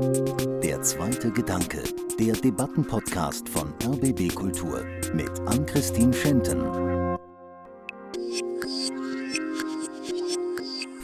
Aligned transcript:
Der 0.00 0.80
zweite 0.80 1.30
Gedanke, 1.30 1.82
der 2.18 2.32
Debattenpodcast 2.32 3.46
von 3.50 3.74
RBB 3.84 4.34
Kultur 4.34 4.82
mit 5.12 5.28
Ann-Christine 5.40 6.14
Schenten. 6.14 6.58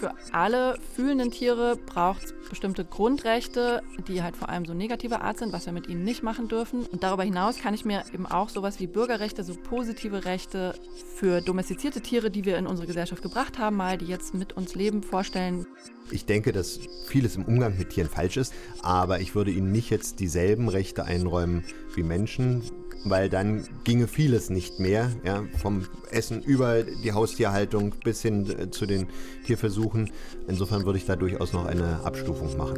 Für 0.01 0.15
alle 0.33 0.79
fühlenden 0.95 1.31
Tiere 1.31 1.77
braucht 1.77 2.25
es 2.25 2.35
bestimmte 2.49 2.85
Grundrechte, 2.85 3.83
die 4.09 4.23
halt 4.23 4.37
vor 4.37 4.49
allem 4.49 4.65
so 4.65 4.75
negativer 4.75 5.23
Art 5.23 5.39
sind, 5.39 5.53
was 5.53 5.67
wir 5.67 5.73
mit 5.73 5.89
ihnen 5.89 6.05
nicht 6.05 6.23
machen 6.23 6.49
dürfen. 6.49 6.87
Und 6.87 7.03
darüber 7.03 7.23
hinaus 7.23 7.59
kann 7.59 7.75
ich 7.75 7.85
mir 7.85 8.05
eben 8.13 8.27
auch 8.27 8.49
sowas 8.49 8.81
wie 8.81 8.87
Bürgerrechte, 8.87 9.45
so 9.45 9.55
positive 9.55 10.25
Rechte 10.25 10.75
für 11.15 11.41
domestizierte 11.41 12.01
Tiere, 12.01 12.31
die 12.31 12.45
wir 12.45 12.59
in 12.59 12.67
unsere 12.67 12.87
Gesellschaft 12.87 13.23
gebracht 13.23 13.59
haben, 13.59 13.77
mal, 13.77 13.99
die 13.99 14.07
jetzt 14.07 14.35
mit 14.35 14.55
uns 14.55 14.75
leben, 14.75 15.03
vorstellen. 15.03 15.67
Ich 16.11 16.25
denke, 16.25 16.53
dass 16.53 16.79
vieles 17.07 17.37
im 17.37 17.45
Umgang 17.45 17.77
mit 17.77 17.91
Tieren 17.91 18.09
falsch 18.09 18.37
ist, 18.37 18.55
aber 18.83 19.21
ich 19.21 19.35
würde 19.35 19.51
ihnen 19.51 19.73
nicht 19.73 19.91
jetzt 19.91 20.21
dieselben 20.21 20.69
Rechte 20.69 21.05
einräumen 21.05 21.65
wie 21.95 22.05
Menschen, 22.05 22.63
weil 23.05 23.29
dann 23.29 23.67
ginge 23.85 24.09
vieles 24.09 24.51
nicht 24.51 24.81
mehr, 24.81 25.11
ja, 25.25 25.45
vom 25.61 25.87
Essen 26.11 26.43
über 26.43 26.83
die 26.83 27.13
Haustierhaltung 27.13 27.95
bis 28.03 28.23
hin 28.23 28.49
äh, 28.51 28.71
zu 28.71 28.87
den 28.87 29.09
Tierversuchen. 29.47 30.11
Insofern 30.49 30.85
würde 30.85 30.99
ich 30.99 31.07
da 31.07 31.17
durchaus 31.17 31.53
noch 31.53 31.67
eine 31.67 32.01
Abstufung 32.05 32.57
machen. 32.57 32.77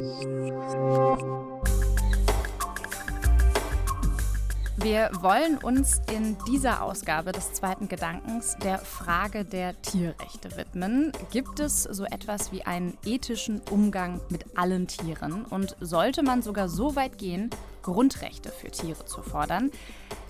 Wir 4.80 5.10
wollen 5.20 5.58
uns 5.58 6.00
in 6.12 6.36
dieser 6.46 6.82
Ausgabe 6.82 7.32
des 7.32 7.52
zweiten 7.52 7.88
Gedankens 7.88 8.56
der 8.62 8.78
Frage 8.78 9.44
der 9.44 9.80
Tierrechte 9.82 10.56
widmen. 10.56 11.10
Gibt 11.32 11.58
es 11.58 11.82
so 11.82 12.04
etwas 12.04 12.52
wie 12.52 12.62
einen 12.62 12.96
ethischen 13.04 13.60
Umgang 13.72 14.20
mit 14.30 14.56
allen 14.56 14.86
Tieren? 14.86 15.44
Und 15.44 15.74
sollte 15.80 16.22
man 16.22 16.42
sogar 16.42 16.68
so 16.68 16.94
weit 16.94 17.18
gehen, 17.18 17.50
Grundrechte 17.82 18.50
für 18.50 18.70
Tiere 18.70 19.04
zu 19.04 19.20
fordern? 19.20 19.72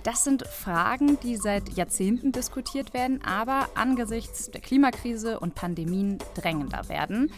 Das 0.03 0.25
sind 0.25 0.47
Fragen, 0.47 1.21
die 1.21 1.37
seit 1.37 1.77
Jahrzehnten 1.77 2.33
diskutiert 2.33 2.95
werden, 2.95 3.23
aber 3.23 3.69
angesichts 3.75 4.51
der 4.51 4.63
Klimakrise 4.63 5.41
und 5.41 5.57
Pandemien 5.57 6.19
drängender 6.35 6.89
werden. 6.89 7.31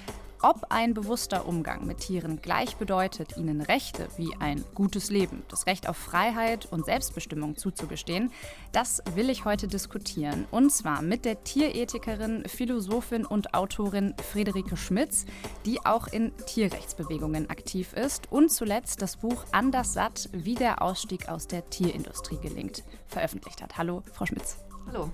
Ob 0.43 0.67
ein 0.71 0.95
bewusster 0.95 1.47
Umgang 1.47 1.87
mit 1.87 1.99
Tieren 1.99 2.41
gleich 2.41 2.77
bedeutet, 2.77 3.37
ihnen 3.37 3.61
Rechte 3.61 4.09
wie 4.17 4.35
ein 4.39 4.65
gutes 4.75 5.11
Leben, 5.11 5.43
das 5.49 5.67
Recht 5.67 5.87
auf 5.87 5.99
Freiheit 5.99 6.65
und 6.71 6.87
Selbstbestimmung 6.87 7.59
zuzugestehen, 7.59 8.33
das 8.73 9.03
will 9.15 9.29
ich 9.29 9.45
heute 9.45 9.69
diskutieren. 9.69 10.47
Und 10.51 10.73
zwar 10.73 11.03
mit 11.03 11.27
der 11.27 11.45
Tierethikerin, 11.45 12.45
Philosophin 12.49 13.27
und 13.27 13.53
Autorin 13.53 14.15
Friederike 14.33 14.79
Schmitz, 14.79 15.27
die 15.67 15.85
auch 15.85 16.07
in 16.07 16.35
Tierrechtsbewegungen 16.47 17.51
aktiv 17.51 17.93
ist 17.93 18.33
und 18.33 18.51
zuletzt 18.51 19.03
das 19.03 19.19
Buch 19.19 19.45
Anders 19.53 19.93
satt, 19.93 20.31
wie 20.33 20.55
der 20.55 20.81
Ausstieg 20.81 21.29
aus 21.29 21.49
der 21.49 21.69
Tierindustrie 21.69 22.39
gelingt, 22.41 22.83
veröffentlicht 23.09 23.61
hat. 23.63 23.77
Hallo, 23.77 24.03
Frau 24.15 24.25
Schmitz. 24.25 24.57
Hallo. 24.87 25.11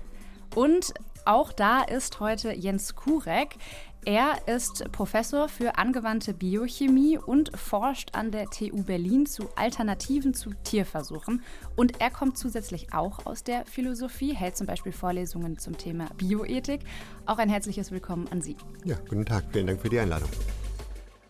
Und 0.55 0.93
auch 1.27 1.51
da 1.51 1.81
ist 1.81 2.21
heute 2.21 2.53
Jens 2.53 2.95
Kurek. 2.95 3.57
Er 4.05 4.47
ist 4.47 4.89
Professor 4.93 5.49
für 5.49 5.77
angewandte 5.77 6.33
Biochemie 6.33 7.17
und 7.17 7.51
forscht 7.57 8.15
an 8.15 8.31
der 8.31 8.45
TU 8.45 8.83
Berlin 8.83 9.25
zu 9.25 9.49
Alternativen 9.57 10.33
zu 10.33 10.51
Tierversuchen. 10.63 11.43
Und 11.75 11.99
er 11.99 12.11
kommt 12.11 12.37
zusätzlich 12.37 12.93
auch 12.93 13.25
aus 13.25 13.43
der 13.43 13.65
Philosophie, 13.65 14.33
hält 14.33 14.55
zum 14.55 14.67
Beispiel 14.67 14.93
Vorlesungen 14.93 15.57
zum 15.57 15.77
Thema 15.77 16.07
Bioethik. 16.15 16.81
Auch 17.25 17.39
ein 17.39 17.49
herzliches 17.49 17.91
Willkommen 17.91 18.29
an 18.29 18.41
Sie. 18.41 18.55
Ja, 18.85 18.95
guten 19.09 19.25
Tag. 19.25 19.43
Vielen 19.51 19.67
Dank 19.67 19.81
für 19.81 19.89
die 19.89 19.99
Einladung. 19.99 20.29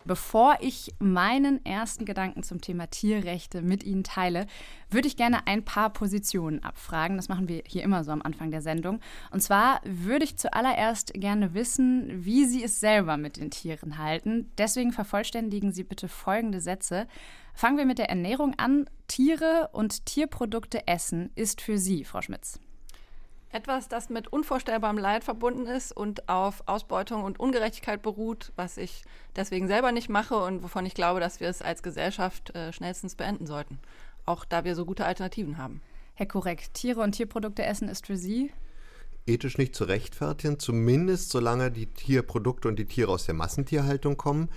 Bevor 0.08 0.56
ich 0.60 0.94
meinen 1.00 1.62
ersten 1.66 2.06
Gedanken 2.06 2.42
zum 2.42 2.62
Thema 2.62 2.86
Tierrechte 2.86 3.60
mit 3.60 3.84
Ihnen 3.84 4.04
teile, 4.04 4.46
würde 4.88 5.06
ich 5.06 5.18
gerne 5.18 5.46
ein 5.46 5.66
paar 5.66 5.92
Positionen 5.92 6.64
abfragen. 6.64 7.18
Das 7.18 7.28
machen 7.28 7.46
wir 7.46 7.62
hier 7.66 7.82
immer 7.82 8.04
so 8.04 8.12
am 8.12 8.22
Anfang 8.22 8.50
der 8.50 8.62
Sendung. 8.62 9.00
Und 9.32 9.42
zwar 9.42 9.82
würde 9.84 10.24
ich 10.24 10.38
zuallererst 10.38 11.12
gerne 11.12 11.52
wissen, 11.52 12.24
wie 12.24 12.46
Sie 12.46 12.64
es 12.64 12.80
selber 12.80 13.18
mit 13.18 13.36
den 13.36 13.50
Tieren 13.50 13.98
halten. 13.98 14.50
Deswegen 14.56 14.92
vervollständigen 14.92 15.72
Sie 15.72 15.84
bitte 15.84 16.08
folgende 16.08 16.62
Sätze. 16.62 17.06
Fangen 17.52 17.76
wir 17.76 17.84
mit 17.84 17.98
der 17.98 18.08
Ernährung 18.08 18.54
an. 18.56 18.88
Tiere 19.08 19.68
und 19.74 20.06
Tierprodukte 20.06 20.86
essen 20.86 21.32
ist 21.34 21.60
für 21.60 21.76
Sie, 21.76 22.04
Frau 22.04 22.22
Schmitz. 22.22 22.58
Etwas, 23.50 23.88
das 23.88 24.10
mit 24.10 24.28
unvorstellbarem 24.28 24.98
Leid 24.98 25.24
verbunden 25.24 25.66
ist 25.66 25.96
und 25.96 26.28
auf 26.28 26.62
Ausbeutung 26.66 27.24
und 27.24 27.40
Ungerechtigkeit 27.40 28.02
beruht, 28.02 28.52
was 28.56 28.76
ich 28.76 29.04
deswegen 29.36 29.68
selber 29.68 29.90
nicht 29.90 30.10
mache 30.10 30.36
und 30.36 30.62
wovon 30.62 30.84
ich 30.84 30.92
glaube, 30.92 31.18
dass 31.18 31.40
wir 31.40 31.48
es 31.48 31.62
als 31.62 31.82
Gesellschaft 31.82 32.54
äh, 32.54 32.72
schnellstens 32.74 33.14
beenden 33.14 33.46
sollten. 33.46 33.78
Auch 34.26 34.44
da 34.44 34.64
wir 34.64 34.74
so 34.74 34.84
gute 34.84 35.06
Alternativen 35.06 35.56
haben. 35.56 35.80
Herr 36.14 36.26
Korrekt, 36.26 36.74
Tiere 36.74 37.00
und 37.00 37.12
Tierprodukte 37.12 37.64
essen 37.64 37.88
ist 37.88 38.06
für 38.06 38.18
Sie? 38.18 38.52
Ethisch 39.26 39.56
nicht 39.56 39.74
zu 39.74 39.84
rechtfertigen, 39.84 40.58
zumindest 40.58 41.30
solange 41.30 41.70
die 41.70 41.86
Tierprodukte 41.86 42.68
und 42.68 42.78
die 42.78 42.86
Tiere 42.86 43.12
aus 43.12 43.24
der 43.24 43.34
Massentierhaltung 43.34 44.18
kommen. 44.18 44.50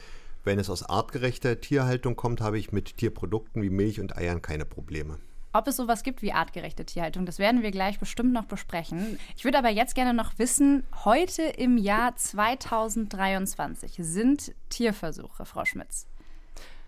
Wenn 0.44 0.60
es 0.60 0.70
aus 0.70 0.84
artgerechter 0.84 1.62
Tierhaltung 1.62 2.18
kommt, 2.18 2.42
habe 2.42 2.58
ich 2.58 2.72
mit 2.72 2.98
Tierprodukten 2.98 3.62
wie 3.62 3.70
Milch 3.70 4.02
und 4.02 4.18
Eiern 4.18 4.42
keine 4.42 4.66
Probleme. 4.66 5.20
Ob 5.54 5.68
es 5.68 5.76
sowas 5.76 6.04
gibt 6.04 6.22
wie 6.22 6.32
artgerechte 6.32 6.86
Tierhaltung, 6.86 7.26
das 7.26 7.38
werden 7.38 7.62
wir 7.62 7.72
gleich 7.72 8.00
bestimmt 8.00 8.32
noch 8.32 8.46
besprechen. 8.46 9.20
Ich 9.36 9.44
würde 9.44 9.58
aber 9.58 9.70
jetzt 9.70 9.96
gerne 9.96 10.14
noch 10.14 10.40
wissen, 10.40 10.86
heute 11.04 11.42
im 11.44 11.78
Jahr 11.78 12.16
2023 12.16 13.98
sind 14.00 14.54
Tierversuche, 14.70 15.46
Frau 15.46 15.66
Schmitz. 15.66 16.08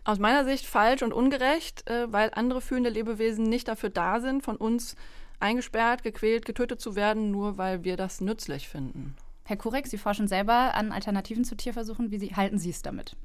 Aus 0.06 0.18
meiner 0.18 0.46
Sicht 0.46 0.66
falsch 0.66 1.01
und 1.01 1.13
ungerecht, 1.13 1.90
äh, 1.90 2.12
weil 2.12 2.31
andere 2.34 2.62
fühlende 2.62 2.90
Lebewesen 2.90 3.46
nicht 3.46 3.68
dafür 3.68 3.90
da 3.90 4.22
sind, 4.22 4.44
von 4.44 4.56
uns 4.56 4.95
eingesperrt, 5.40 6.03
gequält, 6.03 6.45
getötet 6.45 6.80
zu 6.80 6.95
werden, 6.95 7.31
nur 7.31 7.57
weil 7.57 7.84
wir 7.84 7.97
das 7.97 8.22
nützlich 8.22 8.69
finden. 8.69 9.16
Herr 9.45 9.57
Kurek, 9.57 9.88
Sie 9.88 9.97
forschen 9.97 10.30
selber 10.30 10.74
an 10.74 10.94
Alternativen 10.94 11.44
zu 11.44 11.56
Tierversuchen. 11.56 12.12
Wie 12.12 12.18
Sie, 12.18 12.35
halten 12.35 12.57
Sie 12.57 12.69
es 12.69 12.81
damit? 12.81 13.18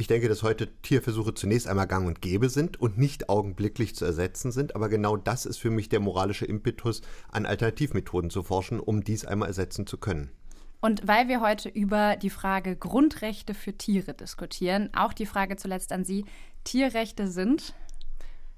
Ich 0.00 0.06
denke, 0.06 0.30
dass 0.30 0.42
heute 0.42 0.72
Tierversuche 0.80 1.34
zunächst 1.34 1.68
einmal 1.68 1.86
gang 1.86 2.06
und 2.06 2.22
gäbe 2.22 2.48
sind 2.48 2.80
und 2.80 2.96
nicht 2.96 3.28
augenblicklich 3.28 3.94
zu 3.94 4.06
ersetzen 4.06 4.50
sind. 4.50 4.74
Aber 4.74 4.88
genau 4.88 5.18
das 5.18 5.44
ist 5.44 5.58
für 5.58 5.68
mich 5.68 5.90
der 5.90 6.00
moralische 6.00 6.46
Impetus, 6.46 7.02
an 7.30 7.44
Alternativmethoden 7.44 8.30
zu 8.30 8.42
forschen, 8.42 8.80
um 8.80 9.04
dies 9.04 9.26
einmal 9.26 9.48
ersetzen 9.48 9.86
zu 9.86 9.98
können. 9.98 10.30
Und 10.80 11.06
weil 11.06 11.28
wir 11.28 11.42
heute 11.42 11.68
über 11.68 12.16
die 12.16 12.30
Frage 12.30 12.76
Grundrechte 12.76 13.52
für 13.52 13.76
Tiere 13.76 14.14
diskutieren, 14.14 14.88
auch 14.94 15.12
die 15.12 15.26
Frage 15.26 15.56
zuletzt 15.56 15.92
an 15.92 16.06
Sie, 16.06 16.24
Tierrechte 16.64 17.28
sind 17.28 17.74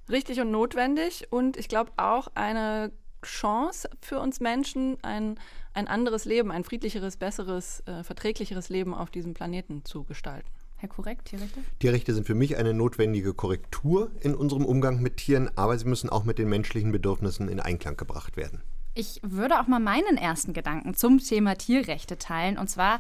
richtig 0.09 0.41
und 0.41 0.53
notwendig 0.53 1.27
und 1.31 1.57
ich 1.57 1.67
glaube 1.67 1.91
auch 1.97 2.29
eine 2.37 2.93
Chance 3.25 3.91
für 4.01 4.21
uns 4.21 4.39
Menschen, 4.39 4.97
ein, 5.03 5.41
ein 5.75 5.89
anderes 5.89 6.25
Leben, 6.25 6.53
ein 6.53 6.63
friedlicheres, 6.63 7.17
besseres, 7.17 7.83
äh, 7.87 8.05
verträglicheres 8.05 8.69
Leben 8.69 8.95
auf 8.95 9.11
diesem 9.11 9.35
Planeten 9.35 9.85
zu 9.85 10.05
gestalten. 10.05 10.62
Herr 10.83 10.89
Korrekt, 10.89 11.27
Tierrechte? 11.27 11.61
Tierrechte 11.79 12.13
sind 12.13 12.27
für 12.27 12.35
mich 12.35 12.57
eine 12.57 12.75
notwendige 12.75 13.35
Korrektur 13.35 14.11
in 14.21 14.35
unserem 14.35 14.65
Umgang 14.65 15.01
mit 15.01 15.19
Tieren, 15.19 15.49
aber 15.55 15.79
sie 15.79 15.85
müssen 15.85 16.11
auch 16.11 16.25
mit 16.25 16.39
den 16.39 16.49
menschlichen 16.49 16.91
Bedürfnissen 16.91 17.49
in 17.49 17.61
Einklang 17.61 17.97
gebracht 17.97 18.37
werden. 18.37 18.63
Ich 18.95 19.21
würde 19.23 19.61
auch 19.61 19.69
mal 19.69 19.79
meinen 19.79 20.17
ersten 20.17 20.55
Gedanken 20.55 20.95
zum 20.95 21.21
Thema 21.21 21.55
Tierrechte 21.55 22.19
teilen. 22.19 22.59
Und 22.59 22.69
zwar 22.69 22.99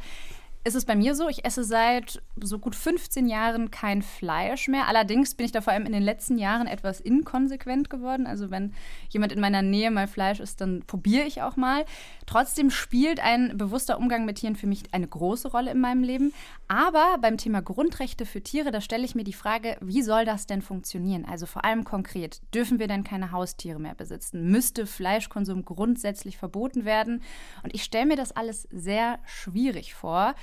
ist 0.64 0.76
es 0.76 0.84
bei 0.84 0.94
mir 0.94 1.16
so, 1.16 1.28
ich 1.28 1.44
esse 1.44 1.64
seit 1.64 2.22
so 2.40 2.58
gut 2.60 2.76
15 2.76 3.26
Jahren 3.26 3.72
kein 3.72 4.00
Fleisch 4.00 4.68
mehr. 4.68 4.86
Allerdings 4.86 5.34
bin 5.34 5.46
ich 5.46 5.52
da 5.52 5.60
vor 5.60 5.72
allem 5.72 5.86
in 5.86 5.92
den 5.92 6.02
letzten 6.02 6.38
Jahren 6.38 6.68
etwas 6.68 7.00
inkonsequent 7.00 7.90
geworden. 7.90 8.28
Also 8.28 8.50
wenn 8.52 8.72
jemand 9.08 9.32
in 9.32 9.40
meiner 9.40 9.62
Nähe 9.62 9.90
mal 9.90 10.06
Fleisch 10.06 10.38
isst, 10.38 10.60
dann 10.60 10.84
probiere 10.86 11.24
ich 11.24 11.42
auch 11.42 11.56
mal. 11.56 11.84
Trotzdem 12.26 12.70
spielt 12.70 13.18
ein 13.18 13.58
bewusster 13.58 13.98
Umgang 13.98 14.24
mit 14.24 14.38
Tieren 14.38 14.54
für 14.54 14.68
mich 14.68 14.84
eine 14.92 15.08
große 15.08 15.48
Rolle 15.48 15.72
in 15.72 15.80
meinem 15.80 16.04
Leben. 16.04 16.32
Aber 16.68 17.18
beim 17.20 17.38
Thema 17.38 17.60
Grundrechte 17.60 18.24
für 18.24 18.40
Tiere, 18.40 18.70
da 18.70 18.80
stelle 18.80 19.04
ich 19.04 19.16
mir 19.16 19.24
die 19.24 19.32
Frage, 19.32 19.76
wie 19.80 20.02
soll 20.02 20.24
das 20.24 20.46
denn 20.46 20.62
funktionieren? 20.62 21.24
Also 21.24 21.46
vor 21.46 21.64
allem 21.64 21.82
konkret, 21.82 22.40
dürfen 22.54 22.78
wir 22.78 22.86
denn 22.86 23.02
keine 23.02 23.32
Haustiere 23.32 23.80
mehr 23.80 23.96
besitzen? 23.96 24.50
Müsste 24.50 24.86
Fleischkonsum 24.86 25.64
grundsätzlich 25.64 26.38
verboten 26.38 26.84
werden? 26.84 27.20
Und 27.64 27.74
ich 27.74 27.82
stelle 27.82 28.06
mir 28.06 28.16
das 28.16 28.30
alles 28.30 28.68
sehr 28.70 29.18
schwierig 29.26 29.94
vor 29.94 30.34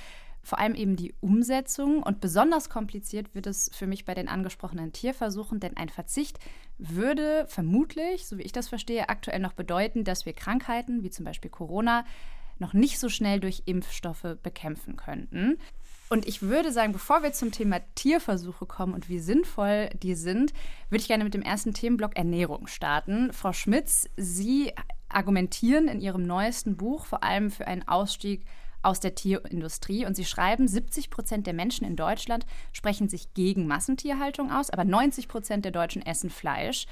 vor 0.42 0.58
allem 0.58 0.74
eben 0.74 0.96
die 0.96 1.14
Umsetzung. 1.20 2.02
Und 2.02 2.20
besonders 2.20 2.68
kompliziert 2.68 3.34
wird 3.34 3.46
es 3.46 3.70
für 3.72 3.86
mich 3.86 4.04
bei 4.04 4.14
den 4.14 4.28
angesprochenen 4.28 4.92
Tierversuchen, 4.92 5.60
denn 5.60 5.76
ein 5.76 5.88
Verzicht 5.88 6.38
würde 6.78 7.44
vermutlich, 7.48 8.26
so 8.26 8.38
wie 8.38 8.42
ich 8.42 8.52
das 8.52 8.68
verstehe, 8.68 9.08
aktuell 9.08 9.40
noch 9.40 9.52
bedeuten, 9.52 10.04
dass 10.04 10.26
wir 10.26 10.32
Krankheiten 10.32 11.02
wie 11.02 11.10
zum 11.10 11.24
Beispiel 11.24 11.50
Corona 11.50 12.04
noch 12.58 12.74
nicht 12.74 12.98
so 12.98 13.08
schnell 13.08 13.40
durch 13.40 13.62
Impfstoffe 13.66 14.36
bekämpfen 14.42 14.96
könnten. 14.96 15.58
Und 16.12 16.26
ich 16.26 16.42
würde 16.42 16.72
sagen, 16.72 16.92
bevor 16.92 17.22
wir 17.22 17.32
zum 17.32 17.52
Thema 17.52 17.80
Tierversuche 17.94 18.66
kommen 18.66 18.94
und 18.94 19.08
wie 19.08 19.20
sinnvoll 19.20 19.90
die 20.02 20.16
sind, 20.16 20.52
würde 20.88 21.02
ich 21.02 21.08
gerne 21.08 21.22
mit 21.22 21.34
dem 21.34 21.42
ersten 21.42 21.72
Themenblock 21.72 22.16
Ernährung 22.16 22.66
starten. 22.66 23.32
Frau 23.32 23.52
Schmitz, 23.52 24.08
Sie 24.16 24.72
argumentieren 25.08 25.86
in 25.86 26.00
Ihrem 26.00 26.24
neuesten 26.24 26.76
Buch 26.76 27.06
vor 27.06 27.22
allem 27.22 27.50
für 27.50 27.66
einen 27.66 27.86
Ausstieg 27.86 28.44
aus 28.82 29.00
der 29.00 29.14
Tierindustrie. 29.14 30.06
Und 30.06 30.14
sie 30.14 30.24
schreiben, 30.24 30.68
70 30.68 31.10
Prozent 31.10 31.46
der 31.46 31.54
Menschen 31.54 31.86
in 31.86 31.96
Deutschland 31.96 32.46
sprechen 32.72 33.08
sich 33.08 33.34
gegen 33.34 33.66
Massentierhaltung 33.66 34.50
aus, 34.50 34.70
aber 34.70 34.84
90 34.84 35.28
Prozent 35.28 35.64
der 35.64 35.72
Deutschen 35.72 36.04
essen 36.04 36.30
Fleisch. 36.30 36.86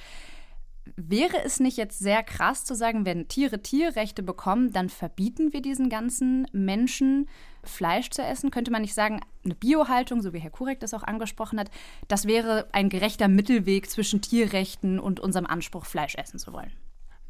Wäre 0.97 1.45
es 1.45 1.61
nicht 1.61 1.77
jetzt 1.77 1.99
sehr 1.99 2.23
krass 2.23 2.65
zu 2.65 2.75
sagen, 2.75 3.05
wenn 3.05 3.29
Tiere 3.29 3.61
Tierrechte 3.61 4.23
bekommen, 4.23 4.73
dann 4.73 4.89
verbieten 4.89 5.53
wir 5.53 5.61
diesen 5.61 5.91
ganzen 5.91 6.47
Menschen 6.53 7.29
Fleisch 7.63 8.11
zu 8.11 8.23
essen? 8.23 8.51
Könnte 8.51 8.71
man 8.71 8.83
nicht 8.83 8.95
sagen, 8.95 9.21
eine 9.45 9.55
Biohaltung, 9.55 10.23
so 10.23 10.33
wie 10.33 10.39
Herr 10.39 10.51
Kurek 10.51 10.81
das 10.81 10.95
auch 10.95 11.03
angesprochen 11.03 11.59
hat, 11.59 11.71
das 12.09 12.27
wäre 12.27 12.69
ein 12.73 12.89
gerechter 12.89 13.29
Mittelweg 13.29 13.91
zwischen 13.91 14.23
Tierrechten 14.23 14.99
und 14.99 15.21
unserem 15.21 15.47
Anspruch, 15.47 15.85
Fleisch 15.85 16.15
essen 16.15 16.39
zu 16.39 16.53
wollen? 16.53 16.73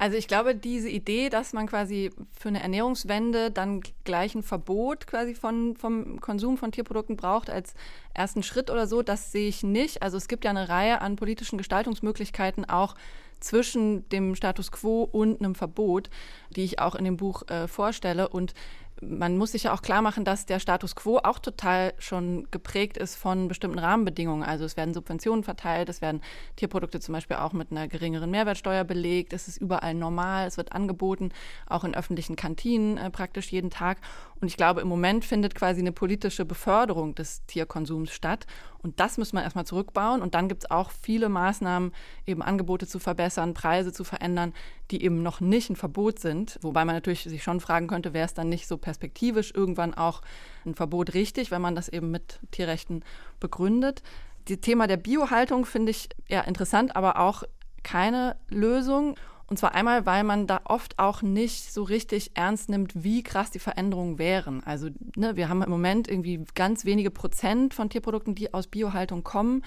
Also 0.01 0.17
ich 0.17 0.29
glaube, 0.29 0.55
diese 0.55 0.89
Idee, 0.89 1.29
dass 1.29 1.53
man 1.53 1.67
quasi 1.67 2.11
für 2.39 2.49
eine 2.49 2.63
Ernährungswende 2.63 3.51
dann 3.51 3.83
gleich 4.05 4.37
ein 4.37 4.45
Verbot 4.45 5.09
quasi 5.09 5.35
von, 5.35 5.77
vom 5.77 6.21
Konsum 6.21 6.57
von 6.57 6.71
Tierprodukten 6.71 7.17
braucht 7.17 7.51
als 7.51 7.75
ersten 8.15 8.45
Schritt 8.45 8.71
oder 8.71 8.87
so, 8.87 9.03
das 9.03 9.33
sehe 9.33 9.49
ich 9.49 9.65
nicht. 9.65 10.03
Also 10.03 10.17
es 10.17 10.29
gibt 10.29 10.45
ja 10.45 10.51
eine 10.51 10.69
Reihe 10.69 11.01
an 11.01 11.17
politischen 11.17 11.59
Gestaltungsmöglichkeiten 11.59 12.65
auch 12.65 12.95
zwischen 13.41 14.09
dem 14.11 14.37
Status 14.37 14.71
quo 14.71 15.03
und 15.03 15.41
einem 15.41 15.57
Verbot, 15.57 16.11
die 16.55 16.63
ich 16.63 16.79
auch 16.79 16.95
in 16.95 17.05
dem 17.05 17.17
Buch 17.17 17.49
äh, 17.49 17.67
vorstelle. 17.67 18.29
Und 18.29 18.55
man 19.01 19.37
muss 19.37 19.53
sich 19.53 19.65
ja 19.65 19.73
auch 19.73 19.83
klar 19.83 20.03
machen, 20.03 20.25
dass 20.25 20.47
der 20.47 20.59
Status 20.59 20.97
quo 20.97 21.19
auch 21.19 21.39
total 21.39 21.95
schon 21.99 22.49
geprägt 22.51 22.97
ist 22.97 23.17
von 23.17 23.49
bestimmten 23.49 23.79
Rahmenbedingungen. 23.79 24.43
Also 24.43 24.65
es 24.65 24.77
werden 24.77 24.95
Subventionen 24.95 25.45
verteilt, 25.45 25.89
es 25.89 26.01
werden 26.01 26.21
Tierprodukte 26.57 27.01
zum 27.01 27.13
Beispiel 27.13 27.37
auch 27.37 27.53
mit 27.53 27.71
einer 27.71 27.89
geringeren 27.89 28.31
Mehrwertsteuer 28.31 28.85
belegt, 28.85 29.33
es 29.33 29.49
ist 29.49 29.59
überall 29.59 29.95
normal, 29.95 30.47
es 30.47 30.57
wird 30.57 30.73
angeboten, 30.73 31.31
auch 31.67 31.85
in 31.85 31.95
öffentlichen 31.95 32.37
Kantinen 32.37 32.99
äh, 32.99 33.11
praktisch 33.11 33.53
jeden 33.53 33.71
Tag. 33.71 33.99
Und 34.41 34.49
ich 34.49 34.57
glaube, 34.57 34.81
im 34.81 34.89
Moment 34.89 35.25
findet 35.25 35.55
quasi 35.55 35.81
eine 35.81 35.93
politische 35.93 36.45
Beförderung 36.45 37.15
des 37.15 37.45
Tierkonsums 37.47 38.11
statt. 38.11 38.47
Und 38.83 39.01
das 39.01 39.19
muss 39.19 39.33
man 39.33 39.43
erstmal 39.43 39.67
zurückbauen. 39.67 40.23
Und 40.23 40.35
dann 40.35 40.49
gibt 40.49 40.65
es 40.65 40.71
auch 40.71 40.91
viele 40.91 41.29
Maßnahmen, 41.29 41.93
eben 42.27 42.43
Angebote 42.43 42.87
zu 42.87 42.99
verbessern, 42.99 43.55
Preise 43.55 43.93
zu 43.93 44.05
verändern, 44.05 44.55
die 44.91 45.03
eben 45.03 45.23
noch 45.23 45.41
nicht 45.41 45.71
ein 45.71 45.77
Verbot 45.77 46.19
sind. 46.21 46.59
Wobei 46.63 46.85
man 46.85 46.95
natürlich 46.95 47.25
sich 47.25 47.43
schon 47.43 47.61
fragen 47.61 47.89
könnte, 47.89 48.13
wäre 48.13 48.27
es 48.27 48.35
dann 48.35 48.49
nicht 48.49 48.69
so 48.69 48.77
perspektivisch 48.77 49.53
irgendwann 49.55 49.95
auch 49.95 50.23
ein 50.65 50.75
Verbot 50.75 51.15
richtig, 51.15 51.51
wenn 51.51 51.63
man 51.63 51.75
das 51.75 51.89
eben 51.89 52.11
mit 52.11 52.41
Tierrechten 52.51 53.05
begründet. 53.41 54.03
Das 54.47 54.61
Thema 54.61 54.87
der 54.87 54.97
Biohaltung 54.97 55.67
finde 55.67 55.91
ich 55.91 56.09
ja 56.29 56.41
interessant, 56.43 56.97
aber 56.97 57.19
auch 57.19 57.43
keine 57.83 58.37
Lösung. 58.49 59.17
Und 59.49 59.59
zwar 59.59 59.75
einmal, 59.75 60.05
weil 60.05 60.25
man 60.25 60.47
da 60.47 60.61
oft 60.65 60.99
auch 60.99 61.23
nicht 61.23 61.73
so 61.73 61.83
richtig 61.83 62.33
ernst 62.35 62.69
nimmt, 62.69 63.03
wie 63.03 63.23
krass 63.23 63.51
die 63.51 63.59
Veränderungen 63.59 64.19
wären. 64.19 64.63
Also 64.65 64.91
ne, 65.17 65.37
wir 65.37 65.49
haben 65.49 65.63
im 65.63 65.71
Moment 65.71 66.07
irgendwie 66.07 66.45
ganz 66.55 66.85
wenige 66.85 67.11
Prozent 67.11 67.73
von 67.73 67.89
Tierprodukten, 67.89 68.35
die 68.35 68.53
aus 68.53 68.67
Biohaltung 68.67 69.25
kommen. 69.25 69.65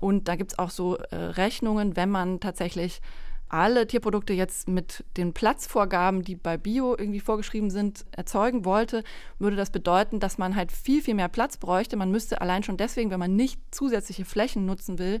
Und 0.00 0.26
da 0.26 0.34
gibt 0.34 0.52
es 0.52 0.58
auch 0.58 0.70
so 0.70 0.96
äh, 0.96 1.14
Rechnungen, 1.16 1.94
wenn 1.94 2.10
man 2.10 2.40
tatsächlich 2.40 3.00
alle 3.48 3.86
Tierprodukte 3.86 4.32
jetzt 4.32 4.68
mit 4.68 5.04
den 5.16 5.32
Platzvorgaben, 5.32 6.22
die 6.22 6.36
bei 6.36 6.56
Bio 6.56 6.96
irgendwie 6.96 7.20
vorgeschrieben 7.20 7.70
sind, 7.70 8.06
erzeugen 8.12 8.64
wollte, 8.64 9.02
würde 9.38 9.56
das 9.56 9.70
bedeuten, 9.70 10.20
dass 10.20 10.38
man 10.38 10.54
halt 10.54 10.70
viel, 10.72 11.02
viel 11.02 11.14
mehr 11.14 11.28
Platz 11.28 11.56
bräuchte. 11.56 11.96
Man 11.96 12.12
müsste 12.12 12.40
allein 12.40 12.62
schon 12.62 12.76
deswegen, 12.76 13.10
wenn 13.10 13.18
man 13.18 13.34
nicht 13.34 13.60
zusätzliche 13.72 14.24
Flächen 14.24 14.66
nutzen 14.66 14.98
will, 14.98 15.20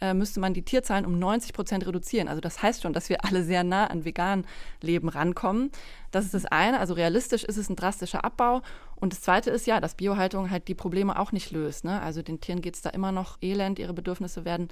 äh, 0.00 0.14
müsste 0.14 0.40
man 0.40 0.54
die 0.54 0.62
Tierzahlen 0.62 1.06
um 1.06 1.18
90 1.18 1.52
Prozent 1.52 1.86
reduzieren. 1.86 2.28
Also 2.28 2.40
das 2.40 2.62
heißt 2.62 2.82
schon, 2.82 2.92
dass 2.92 3.08
wir 3.08 3.24
alle 3.24 3.42
sehr 3.42 3.64
nah 3.64 3.86
an 3.86 4.04
vegan 4.04 4.46
Leben 4.80 5.08
rankommen. 5.08 5.70
Das 6.10 6.24
ist 6.24 6.34
das 6.34 6.46
eine. 6.46 6.80
Also 6.80 6.94
realistisch 6.94 7.44
ist 7.44 7.56
es 7.56 7.68
ein 7.68 7.76
drastischer 7.76 8.24
Abbau. 8.24 8.62
Und 8.96 9.12
das 9.12 9.20
zweite 9.20 9.50
ist 9.50 9.66
ja, 9.66 9.80
dass 9.80 9.94
Biohaltung 9.94 10.50
halt 10.50 10.68
die 10.68 10.74
Probleme 10.74 11.18
auch 11.18 11.32
nicht 11.32 11.50
löst. 11.50 11.84
Ne? 11.84 12.00
Also 12.00 12.22
den 12.22 12.40
Tieren 12.40 12.60
geht 12.60 12.74
es 12.74 12.82
da 12.82 12.90
immer 12.90 13.12
noch 13.12 13.38
elend, 13.42 13.78
ihre 13.78 13.92
Bedürfnisse 13.92 14.44
werden 14.44 14.68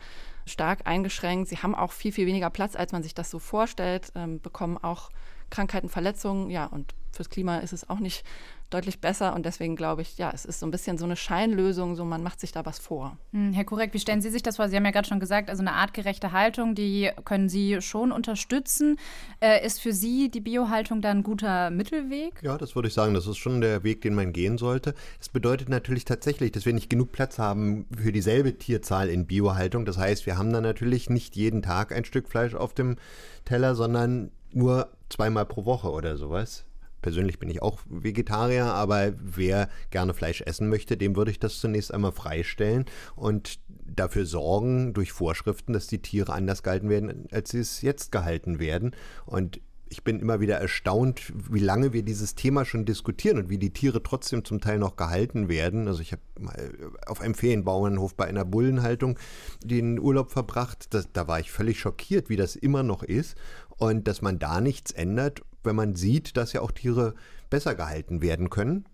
stark 0.47 0.87
eingeschränkt. 0.87 1.49
Sie 1.49 1.59
haben 1.59 1.75
auch 1.75 1.93
viel, 1.93 2.13
viel 2.13 2.27
weniger 2.27 2.51
Platz, 2.51 2.77
als 2.77 2.93
man 2.93 3.03
sich 3.03 3.15
das 3.15 3.31
so 3.31 3.39
vorstellt, 3.39 4.13
ähm, 4.15 4.41
bekommen 4.41 4.79
auch 4.79 5.11
Krankheiten, 5.51 5.89
Verletzungen. 5.89 6.51
Ja, 6.51 6.67
und 6.67 6.95
fürs 7.13 7.31
Klima 7.31 7.59
ist 7.59 7.73
es 7.73 7.89
auch 7.89 7.99
nicht 7.99 8.25
deutlich 8.73 9.01
besser. 9.01 9.35
Und 9.35 9.47
deswegen 9.47 9.77
glaube 9.77 10.03
ich, 10.03 10.19
ja, 10.19 10.31
es 10.35 10.45
ist 10.45 10.61
so 10.61 10.67
ein 10.67 10.71
bisschen 10.71 10.99
so 10.99 11.05
eine 11.05 11.17
Scheinlösung, 11.17 11.95
so 11.95 12.05
man 12.05 12.23
macht 12.23 12.41
sich 12.41 12.53
da 12.53 12.65
was 12.65 12.79
vor. 12.79 13.17
Hm, 13.33 13.53
Herr 13.53 13.65
Kurek, 13.65 13.93
wie 13.93 13.99
stellen 13.99 14.23
Sie 14.23 14.31
sich 14.31 14.43
das 14.43 14.57
vor? 14.57 14.69
Sie 14.69 14.77
haben 14.77 14.85
ja 14.85 14.91
gerade 14.91 15.09
schon 15.09 15.21
gesagt, 15.21 15.51
also 15.51 15.61
eine 15.61 15.73
artgerechte 15.73 16.33
Haltung, 16.33 16.75
die 16.75 17.11
können 17.25 17.49
Sie 17.49 17.81
schon 17.81 18.13
unterstützen. 18.13 18.99
Äh, 19.41 19.65
ist 19.65 19.81
für 19.81 19.93
Sie 19.93 20.31
die 20.31 20.41
Biohaltung 20.41 21.03
da 21.03 21.11
ein 21.11 21.23
guter 21.23 21.71
Mittelweg? 21.71 22.41
Ja, 22.43 22.59
das 22.59 22.75
würde 22.75 22.89
ich 22.89 22.95
sagen. 22.95 23.15
Das 23.15 23.27
ist 23.27 23.39
schon 23.39 23.61
der 23.61 23.85
Weg, 23.85 24.01
den 24.03 24.15
man 24.15 24.33
gehen 24.33 24.59
sollte. 24.59 24.95
Das 25.19 25.29
bedeutet 25.29 25.69
natürlich 25.69 26.05
tatsächlich, 26.05 26.53
dass 26.53 26.67
wir 26.67 26.73
nicht 26.73 26.91
genug 26.91 27.13
Platz 27.13 27.39
haben 27.39 27.87
für 27.97 28.13
dieselbe 28.13 28.57
Tierzahl 28.57 29.09
in 29.09 29.27
Biohaltung. 29.27 29.85
Das 29.85 29.99
heißt, 29.99 30.27
wir 30.27 30.39
haben 30.39 30.53
dann 30.53 30.63
natürlich 30.63 31.11
nicht 31.11 31.37
jeden 31.37 31.63
Tag 31.63 31.93
ein 31.93 32.05
Stück 32.05 32.29
Fleisch 32.29 32.55
auf 32.55 32.75
dem 32.75 32.97
Teller, 33.45 33.75
sondern 33.75 34.31
nur 34.53 34.89
zweimal 35.09 35.47
pro 35.47 35.65
Woche 35.65 35.91
oder 35.91 36.17
sowas. 36.17 36.65
Persönlich 37.03 37.39
bin 37.39 37.51
ich 37.51 37.63
auch 37.63 37.81
Vegetarier, 37.89 38.67
aber 38.67 39.13
wer 39.19 39.69
gerne 39.91 40.15
Fleisch 40.15 40.41
essen 40.41 40.69
möchte, 40.69 40.97
dem 40.97 41.17
würde 41.17 41.31
ich 41.31 41.41
das 41.41 41.59
zunächst 41.59 41.93
einmal 41.93 42.13
freistellen 42.13 42.87
und 43.17 43.59
dafür 43.85 44.25
sorgen 44.25 44.95
durch 44.95 45.13
Vorschriften, 45.13 45.73
dass 45.73 45.87
die 45.87 46.01
Tiere 46.01 46.33
anders 46.33 46.63
gehalten 46.63 46.89
werden, 46.89 47.27
als 47.33 47.51
sie 47.51 47.59
es 47.59 47.83
jetzt 47.83 48.13
gehalten 48.13 48.59
werden. 48.59 48.97
Und 49.27 49.61
ich 49.93 50.05
bin 50.05 50.21
immer 50.21 50.41
wieder 50.41 50.57
erstaunt, 50.57 51.33
wie 51.51 51.61
lange 51.61 51.93
wir 51.93 52.03
dieses 52.03 52.35
Thema 52.35 52.65
schon 52.65 52.87
diskutieren 52.87 53.37
und 53.37 53.51
wie 53.51 53.59
die 53.59 53.75
Tiere 53.75 54.03
trotzdem 54.03 54.43
zum 54.43 54.61
Teil 54.61 54.79
noch 54.79 54.97
gehalten 54.97 55.51
werden. 55.51 55.87
Also 55.87 56.01
ich 56.01 56.13
habe 56.13 56.23
mal 56.41 56.73
auf 57.07 57.21
einem 57.21 57.35
Ferienbauernhof 57.35 58.15
bei 58.15 58.27
einer 58.27 58.47
Bullenhaltung 58.47 59.19
den 59.63 60.01
Urlaub 60.01 60.31
verbracht. 60.31 60.95
Das, 60.95 61.13
da 61.13 61.29
war 61.29 61.41
ich 61.41 61.53
völlig 61.53 61.79
schockiert, 61.79 62.31
wie 62.31 62.37
das 62.37 62.57
immer 62.57 62.83
noch 62.83 63.03
ist 63.03 63.37
und 63.77 64.09
dass 64.09 64.23
man 64.23 64.39
da 64.39 64.63
nichts 64.63 64.93
ändert 64.93 65.43
wenn 65.65 65.77
man 65.77 65.95
sieht, 65.95 66.37
dass 66.37 66.53
ja 66.53 66.61
auch 66.61 66.73
Tiere 66.73 67.15
besser 67.51 67.75
gehalten 67.75 68.23
werden 68.23 68.51
können. 68.51 68.87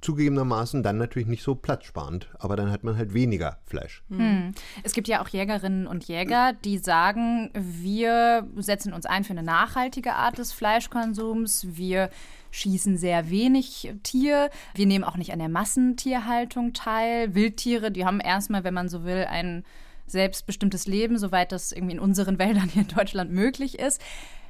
Zugegebenermaßen 0.00 0.82
dann 0.82 0.98
natürlich 0.98 1.28
nicht 1.28 1.42
so 1.42 1.54
platzsparend, 1.54 2.28
aber 2.38 2.56
dann 2.56 2.70
hat 2.70 2.84
man 2.84 2.98
halt 2.98 3.14
weniger 3.14 3.58
Fleisch. 3.64 4.02
Hm. 4.10 4.52
Es 4.82 4.92
gibt 4.92 5.08
ja 5.08 5.22
auch 5.22 5.28
Jägerinnen 5.28 5.86
und 5.86 6.04
Jäger, 6.04 6.52
die 6.52 6.76
sagen, 6.76 7.50
wir 7.54 8.46
setzen 8.56 8.92
uns 8.92 9.06
ein 9.06 9.24
für 9.24 9.30
eine 9.30 9.42
nachhaltige 9.42 10.12
Art 10.12 10.36
des 10.36 10.52
Fleischkonsums. 10.52 11.68
Wir 11.70 12.10
schießen 12.50 12.98
sehr 12.98 13.30
wenig 13.30 13.94
Tier. 14.02 14.50
Wir 14.74 14.86
nehmen 14.86 15.04
auch 15.04 15.16
nicht 15.16 15.32
an 15.32 15.38
der 15.38 15.48
Massentierhaltung 15.48 16.74
teil. 16.74 17.34
Wildtiere, 17.34 17.90
die 17.90 18.04
haben 18.04 18.20
erstmal, 18.20 18.62
wenn 18.62 18.74
man 18.74 18.90
so 18.90 19.04
will, 19.04 19.26
ein 19.28 19.64
selbstbestimmtes 20.06 20.86
Leben, 20.86 21.18
soweit 21.18 21.50
das 21.50 21.72
irgendwie 21.72 21.94
in 21.94 22.00
unseren 22.00 22.38
Wäldern 22.38 22.68
hier 22.68 22.82
in 22.82 22.88
Deutschland 22.88 23.32
möglich 23.32 23.78
ist. 23.78 24.00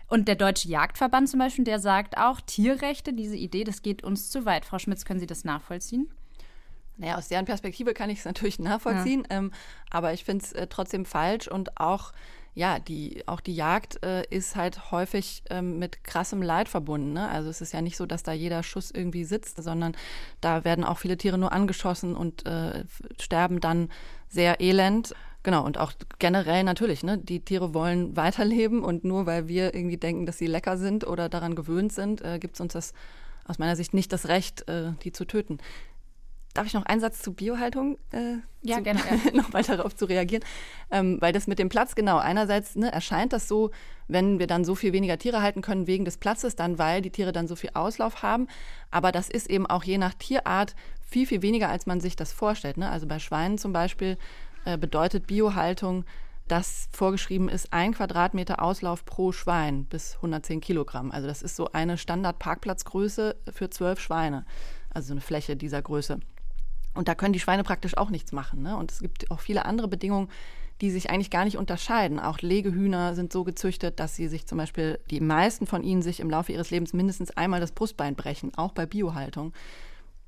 Und 0.08 0.28
der 0.28 0.37
Deutsche 0.37 0.68
Jagdverband 0.68 1.28
zum 1.28 1.38
Beispiel, 1.38 1.64
der 1.64 1.78
sagt 1.78 2.18
auch, 2.18 2.40
Tierrechte, 2.40 3.12
diese 3.12 3.37
Idee, 3.37 3.64
das 3.64 3.82
geht 3.82 4.04
uns 4.04 4.30
zu 4.30 4.44
weit. 4.44 4.64
Frau 4.64 4.78
Schmitz, 4.78 5.04
können 5.04 5.20
Sie 5.20 5.26
das 5.26 5.44
nachvollziehen? 5.44 6.08
Naja, 6.96 7.16
aus 7.16 7.28
deren 7.28 7.44
Perspektive 7.44 7.94
kann 7.94 8.11
ich 8.11 8.20
es 8.20 8.25
natürlich 8.25 8.58
nachvollziehen, 8.58 9.26
ja. 9.30 9.38
ähm, 9.38 9.52
aber 9.90 10.12
ich 10.12 10.25
finde 10.25 10.44
es 10.44 10.52
äh, 10.52 10.66
trotzdem 10.66 11.04
falsch 11.04 11.49
und 11.49 11.80
auch, 11.80 12.12
ja, 12.54 12.78
die, 12.78 13.26
auch 13.26 13.40
die 13.40 13.54
Jagd 13.54 14.04
äh, 14.04 14.25
ist 14.30 14.54
halt 14.54 14.92
häufig 14.92 15.42
ähm, 15.50 15.80
mit 15.80 16.04
krassem 16.04 16.40
Leid 16.40 16.68
verbunden. 16.68 17.12
Ne? 17.12 17.28
Also 17.28 17.50
es 17.50 17.61
ist 17.61 17.73
ja 17.73 17.82
nicht 17.82 17.96
so, 17.96 18.06
dass 18.06 18.23
da 18.23 18.32
jeder 18.32 18.62
Schuss 18.62 18.92
irgendwie 18.92 19.25
sitzt, 19.25 19.61
sondern 19.61 19.96
da 20.40 20.64
werden 20.64 20.84
auch 20.84 20.99
viele 20.99 21.16
Tiere 21.16 21.37
nur 21.37 21.52
angeschossen 21.52 22.14
und 22.14 22.46
äh, 22.46 22.84
sterben 23.20 23.58
dann 23.58 23.88
sehr 24.28 24.61
elend. 24.61 25.14
Genau, 25.44 25.64
und 25.64 25.78
auch 25.78 25.92
generell 26.18 26.64
natürlich, 26.64 27.04
ne, 27.04 27.18
die 27.18 27.40
Tiere 27.40 27.74
wollen 27.74 28.16
weiterleben 28.16 28.82
und 28.82 29.04
nur 29.04 29.26
weil 29.26 29.46
wir 29.46 29.74
irgendwie 29.74 29.98
denken, 29.98 30.24
dass 30.26 30.38
sie 30.38 30.46
lecker 30.46 30.78
sind 30.78 31.06
oder 31.06 31.28
daran 31.28 31.54
gewöhnt 31.54 31.92
sind, 31.92 32.22
äh, 32.22 32.38
gibt 32.38 32.54
es 32.54 32.60
uns 32.60 32.72
das 32.72 32.94
aus 33.46 33.58
meiner 33.58 33.76
Sicht 33.76 33.92
nicht 33.92 34.10
das 34.10 34.26
Recht, 34.26 34.66
äh, 34.68 34.92
die 35.02 35.12
zu 35.12 35.26
töten. 35.26 35.58
Darf 36.54 36.66
ich 36.66 36.72
noch 36.72 36.86
einen 36.86 37.00
Satz 37.00 37.20
zu 37.20 37.34
Biohaltung? 37.34 37.98
Äh, 38.12 38.36
ja, 38.62 38.76
zu, 38.76 38.84
gerne. 38.84 39.00
Ja. 39.24 39.32
noch 39.32 39.52
weiter 39.52 39.76
darauf 39.76 39.94
zu 39.94 40.06
reagieren. 40.06 40.42
Ähm, 40.90 41.18
weil 41.20 41.32
das 41.32 41.46
mit 41.46 41.58
dem 41.58 41.68
Platz, 41.68 41.94
genau, 41.94 42.16
einerseits 42.16 42.74
ne, 42.76 42.90
erscheint 42.90 43.34
das 43.34 43.46
so, 43.46 43.70
wenn 44.08 44.38
wir 44.38 44.46
dann 44.46 44.64
so 44.64 44.74
viel 44.74 44.94
weniger 44.94 45.18
Tiere 45.18 45.42
halten 45.42 45.60
können 45.60 45.86
wegen 45.86 46.06
des 46.06 46.16
Platzes, 46.16 46.56
dann 46.56 46.78
weil 46.78 47.02
die 47.02 47.10
Tiere 47.10 47.32
dann 47.32 47.48
so 47.48 47.56
viel 47.56 47.70
Auslauf 47.74 48.22
haben. 48.22 48.46
Aber 48.90 49.12
das 49.12 49.28
ist 49.28 49.50
eben 49.50 49.66
auch 49.66 49.84
je 49.84 49.98
nach 49.98 50.14
Tierart 50.14 50.74
viel, 51.02 51.26
viel 51.26 51.42
weniger, 51.42 51.68
als 51.68 51.86
man 51.86 52.00
sich 52.00 52.16
das 52.16 52.32
vorstellt. 52.32 52.76
Ne? 52.76 52.88
Also 52.88 53.06
bei 53.06 53.18
Schweinen 53.18 53.58
zum 53.58 53.72
Beispiel 53.72 54.16
äh, 54.64 54.78
bedeutet 54.78 55.26
Biohaltung, 55.26 56.04
dass 56.49 56.88
vorgeschrieben 56.92 57.49
ist, 57.49 57.73
ein 57.73 57.94
Quadratmeter 57.94 58.62
Auslauf 58.62 59.04
pro 59.04 59.33
Schwein 59.33 59.87
bis 59.87 60.16
110 60.16 60.61
Kilogramm. 60.61 61.11
Also 61.11 61.26
das 61.26 61.42
ist 61.42 61.56
so 61.56 61.73
eine 61.73 61.97
Standard-Parkplatzgröße 61.97 63.37
für 63.50 63.71
zwölf 63.71 64.00
Schweine. 64.00 64.44
Also 64.90 65.12
eine 65.12 65.21
Fläche 65.21 65.56
dieser 65.56 65.80
Größe. 65.80 66.21
Und 66.92 67.09
da 67.09 67.14
können 67.14 67.33
die 67.33 67.40
Schweine 67.40 67.64
praktisch 67.64 67.97
auch 67.97 68.11
nichts 68.11 68.33
machen. 68.33 68.62
Ne? 68.62 68.76
Und 68.76 68.92
es 68.92 69.00
gibt 69.00 69.30
auch 69.30 69.40
viele 69.40 69.64
andere 69.64 69.88
Bedingungen, 69.88 70.28
die 70.80 70.90
sich 70.90 71.11
eigentlich 71.11 71.30
gar 71.30 71.44
nicht 71.44 71.56
unterscheiden. 71.56 72.21
Auch 72.21 72.40
Legehühner 72.40 73.14
sind 73.14 73.33
so 73.33 73.44
gezüchtet, 73.44 73.99
dass 74.00 74.16
sie 74.16 74.28
sich 74.28 74.47
zum 74.47 74.59
Beispiel, 74.59 74.99
die 75.11 75.21
meisten 75.21 75.66
von 75.66 75.83
ihnen 75.83 76.02
sich 76.02 76.21
im 76.21 76.30
Laufe 76.30 76.52
ihres 76.52 76.71
Lebens 76.71 76.92
mindestens 76.92 77.30
einmal 77.37 77.61
das 77.61 77.73
Brustbein 77.73 78.16
brechen, 78.16 78.52
auch 78.56 78.73
bei 78.73 78.87
Biohaltung 78.87 79.52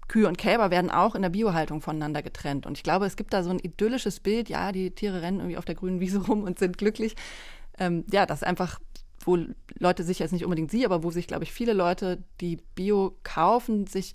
Kühe 0.09 0.29
und 0.29 0.39
Kälber 0.39 0.71
werden 0.71 0.91
auch 0.91 1.15
in 1.15 1.23
der 1.23 1.31
Biohaltung 1.31 1.81
voneinander 1.81 2.23
getrennt. 2.23 2.67
Und 2.67 2.77
ich 2.77 2.85
glaube, 2.85 3.07
es 3.07 3.17
gibt 3.17 3.33
da 3.33 3.43
so 3.43 3.51
ein 3.51 3.59
idyllisches 3.59 4.21
Bild, 4.21 4.49
ja, 4.49 4.73
die 4.73 4.91
Tiere 4.91 5.23
rennen 5.23 5.41
irgendwie 5.41 5.57
auf 5.57 5.65
der 5.65 5.75
grünen 5.75 6.01
Wiese 6.01 6.19
rum 6.27 6.43
und 6.43 6.59
sind 6.59 6.79
glücklich. 6.79 7.17
Ähm, 7.79 8.05
ja, 8.11 8.27
das 8.27 8.43
ist 8.43 8.47
einfach, 8.47 8.81
wo 9.21 9.39
Leute 9.79 10.05
sich 10.05 10.19
jetzt 10.19 10.33
nicht 10.33 10.45
unbedingt 10.45 10.71
sie, 10.71 10.85
aber 10.85 11.03
wo 11.03 11.11
sich, 11.11 11.27
glaube 11.27 11.45
ich, 11.45 11.53
viele 11.53 11.73
Leute, 11.73 12.23
die 12.41 12.59
Bio 12.75 13.17
kaufen, 13.23 13.87
sich 13.87 14.15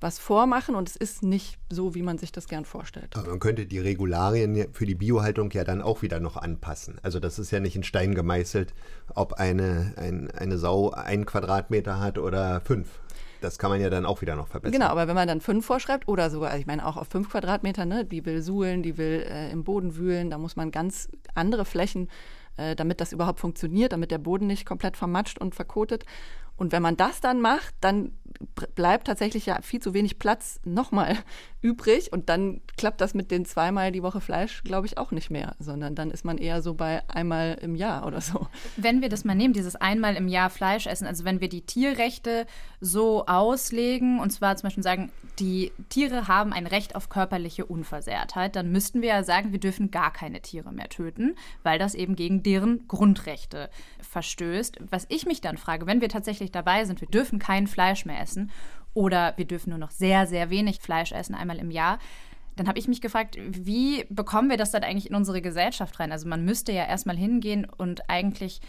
was 0.00 0.18
vormachen 0.18 0.74
und 0.74 0.88
es 0.88 0.96
ist 0.96 1.22
nicht 1.22 1.58
so, 1.70 1.94
wie 1.94 2.02
man 2.02 2.18
sich 2.18 2.30
das 2.30 2.48
gern 2.48 2.64
vorstellt. 2.64 3.16
Aber 3.16 3.30
man 3.30 3.40
könnte 3.40 3.66
die 3.66 3.78
Regularien 3.78 4.66
für 4.72 4.84
die 4.84 4.94
Biohaltung 4.94 5.50
ja 5.52 5.64
dann 5.64 5.80
auch 5.80 6.02
wieder 6.02 6.20
noch 6.20 6.36
anpassen. 6.36 6.98
Also 7.02 7.18
das 7.18 7.38
ist 7.38 7.50
ja 7.50 7.60
nicht 7.60 7.76
in 7.76 7.82
Stein 7.82 8.14
gemeißelt, 8.14 8.74
ob 9.14 9.34
eine, 9.34 9.94
ein, 9.96 10.30
eine 10.30 10.58
Sau 10.58 10.90
einen 10.90 11.24
Quadratmeter 11.24 11.98
hat 11.98 12.18
oder 12.18 12.60
fünf. 12.60 13.00
Das 13.46 13.58
kann 13.58 13.70
man 13.70 13.80
ja 13.80 13.90
dann 13.90 14.04
auch 14.04 14.22
wieder 14.22 14.34
noch 14.34 14.48
verbessern. 14.48 14.72
Genau, 14.72 14.86
aber 14.86 15.06
wenn 15.06 15.14
man 15.14 15.28
dann 15.28 15.40
fünf 15.40 15.64
vorschreibt 15.64 16.08
oder 16.08 16.30
sogar, 16.30 16.50
also 16.50 16.60
ich 16.60 16.66
meine 16.66 16.84
auch 16.84 16.96
auf 16.96 17.06
fünf 17.08 17.30
Quadratmeter, 17.30 17.86
ne, 17.86 18.04
die 18.04 18.26
will 18.26 18.42
suhlen, 18.42 18.82
die 18.82 18.98
will 18.98 19.24
äh, 19.28 19.50
im 19.52 19.62
Boden 19.62 19.96
wühlen, 19.96 20.30
da 20.30 20.38
muss 20.38 20.56
man 20.56 20.72
ganz 20.72 21.08
andere 21.34 21.64
Flächen, 21.64 22.08
äh, 22.56 22.74
damit 22.74 23.00
das 23.00 23.12
überhaupt 23.12 23.38
funktioniert, 23.38 23.92
damit 23.92 24.10
der 24.10 24.18
Boden 24.18 24.48
nicht 24.48 24.66
komplett 24.66 24.96
vermatscht 24.96 25.38
und 25.38 25.54
verkotet. 25.54 26.04
Und 26.56 26.72
wenn 26.72 26.82
man 26.82 26.96
das 26.96 27.20
dann 27.20 27.40
macht, 27.40 27.74
dann 27.80 28.12
bleibt 28.74 29.06
tatsächlich 29.06 29.46
ja 29.46 29.60
viel 29.62 29.80
zu 29.80 29.94
wenig 29.94 30.18
Platz 30.18 30.58
nochmal 30.64 31.16
übrig. 31.66 32.12
Und 32.12 32.28
dann 32.28 32.60
klappt 32.76 33.00
das 33.00 33.12
mit 33.12 33.30
den 33.30 33.44
zweimal 33.44 33.90
die 33.90 34.02
Woche 34.02 34.20
Fleisch, 34.20 34.62
glaube 34.62 34.86
ich, 34.86 34.98
auch 34.98 35.10
nicht 35.10 35.30
mehr, 35.30 35.56
sondern 35.58 35.94
dann 35.94 36.10
ist 36.12 36.24
man 36.24 36.38
eher 36.38 36.62
so 36.62 36.74
bei 36.74 37.02
einmal 37.08 37.58
im 37.60 37.74
Jahr 37.74 38.06
oder 38.06 38.20
so. 38.20 38.46
Wenn 38.76 39.02
wir 39.02 39.08
das 39.08 39.24
mal 39.24 39.34
nehmen, 39.34 39.52
dieses 39.52 39.74
einmal 39.74 40.14
im 40.14 40.28
Jahr 40.28 40.48
Fleisch 40.50 40.86
essen, 40.86 41.06
also 41.06 41.24
wenn 41.24 41.40
wir 41.40 41.48
die 41.48 41.62
Tierrechte 41.62 42.46
so 42.80 43.26
auslegen, 43.26 44.20
und 44.20 44.30
zwar 44.30 44.56
zum 44.56 44.68
Beispiel 44.68 44.84
sagen, 44.84 45.10
die 45.40 45.72
Tiere 45.88 46.28
haben 46.28 46.52
ein 46.52 46.66
Recht 46.66 46.94
auf 46.94 47.08
körperliche 47.08 47.66
Unversehrtheit, 47.66 48.54
dann 48.54 48.70
müssten 48.70 49.02
wir 49.02 49.08
ja 49.08 49.24
sagen, 49.24 49.52
wir 49.52 49.60
dürfen 49.60 49.90
gar 49.90 50.12
keine 50.12 50.40
Tiere 50.40 50.72
mehr 50.72 50.88
töten, 50.88 51.34
weil 51.64 51.78
das 51.78 51.94
eben 51.94 52.14
gegen 52.14 52.42
deren 52.42 52.86
Grundrechte 52.86 53.70
verstößt. 54.00 54.78
Was 54.90 55.06
ich 55.08 55.26
mich 55.26 55.40
dann 55.40 55.56
frage, 55.56 55.86
wenn 55.86 56.00
wir 56.00 56.08
tatsächlich 56.08 56.52
dabei 56.52 56.84
sind, 56.84 57.00
wir 57.00 57.08
dürfen 57.08 57.38
kein 57.38 57.66
Fleisch 57.66 58.06
mehr 58.06 58.20
essen 58.20 58.52
oder 58.96 59.34
wir 59.36 59.44
dürfen 59.44 59.70
nur 59.70 59.78
noch 59.78 59.90
sehr, 59.90 60.26
sehr 60.26 60.48
wenig 60.48 60.80
Fleisch 60.80 61.12
essen, 61.12 61.34
einmal 61.34 61.58
im 61.58 61.70
Jahr, 61.70 61.98
dann 62.56 62.66
habe 62.66 62.78
ich 62.78 62.88
mich 62.88 63.02
gefragt, 63.02 63.36
wie 63.38 64.06
bekommen 64.08 64.48
wir 64.48 64.56
das 64.56 64.70
dann 64.70 64.82
eigentlich 64.82 65.10
in 65.10 65.14
unsere 65.14 65.42
Gesellschaft 65.42 66.00
rein? 66.00 66.12
Also 66.12 66.26
man 66.26 66.46
müsste 66.46 66.72
ja 66.72 66.86
erstmal 66.86 67.16
hingehen 67.16 67.66
und 67.76 68.08
eigentlich 68.08 68.62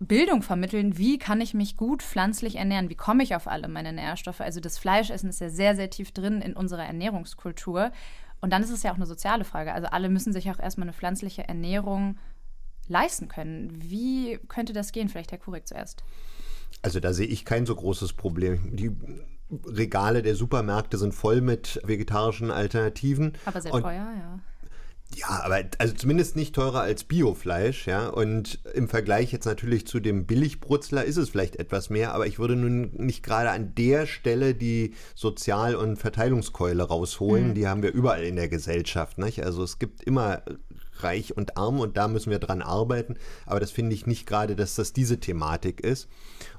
Bildung 0.00 0.42
vermitteln, 0.42 0.98
wie 0.98 1.16
kann 1.16 1.40
ich 1.40 1.54
mich 1.54 1.76
gut 1.76 2.02
pflanzlich 2.02 2.56
ernähren, 2.56 2.90
wie 2.90 2.96
komme 2.96 3.22
ich 3.22 3.36
auf 3.36 3.46
alle 3.46 3.68
meine 3.68 3.92
Nährstoffe. 3.92 4.40
Also 4.40 4.58
das 4.58 4.78
Fleischessen 4.78 5.30
ist 5.30 5.40
ja 5.40 5.48
sehr, 5.48 5.76
sehr 5.76 5.90
tief 5.90 6.10
drin 6.10 6.42
in 6.42 6.54
unserer 6.54 6.84
Ernährungskultur. 6.84 7.92
Und 8.40 8.52
dann 8.52 8.64
ist 8.64 8.70
es 8.70 8.82
ja 8.82 8.90
auch 8.90 8.96
eine 8.96 9.06
soziale 9.06 9.44
Frage. 9.44 9.72
Also 9.72 9.86
alle 9.86 10.08
müssen 10.08 10.32
sich 10.32 10.50
auch 10.50 10.58
erstmal 10.58 10.86
eine 10.88 10.92
pflanzliche 10.92 11.46
Ernährung 11.46 12.18
leisten 12.88 13.28
können. 13.28 13.70
Wie 13.76 14.40
könnte 14.48 14.72
das 14.72 14.90
gehen? 14.90 15.08
Vielleicht 15.08 15.30
Herr 15.30 15.38
Kurik 15.38 15.68
zuerst. 15.68 16.02
Also 16.82 16.98
da 16.98 17.12
sehe 17.12 17.28
ich 17.28 17.44
kein 17.44 17.64
so 17.64 17.76
großes 17.76 18.14
Problem. 18.14 18.74
Die 18.74 18.90
Regale 19.66 20.22
der 20.22 20.34
Supermärkte 20.34 20.98
sind 20.98 21.14
voll 21.14 21.40
mit 21.40 21.80
vegetarischen 21.84 22.50
Alternativen. 22.50 23.32
Aber 23.44 23.60
sehr 23.60 23.72
teuer, 23.72 24.12
ja. 24.16 24.40
Ja, 25.14 25.42
aber 25.44 25.62
also 25.78 25.94
zumindest 25.94 26.36
nicht 26.36 26.54
teurer 26.54 26.80
als 26.80 27.04
Biofleisch, 27.04 27.86
ja. 27.86 28.08
Und 28.08 28.60
im 28.74 28.88
Vergleich 28.88 29.30
jetzt 29.32 29.44
natürlich 29.44 29.86
zu 29.86 30.00
dem 30.00 30.24
Billigbrutzler 30.24 31.04
ist 31.04 31.18
es 31.18 31.28
vielleicht 31.28 31.56
etwas 31.56 31.90
mehr, 31.90 32.14
aber 32.14 32.26
ich 32.26 32.38
würde 32.38 32.56
nun 32.56 32.92
nicht 32.94 33.22
gerade 33.22 33.50
an 33.50 33.74
der 33.74 34.06
Stelle 34.06 34.54
die 34.54 34.94
Sozial- 35.14 35.74
und 35.74 35.98
Verteilungskeule 35.98 36.82
rausholen. 36.82 37.48
Mhm. 37.48 37.54
Die 37.54 37.68
haben 37.68 37.82
wir 37.82 37.92
überall 37.92 38.24
in 38.24 38.36
der 38.36 38.48
Gesellschaft, 38.48 39.18
nicht? 39.18 39.44
Also 39.44 39.62
es 39.62 39.78
gibt 39.78 40.02
immer 40.02 40.42
reich 41.00 41.36
und 41.36 41.58
arm 41.58 41.80
und 41.80 41.96
da 41.96 42.08
müssen 42.08 42.30
wir 42.30 42.38
dran 42.38 42.62
arbeiten. 42.62 43.16
Aber 43.44 43.60
das 43.60 43.70
finde 43.70 43.94
ich 43.94 44.06
nicht 44.06 44.26
gerade, 44.26 44.56
dass 44.56 44.76
das 44.76 44.94
diese 44.94 45.20
Thematik 45.20 45.80
ist. 45.80 46.08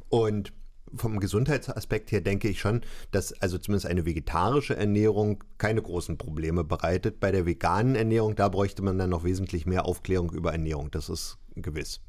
Und 0.09 0.53
vom 0.95 1.19
Gesundheitsaspekt 1.19 2.11
her 2.11 2.21
denke 2.21 2.47
ich 2.47 2.59
schon, 2.59 2.81
dass 3.11 3.33
also 3.41 3.57
zumindest 3.57 3.87
eine 3.87 4.05
vegetarische 4.05 4.75
Ernährung 4.75 5.43
keine 5.57 5.81
großen 5.81 6.17
Probleme 6.17 6.63
bereitet. 6.63 7.19
Bei 7.19 7.31
der 7.31 7.45
veganen 7.45 7.95
Ernährung, 7.95 8.35
da 8.35 8.49
bräuchte 8.49 8.81
man 8.81 8.97
dann 8.97 9.09
noch 9.09 9.23
wesentlich 9.23 9.65
mehr 9.65 9.85
Aufklärung 9.85 10.31
über 10.31 10.51
Ernährung. 10.51 10.91
Das 10.91 11.09
ist 11.09 11.37
gewiss. 11.55 12.01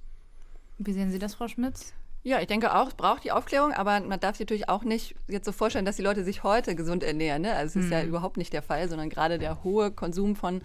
Wie 0.78 0.92
sehen 0.92 1.12
Sie 1.12 1.18
das, 1.18 1.34
Frau 1.34 1.48
Schmitz? 1.48 1.92
Ja, 2.26 2.40
ich 2.40 2.46
denke 2.46 2.74
auch, 2.74 2.88
es 2.88 2.94
braucht 2.94 3.22
die 3.24 3.32
Aufklärung, 3.32 3.72
aber 3.72 4.00
man 4.00 4.18
darf 4.18 4.36
sich 4.36 4.46
natürlich 4.46 4.68
auch 4.70 4.82
nicht 4.82 5.14
jetzt 5.28 5.44
so 5.44 5.52
vorstellen, 5.52 5.84
dass 5.84 5.96
die 5.96 6.02
Leute 6.02 6.24
sich 6.24 6.42
heute 6.42 6.74
gesund 6.74 7.02
ernähren. 7.02 7.42
Ne? 7.42 7.54
Also 7.54 7.78
es 7.78 7.84
ist 7.84 7.90
mhm. 7.90 7.98
ja 7.98 8.04
überhaupt 8.04 8.38
nicht 8.38 8.52
der 8.54 8.62
Fall, 8.62 8.88
sondern 8.88 9.10
gerade 9.10 9.38
der 9.38 9.62
hohe 9.62 9.90
Konsum 9.90 10.34
von 10.34 10.62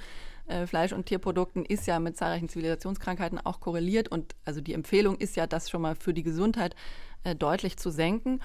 äh, 0.48 0.66
Fleisch- 0.66 0.94
und 0.94 1.06
Tierprodukten 1.06 1.66
ist 1.66 1.86
ja 1.86 2.00
mit 2.00 2.16
zahlreichen 2.16 2.48
Zivilisationskrankheiten 2.48 3.40
auch 3.46 3.60
korreliert. 3.60 4.08
Und 4.08 4.36
also 4.46 4.62
die 4.62 4.74
Empfehlung 4.74 5.18
ist 5.18 5.36
ja, 5.36 5.48
das 5.48 5.70
schon 5.70 5.82
mal 5.82 5.96
für 5.96 6.14
die 6.14 6.24
Gesundheit 6.24 6.76
äh, 7.24 7.36
deutlich 7.36 7.78
zu 7.78 7.90
senken. 7.90 8.42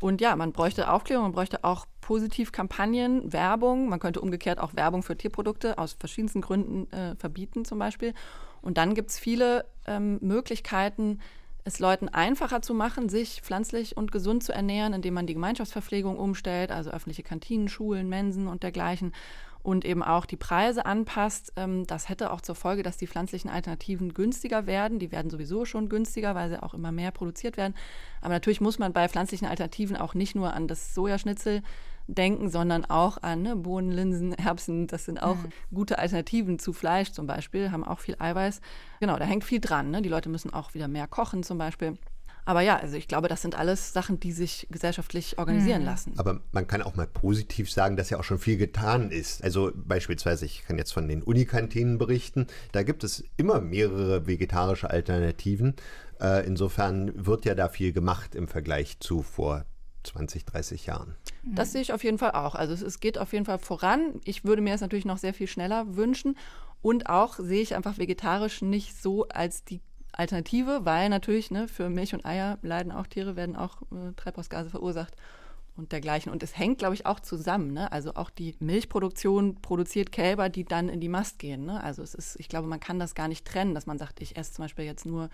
Und 0.00 0.20
ja, 0.20 0.36
man 0.36 0.52
bräuchte 0.52 0.90
Aufklärung, 0.90 1.24
man 1.24 1.32
bräuchte 1.32 1.64
auch 1.64 1.86
Positivkampagnen, 2.00 3.32
Werbung. 3.32 3.88
Man 3.88 3.98
könnte 3.98 4.20
umgekehrt 4.20 4.60
auch 4.60 4.74
Werbung 4.74 5.02
für 5.02 5.16
Tierprodukte 5.16 5.76
aus 5.76 5.94
verschiedensten 5.94 6.40
Gründen 6.40 6.90
äh, 6.92 7.16
verbieten 7.16 7.64
zum 7.64 7.78
Beispiel. 7.78 8.14
Und 8.62 8.78
dann 8.78 8.94
gibt 8.94 9.10
es 9.10 9.18
viele 9.18 9.66
ähm, 9.86 10.18
Möglichkeiten, 10.20 11.20
es 11.64 11.80
Leuten 11.80 12.08
einfacher 12.08 12.62
zu 12.62 12.74
machen, 12.74 13.08
sich 13.08 13.42
pflanzlich 13.42 13.96
und 13.96 14.10
gesund 14.10 14.42
zu 14.42 14.52
ernähren, 14.52 14.94
indem 14.94 15.14
man 15.14 15.26
die 15.26 15.34
Gemeinschaftsverpflegung 15.34 16.18
umstellt, 16.18 16.72
also 16.72 16.90
öffentliche 16.90 17.22
Kantinen, 17.22 17.68
Schulen, 17.68 18.08
Mensen 18.08 18.48
und 18.48 18.62
dergleichen 18.62 19.12
und 19.62 19.84
eben 19.84 20.02
auch 20.02 20.26
die 20.26 20.36
Preise 20.36 20.86
anpasst. 20.86 21.52
Ähm, 21.56 21.86
das 21.86 22.08
hätte 22.08 22.32
auch 22.32 22.40
zur 22.40 22.54
Folge, 22.54 22.82
dass 22.82 22.96
die 22.96 23.06
pflanzlichen 23.06 23.50
Alternativen 23.50 24.14
günstiger 24.14 24.66
werden. 24.66 24.98
Die 24.98 25.12
werden 25.12 25.30
sowieso 25.30 25.64
schon 25.64 25.88
günstiger, 25.88 26.34
weil 26.34 26.48
sie 26.48 26.62
auch 26.62 26.74
immer 26.74 26.92
mehr 26.92 27.10
produziert 27.10 27.56
werden. 27.56 27.74
Aber 28.20 28.34
natürlich 28.34 28.60
muss 28.60 28.78
man 28.78 28.92
bei 28.92 29.08
pflanzlichen 29.08 29.48
Alternativen 29.48 29.96
auch 29.96 30.14
nicht 30.14 30.34
nur 30.34 30.54
an 30.54 30.68
das 30.68 30.94
Sojaschnitzel 30.94 31.62
denken, 32.08 32.48
sondern 32.48 32.86
auch 32.86 33.22
an 33.22 33.42
ne, 33.42 33.56
Bohnen, 33.56 33.92
Linsen, 33.92 34.32
Erbsen. 34.38 34.86
Das 34.86 35.04
sind 35.04 35.22
auch 35.22 35.36
mhm. 35.36 35.52
gute 35.74 35.98
Alternativen 35.98 36.58
zu 36.58 36.72
Fleisch 36.72 37.12
zum 37.12 37.26
Beispiel, 37.26 37.70
haben 37.70 37.84
auch 37.84 38.00
viel 38.00 38.16
Eiweiß. 38.18 38.60
Genau, 39.00 39.16
da 39.16 39.24
hängt 39.24 39.44
viel 39.44 39.60
dran. 39.60 39.90
Ne? 39.90 40.02
Die 40.02 40.08
Leute 40.08 40.28
müssen 40.28 40.52
auch 40.52 40.74
wieder 40.74 40.88
mehr 40.88 41.06
kochen 41.06 41.42
zum 41.42 41.58
Beispiel. 41.58 41.98
Aber 42.48 42.62
ja, 42.62 42.78
also 42.78 42.96
ich 42.96 43.08
glaube, 43.08 43.28
das 43.28 43.42
sind 43.42 43.58
alles 43.58 43.92
Sachen, 43.92 44.20
die 44.20 44.32
sich 44.32 44.66
gesellschaftlich 44.70 45.36
organisieren 45.36 45.82
mhm. 45.82 45.86
lassen. 45.86 46.14
Aber 46.16 46.40
man 46.50 46.66
kann 46.66 46.80
auch 46.80 46.96
mal 46.96 47.06
positiv 47.06 47.70
sagen, 47.70 47.98
dass 47.98 48.08
ja 48.08 48.18
auch 48.18 48.24
schon 48.24 48.38
viel 48.38 48.56
getan 48.56 49.10
ist. 49.10 49.44
Also 49.44 49.70
beispielsweise, 49.74 50.46
ich 50.46 50.64
kann 50.66 50.78
jetzt 50.78 50.92
von 50.92 51.08
den 51.08 51.22
Unikantinen 51.22 51.98
berichten, 51.98 52.46
da 52.72 52.84
gibt 52.84 53.04
es 53.04 53.22
immer 53.36 53.60
mehrere 53.60 54.26
vegetarische 54.26 54.88
Alternativen. 54.88 55.74
Äh, 56.22 56.46
insofern 56.46 57.12
wird 57.26 57.44
ja 57.44 57.54
da 57.54 57.68
viel 57.68 57.92
gemacht 57.92 58.34
im 58.34 58.48
Vergleich 58.48 58.98
zu 58.98 59.22
vor 59.22 59.66
20, 60.04 60.46
30 60.46 60.86
Jahren. 60.86 61.16
Das 61.44 61.72
sehe 61.72 61.82
ich 61.82 61.92
auf 61.92 62.02
jeden 62.02 62.16
Fall 62.16 62.30
auch. 62.30 62.54
Also 62.54 62.72
es, 62.72 62.80
es 62.80 62.98
geht 63.00 63.18
auf 63.18 63.34
jeden 63.34 63.44
Fall 63.44 63.58
voran. 63.58 64.22
Ich 64.24 64.46
würde 64.46 64.62
mir 64.62 64.72
es 64.72 64.80
natürlich 64.80 65.04
noch 65.04 65.18
sehr 65.18 65.34
viel 65.34 65.48
schneller 65.48 65.96
wünschen. 65.96 66.34
Und 66.80 67.10
auch 67.10 67.38
sehe 67.38 67.60
ich 67.60 67.74
einfach 67.74 67.98
vegetarisch 67.98 68.62
nicht 68.62 68.96
so 68.96 69.28
als 69.28 69.64
die 69.64 69.82
Alternative, 70.18 70.80
weil 70.84 71.08
natürlich 71.08 71.50
ne, 71.50 71.68
für 71.68 71.88
Milch 71.88 72.12
und 72.12 72.26
Eier 72.26 72.58
leiden 72.62 72.90
auch 72.90 73.06
Tiere, 73.06 73.36
werden 73.36 73.54
auch 73.54 73.82
äh, 73.82 74.12
Treibhausgase 74.16 74.68
verursacht 74.68 75.14
und 75.76 75.92
dergleichen. 75.92 76.32
Und 76.32 76.42
es 76.42 76.58
hängt, 76.58 76.78
glaube 76.78 76.94
ich, 76.94 77.06
auch 77.06 77.20
zusammen. 77.20 77.72
Ne? 77.72 77.90
Also 77.92 78.14
auch 78.14 78.28
die 78.28 78.56
Milchproduktion 78.58 79.62
produziert 79.62 80.10
Kälber, 80.10 80.48
die 80.48 80.64
dann 80.64 80.88
in 80.88 81.00
die 81.00 81.08
Mast 81.08 81.38
gehen. 81.38 81.64
Ne? 81.64 81.82
Also 81.82 82.02
es 82.02 82.14
ist, 82.14 82.34
ich 82.40 82.48
glaube, 82.48 82.66
man 82.66 82.80
kann 82.80 82.98
das 82.98 83.14
gar 83.14 83.28
nicht 83.28 83.46
trennen, 83.46 83.74
dass 83.74 83.86
man 83.86 83.96
sagt, 83.96 84.20
ich 84.20 84.36
esse 84.36 84.52
zum 84.52 84.64
Beispiel 84.64 84.84
jetzt 84.84 85.06
nur 85.06 85.30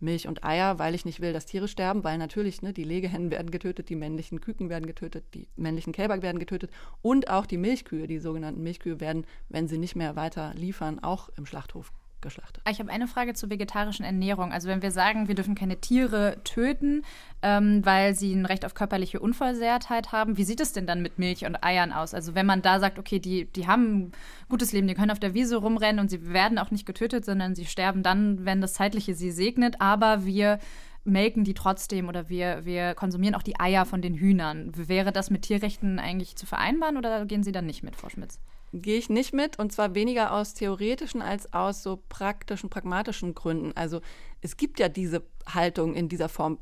Milch 0.00 0.28
und 0.28 0.44
Eier, 0.44 0.78
weil 0.78 0.94
ich 0.94 1.06
nicht 1.06 1.22
will, 1.22 1.32
dass 1.32 1.46
Tiere 1.46 1.66
sterben, 1.66 2.04
weil 2.04 2.18
natürlich 2.18 2.60
ne, 2.60 2.74
die 2.74 2.84
Legehennen 2.84 3.30
werden 3.30 3.50
getötet, 3.50 3.88
die 3.88 3.96
männlichen 3.96 4.42
Küken 4.42 4.68
werden 4.68 4.86
getötet, 4.86 5.24
die 5.32 5.48
männlichen 5.56 5.94
Kälber 5.94 6.20
werden 6.20 6.38
getötet 6.38 6.70
und 7.00 7.30
auch 7.30 7.46
die 7.46 7.56
Milchkühe, 7.56 8.06
die 8.06 8.18
sogenannten 8.18 8.62
Milchkühe 8.62 9.00
werden, 9.00 9.24
wenn 9.48 9.66
sie 9.66 9.78
nicht 9.78 9.96
mehr 9.96 10.14
weiter 10.14 10.52
liefern, 10.54 10.98
auch 10.98 11.30
im 11.38 11.46
Schlachthof 11.46 11.90
geschlachtet. 12.20 12.62
Ich 12.68 12.78
habe 12.78 12.90
eine 12.90 13.06
Frage 13.06 13.34
zur 13.34 13.50
vegetarischen 13.50 14.04
Ernährung. 14.04 14.52
Also 14.52 14.68
wenn 14.68 14.82
wir 14.82 14.90
sagen, 14.90 15.28
wir 15.28 15.34
dürfen 15.34 15.54
keine 15.54 15.80
Tiere 15.80 16.38
töten, 16.44 17.02
ähm, 17.42 17.84
weil 17.84 18.14
sie 18.14 18.32
ein 18.34 18.46
Recht 18.46 18.64
auf 18.64 18.74
körperliche 18.74 19.20
Unversehrtheit 19.20 20.12
haben, 20.12 20.36
wie 20.36 20.44
sieht 20.44 20.60
es 20.60 20.72
denn 20.72 20.86
dann 20.86 21.02
mit 21.02 21.18
Milch 21.18 21.44
und 21.44 21.62
Eiern 21.62 21.92
aus? 21.92 22.14
Also 22.14 22.34
wenn 22.34 22.46
man 22.46 22.62
da 22.62 22.80
sagt, 22.80 22.98
okay, 22.98 23.18
die, 23.18 23.44
die 23.46 23.66
haben 23.66 23.98
ein 23.98 24.12
gutes 24.48 24.72
Leben, 24.72 24.88
die 24.88 24.94
können 24.94 25.10
auf 25.10 25.20
der 25.20 25.34
Wiese 25.34 25.56
rumrennen 25.56 26.00
und 26.00 26.10
sie 26.10 26.32
werden 26.32 26.58
auch 26.58 26.70
nicht 26.70 26.86
getötet, 26.86 27.24
sondern 27.24 27.54
sie 27.54 27.66
sterben 27.66 28.02
dann, 28.02 28.44
wenn 28.44 28.60
das 28.60 28.74
Zeitliche 28.74 29.14
sie 29.14 29.30
segnet, 29.30 29.80
aber 29.80 30.24
wir 30.24 30.58
melken 31.04 31.44
die 31.44 31.54
trotzdem 31.54 32.08
oder 32.08 32.28
wir, 32.28 32.64
wir 32.64 32.94
konsumieren 32.94 33.34
auch 33.34 33.42
die 33.42 33.60
Eier 33.60 33.84
von 33.86 34.02
den 34.02 34.14
Hühnern. 34.14 34.72
Wäre 34.74 35.12
das 35.12 35.30
mit 35.30 35.42
Tierrechten 35.42 35.98
eigentlich 35.98 36.36
zu 36.36 36.46
vereinbaren 36.46 36.96
oder 36.96 37.24
gehen 37.26 37.44
Sie 37.44 37.52
dann 37.52 37.66
nicht 37.66 37.82
mit, 37.82 37.96
Frau 37.96 38.08
Schmitz? 38.08 38.40
Gehe 38.72 38.98
ich 38.98 39.08
nicht 39.08 39.32
mit 39.32 39.58
und 39.58 39.72
zwar 39.72 39.94
weniger 39.94 40.32
aus 40.32 40.54
theoretischen 40.54 41.22
als 41.22 41.52
aus 41.52 41.82
so 41.82 42.02
praktischen, 42.08 42.70
pragmatischen 42.70 43.34
Gründen. 43.34 43.72
Also 43.74 44.00
es 44.40 44.56
gibt 44.56 44.78
ja 44.78 44.88
diese 44.88 45.22
Haltung 45.46 45.94
in 45.94 46.08
dieser 46.08 46.28
Form 46.28 46.58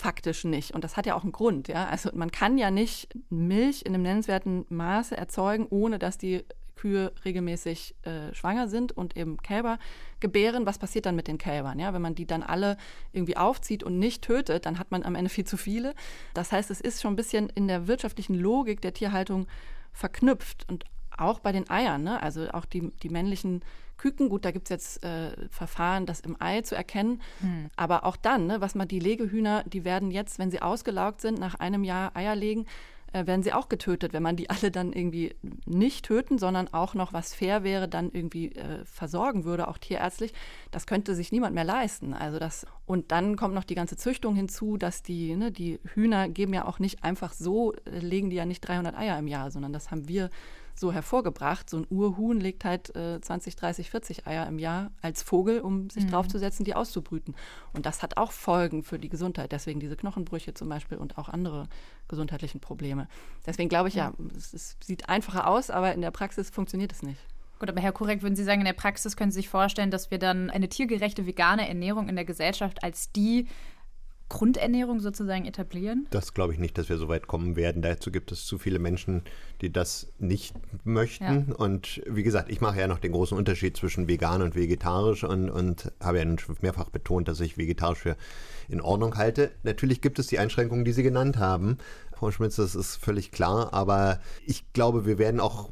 faktisch 0.00 0.44
nicht. 0.44 0.72
Und 0.74 0.82
das 0.82 0.96
hat 0.96 1.06
ja 1.06 1.14
auch 1.14 1.22
einen 1.22 1.32
Grund. 1.32 1.68
Ja? 1.68 1.86
Also 1.86 2.10
man 2.14 2.30
kann 2.30 2.56
ja 2.56 2.70
nicht 2.70 3.14
Milch 3.28 3.82
in 3.82 3.94
einem 3.94 4.02
nennenswerten 4.02 4.64
Maße 4.70 5.16
erzeugen, 5.16 5.66
ohne 5.68 5.98
dass 5.98 6.16
die 6.16 6.44
Kühe 6.74 7.12
regelmäßig 7.26 7.94
äh, 8.02 8.32
schwanger 8.34 8.66
sind 8.66 8.92
und 8.92 9.14
eben 9.14 9.36
Kälber 9.36 9.78
gebären. 10.18 10.64
Was 10.64 10.78
passiert 10.78 11.04
dann 11.04 11.16
mit 11.16 11.28
den 11.28 11.36
Kälbern? 11.36 11.78
Ja? 11.78 11.92
Wenn 11.92 12.00
man 12.00 12.14
die 12.14 12.26
dann 12.26 12.42
alle 12.42 12.78
irgendwie 13.12 13.36
aufzieht 13.36 13.82
und 13.82 13.98
nicht 13.98 14.22
tötet, 14.22 14.64
dann 14.64 14.78
hat 14.78 14.90
man 14.90 15.02
am 15.02 15.14
Ende 15.14 15.28
viel 15.28 15.44
zu 15.44 15.58
viele. 15.58 15.94
Das 16.32 16.50
heißt, 16.50 16.70
es 16.70 16.80
ist 16.80 17.02
schon 17.02 17.12
ein 17.12 17.16
bisschen 17.16 17.50
in 17.50 17.68
der 17.68 17.86
wirtschaftlichen 17.86 18.34
Logik 18.34 18.80
der 18.80 18.94
Tierhaltung 18.94 19.46
verknüpft. 19.92 20.64
Und 20.70 20.84
auch 21.20 21.40
bei 21.40 21.52
den 21.52 21.68
Eiern, 21.70 22.02
ne? 22.02 22.22
also 22.22 22.48
auch 22.50 22.64
die, 22.64 22.90
die 23.02 23.08
männlichen 23.08 23.62
Küken, 24.00 24.30
gut, 24.30 24.46
da 24.46 24.50
gibt 24.50 24.66
es 24.66 24.70
jetzt 24.70 25.04
äh, 25.04 25.32
Verfahren, 25.50 26.06
das 26.06 26.20
im 26.20 26.36
Ei 26.40 26.62
zu 26.62 26.74
erkennen. 26.74 27.20
Hm. 27.40 27.68
Aber 27.76 28.04
auch 28.04 28.16
dann, 28.16 28.46
ne, 28.46 28.62
was 28.62 28.74
man 28.74 28.88
die 28.88 28.98
Legehühner, 28.98 29.62
die 29.64 29.84
werden 29.84 30.10
jetzt, 30.10 30.38
wenn 30.38 30.50
sie 30.50 30.62
ausgelaugt 30.62 31.20
sind, 31.20 31.38
nach 31.38 31.56
einem 31.56 31.84
Jahr 31.84 32.16
Eier 32.16 32.34
legen, 32.34 32.64
äh, 33.12 33.26
werden 33.26 33.42
sie 33.42 33.52
auch 33.52 33.68
getötet. 33.68 34.12
Wenn 34.12 34.22
man 34.22 34.36
die 34.36 34.48
alle 34.50 34.70
dann 34.70 34.92
irgendwie 34.92 35.34
nicht 35.66 36.06
töten, 36.06 36.38
sondern 36.38 36.72
auch 36.72 36.94
noch, 36.94 37.12
was 37.12 37.34
fair 37.34 37.64
wäre, 37.64 37.88
dann 37.88 38.10
irgendwie 38.10 38.52
äh, 38.52 38.84
versorgen 38.84 39.44
würde, 39.44 39.68
auch 39.68 39.78
tierärztlich, 39.78 40.32
das 40.70 40.86
könnte 40.86 41.14
sich 41.14 41.32
niemand 41.32 41.54
mehr 41.54 41.64
leisten. 41.64 42.14
Also 42.14 42.38
das, 42.38 42.66
und 42.86 43.12
dann 43.12 43.36
kommt 43.36 43.54
noch 43.54 43.64
die 43.64 43.74
ganze 43.74 43.96
Züchtung 43.96 44.34
hinzu, 44.34 44.76
dass 44.76 45.02
die, 45.02 45.36
ne, 45.36 45.52
die 45.52 45.78
Hühner 45.94 46.28
geben 46.28 46.54
ja 46.54 46.66
auch 46.66 46.78
nicht 46.78 47.04
einfach 47.04 47.32
so, 47.32 47.74
äh, 47.84 47.98
legen 47.98 48.30
die 48.30 48.36
ja 48.36 48.46
nicht 48.46 48.60
300 48.60 48.96
Eier 48.96 49.18
im 49.18 49.26
Jahr, 49.26 49.50
sondern 49.50 49.72
das 49.72 49.90
haben 49.90 50.08
wir 50.08 50.30
so 50.74 50.92
hervorgebracht. 50.92 51.68
So 51.68 51.78
ein 51.78 51.86
Urhuhn 51.90 52.40
legt 52.40 52.64
halt 52.64 52.94
äh, 52.96 53.20
20, 53.20 53.56
30, 53.56 53.90
40 53.90 54.26
Eier 54.26 54.46
im 54.46 54.58
Jahr 54.58 54.90
als 55.02 55.22
Vogel, 55.22 55.60
um 55.60 55.90
sich 55.90 56.04
mhm. 56.04 56.10
draufzusetzen, 56.10 56.64
die 56.64 56.74
auszubrüten. 56.74 57.34
Und 57.72 57.86
das 57.86 58.02
hat 58.02 58.16
auch 58.16 58.32
Folgen 58.32 58.82
für 58.82 58.98
die 58.98 59.08
Gesundheit. 59.08 59.52
Deswegen 59.52 59.80
diese 59.80 59.96
Knochenbrüche 59.96 60.54
zum 60.54 60.68
Beispiel 60.68 60.98
und 60.98 61.18
auch 61.18 61.28
andere 61.28 61.68
gesundheitlichen 62.08 62.60
Probleme. 62.60 63.08
Deswegen 63.46 63.68
glaube 63.68 63.88
ich 63.88 63.94
ja, 63.94 64.12
es, 64.36 64.52
es 64.52 64.76
sieht 64.82 65.08
einfacher 65.08 65.46
aus, 65.46 65.70
aber 65.70 65.94
in 65.94 66.00
der 66.00 66.10
Praxis 66.10 66.50
funktioniert 66.50 66.92
es 66.92 67.02
nicht. 67.02 67.20
Gut, 67.60 67.68
aber 67.68 67.80
Herr 67.82 67.92
Kurek, 67.92 68.22
würden 68.22 68.36
Sie 68.36 68.44
sagen, 68.44 68.62
in 68.62 68.66
der 68.66 68.72
Praxis 68.72 69.16
können 69.16 69.30
Sie 69.30 69.40
sich 69.40 69.50
vorstellen, 69.50 69.90
dass 69.90 70.10
wir 70.10 70.18
dann 70.18 70.48
eine 70.48 70.70
tiergerechte 70.70 71.26
vegane 71.26 71.68
Ernährung 71.68 72.08
in 72.08 72.16
der 72.16 72.24
Gesellschaft 72.24 72.82
als 72.82 73.12
die 73.12 73.48
Grundernährung 74.30 75.00
sozusagen 75.00 75.44
etablieren? 75.44 76.06
Das 76.10 76.32
glaube 76.32 76.54
ich 76.54 76.58
nicht, 76.58 76.78
dass 76.78 76.88
wir 76.88 76.96
so 76.96 77.08
weit 77.08 77.26
kommen 77.26 77.56
werden. 77.56 77.82
Dazu 77.82 78.10
gibt 78.10 78.32
es 78.32 78.46
zu 78.46 78.56
viele 78.56 78.78
Menschen, 78.78 79.22
die 79.60 79.70
das 79.70 80.10
nicht 80.18 80.54
möchten. 80.84 81.48
Ja. 81.50 81.54
Und 81.56 82.00
wie 82.06 82.22
gesagt, 82.22 82.50
ich 82.50 82.62
mache 82.62 82.80
ja 82.80 82.86
noch 82.86 83.00
den 83.00 83.12
großen 83.12 83.36
Unterschied 83.36 83.76
zwischen 83.76 84.08
vegan 84.08 84.40
und 84.40 84.54
vegetarisch 84.54 85.24
und, 85.24 85.50
und 85.50 85.92
habe 86.00 86.20
ja 86.20 86.36
mehrfach 86.62 86.88
betont, 86.88 87.28
dass 87.28 87.40
ich 87.40 87.58
vegetarisch 87.58 87.98
für 87.98 88.16
in 88.68 88.80
Ordnung 88.80 89.16
halte. 89.16 89.50
Natürlich 89.64 90.00
gibt 90.00 90.18
es 90.18 90.28
die 90.28 90.38
Einschränkungen, 90.38 90.84
die 90.84 90.92
Sie 90.92 91.02
genannt 91.02 91.36
haben. 91.36 91.78
Frau 92.16 92.30
Schmitz, 92.30 92.56
das 92.56 92.74
ist 92.74 92.96
völlig 92.96 93.32
klar. 93.32 93.74
Aber 93.74 94.20
ich 94.46 94.72
glaube, 94.72 95.06
wir 95.06 95.18
werden 95.18 95.40
auch 95.40 95.70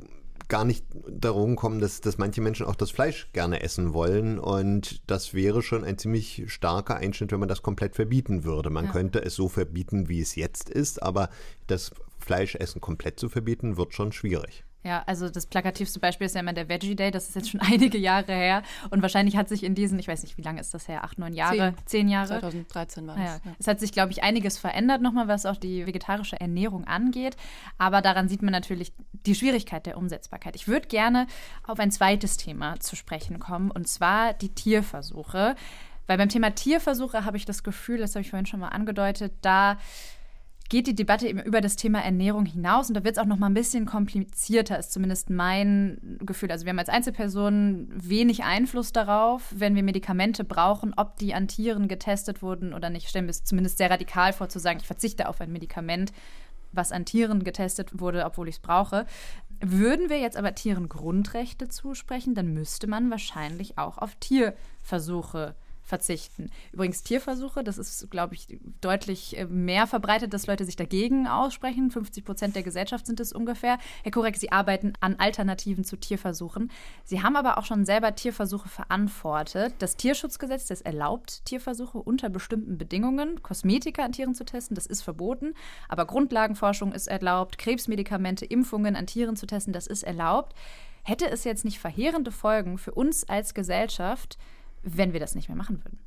gar 0.48 0.64
nicht 0.64 0.84
darum 1.08 1.56
kommen, 1.56 1.78
dass, 1.78 2.00
dass 2.00 2.18
manche 2.18 2.40
Menschen 2.40 2.66
auch 2.66 2.74
das 2.74 2.90
Fleisch 2.90 3.28
gerne 3.32 3.62
essen 3.62 3.92
wollen. 3.92 4.38
Und 4.38 5.02
das 5.08 5.34
wäre 5.34 5.62
schon 5.62 5.84
ein 5.84 5.98
ziemlich 5.98 6.44
starker 6.46 6.96
Einschnitt, 6.96 7.32
wenn 7.32 7.40
man 7.40 7.48
das 7.48 7.62
komplett 7.62 7.94
verbieten 7.94 8.44
würde. 8.44 8.70
Man 8.70 8.86
ja. 8.86 8.92
könnte 8.92 9.22
es 9.22 9.34
so 9.34 9.48
verbieten, 9.48 10.08
wie 10.08 10.20
es 10.20 10.34
jetzt 10.34 10.70
ist, 10.70 11.02
aber 11.02 11.28
das 11.66 11.92
Fleischessen 12.18 12.80
komplett 12.80 13.20
zu 13.20 13.28
verbieten, 13.28 13.76
wird 13.76 13.94
schon 13.94 14.12
schwierig. 14.12 14.64
Ja, 14.84 15.02
also 15.06 15.28
das 15.28 15.46
plakativste 15.46 15.98
Beispiel 15.98 16.26
ist 16.26 16.34
ja 16.34 16.40
immer 16.40 16.52
der 16.52 16.68
Veggie 16.68 16.94
Day. 16.94 17.10
Das 17.10 17.28
ist 17.28 17.34
jetzt 17.34 17.50
schon 17.50 17.60
einige 17.60 17.98
Jahre 17.98 18.32
her. 18.32 18.62
Und 18.90 19.02
wahrscheinlich 19.02 19.36
hat 19.36 19.48
sich 19.48 19.64
in 19.64 19.74
diesen, 19.74 19.98
ich 19.98 20.06
weiß 20.08 20.22
nicht, 20.22 20.38
wie 20.38 20.42
lange 20.42 20.60
ist 20.60 20.72
das 20.72 20.86
her? 20.86 21.04
Acht, 21.04 21.18
neun 21.18 21.34
Jahre? 21.34 21.74
Zehn, 21.74 21.86
Zehn 21.86 22.08
Jahre? 22.08 22.40
2013 22.40 23.06
war 23.06 23.16
es. 23.16 23.20
Ja. 23.20 23.40
Ja. 23.44 23.56
Es 23.58 23.66
hat 23.66 23.80
sich, 23.80 23.92
glaube 23.92 24.12
ich, 24.12 24.22
einiges 24.22 24.56
verändert 24.56 25.02
nochmal, 25.02 25.26
was 25.26 25.46
auch 25.46 25.56
die 25.56 25.86
vegetarische 25.86 26.40
Ernährung 26.40 26.84
angeht. 26.84 27.36
Aber 27.76 28.02
daran 28.02 28.28
sieht 28.28 28.42
man 28.42 28.52
natürlich 28.52 28.92
die 29.12 29.34
Schwierigkeit 29.34 29.84
der 29.86 29.96
Umsetzbarkeit. 29.96 30.54
Ich 30.54 30.68
würde 30.68 30.86
gerne 30.86 31.26
auf 31.66 31.80
ein 31.80 31.90
zweites 31.90 32.36
Thema 32.36 32.78
zu 32.78 32.94
sprechen 32.94 33.40
kommen, 33.40 33.70
und 33.70 33.88
zwar 33.88 34.32
die 34.32 34.54
Tierversuche. 34.54 35.56
Weil 36.06 36.16
beim 36.16 36.30
Thema 36.30 36.54
Tierversuche 36.54 37.24
habe 37.24 37.36
ich 37.36 37.44
das 37.44 37.62
Gefühl, 37.62 37.98
das 37.98 38.14
habe 38.14 38.22
ich 38.22 38.30
vorhin 38.30 38.46
schon 38.46 38.60
mal 38.60 38.68
angedeutet, 38.68 39.34
da 39.42 39.76
geht 40.68 40.86
die 40.86 40.94
Debatte 40.94 41.26
eben 41.26 41.40
über 41.40 41.60
das 41.60 41.76
Thema 41.76 42.00
Ernährung 42.00 42.44
hinaus 42.44 42.88
und 42.88 42.94
da 42.94 43.04
wird 43.04 43.16
es 43.16 43.22
auch 43.22 43.26
noch 43.26 43.38
mal 43.38 43.46
ein 43.46 43.54
bisschen 43.54 43.86
komplizierter, 43.86 44.78
ist 44.78 44.92
zumindest 44.92 45.30
mein 45.30 46.18
Gefühl. 46.20 46.50
Also 46.52 46.66
wir 46.66 46.70
haben 46.70 46.78
als 46.78 46.90
Einzelpersonen 46.90 47.88
wenig 47.94 48.44
Einfluss 48.44 48.92
darauf, 48.92 49.52
wenn 49.56 49.74
wir 49.74 49.82
Medikamente 49.82 50.44
brauchen, 50.44 50.92
ob 50.96 51.16
die 51.16 51.32
an 51.32 51.48
Tieren 51.48 51.88
getestet 51.88 52.42
wurden 52.42 52.74
oder 52.74 52.90
nicht. 52.90 53.04
Ich 53.04 53.08
stelle 53.08 53.24
mir 53.24 53.30
es 53.30 53.44
zumindest 53.44 53.78
sehr 53.78 53.90
radikal 53.90 54.32
vor, 54.32 54.48
zu 54.50 54.58
sagen, 54.58 54.78
ich 54.80 54.86
verzichte 54.86 55.28
auf 55.28 55.40
ein 55.40 55.52
Medikament, 55.52 56.12
was 56.72 56.92
an 56.92 57.06
Tieren 57.06 57.44
getestet 57.44 57.98
wurde, 57.98 58.26
obwohl 58.26 58.48
ich 58.48 58.56
es 58.56 58.60
brauche. 58.60 59.06
Würden 59.60 60.10
wir 60.10 60.20
jetzt 60.20 60.36
aber 60.36 60.54
Tieren 60.54 60.90
Grundrechte 60.90 61.68
zusprechen, 61.68 62.34
dann 62.34 62.52
müsste 62.52 62.86
man 62.86 63.10
wahrscheinlich 63.10 63.78
auch 63.78 63.96
auf 63.96 64.14
Tierversuche 64.16 65.54
verzichten. 65.88 66.50
Übrigens 66.72 67.02
Tierversuche, 67.02 67.64
das 67.64 67.78
ist, 67.78 68.10
glaube 68.10 68.34
ich, 68.34 68.58
deutlich 68.80 69.36
äh, 69.38 69.46
mehr 69.46 69.86
verbreitet, 69.86 70.34
dass 70.34 70.46
Leute 70.46 70.64
sich 70.64 70.76
dagegen 70.76 71.26
aussprechen. 71.26 71.90
50 71.90 72.24
Prozent 72.24 72.56
der 72.56 72.62
Gesellschaft 72.62 73.06
sind 73.06 73.20
es 73.20 73.32
ungefähr. 73.32 73.78
Herr 74.02 74.12
Kurek, 74.12 74.36
Sie 74.36 74.52
arbeiten 74.52 74.92
an 75.00 75.16
Alternativen 75.16 75.84
zu 75.84 75.96
Tierversuchen. 75.96 76.70
Sie 77.04 77.22
haben 77.22 77.36
aber 77.36 77.58
auch 77.58 77.64
schon 77.64 77.86
selber 77.86 78.14
Tierversuche 78.14 78.68
verantwortet. 78.68 79.74
Das 79.78 79.96
Tierschutzgesetz, 79.96 80.66
das 80.66 80.82
erlaubt 80.82 81.44
Tierversuche 81.46 81.98
unter 81.98 82.28
bestimmten 82.28 82.76
Bedingungen, 82.76 83.42
Kosmetika 83.42 84.04
an 84.04 84.12
Tieren 84.12 84.34
zu 84.34 84.44
testen, 84.44 84.74
das 84.74 84.86
ist 84.86 85.02
verboten. 85.02 85.54
Aber 85.88 86.04
Grundlagenforschung 86.04 86.92
ist 86.92 87.08
erlaubt, 87.08 87.58
Krebsmedikamente, 87.58 88.44
Impfungen 88.44 88.94
an 88.94 89.06
Tieren 89.06 89.36
zu 89.36 89.46
testen, 89.46 89.72
das 89.72 89.86
ist 89.86 90.02
erlaubt. 90.02 90.54
Hätte 91.02 91.30
es 91.30 91.44
jetzt 91.44 91.64
nicht 91.64 91.78
verheerende 91.78 92.30
Folgen 92.30 92.76
für 92.76 92.92
uns 92.92 93.26
als 93.26 93.54
Gesellschaft, 93.54 94.36
wenn 94.82 95.12
wir 95.12 95.20
das 95.20 95.34
nicht 95.34 95.48
mehr 95.48 95.56
machen 95.56 95.78
würden. 95.84 95.98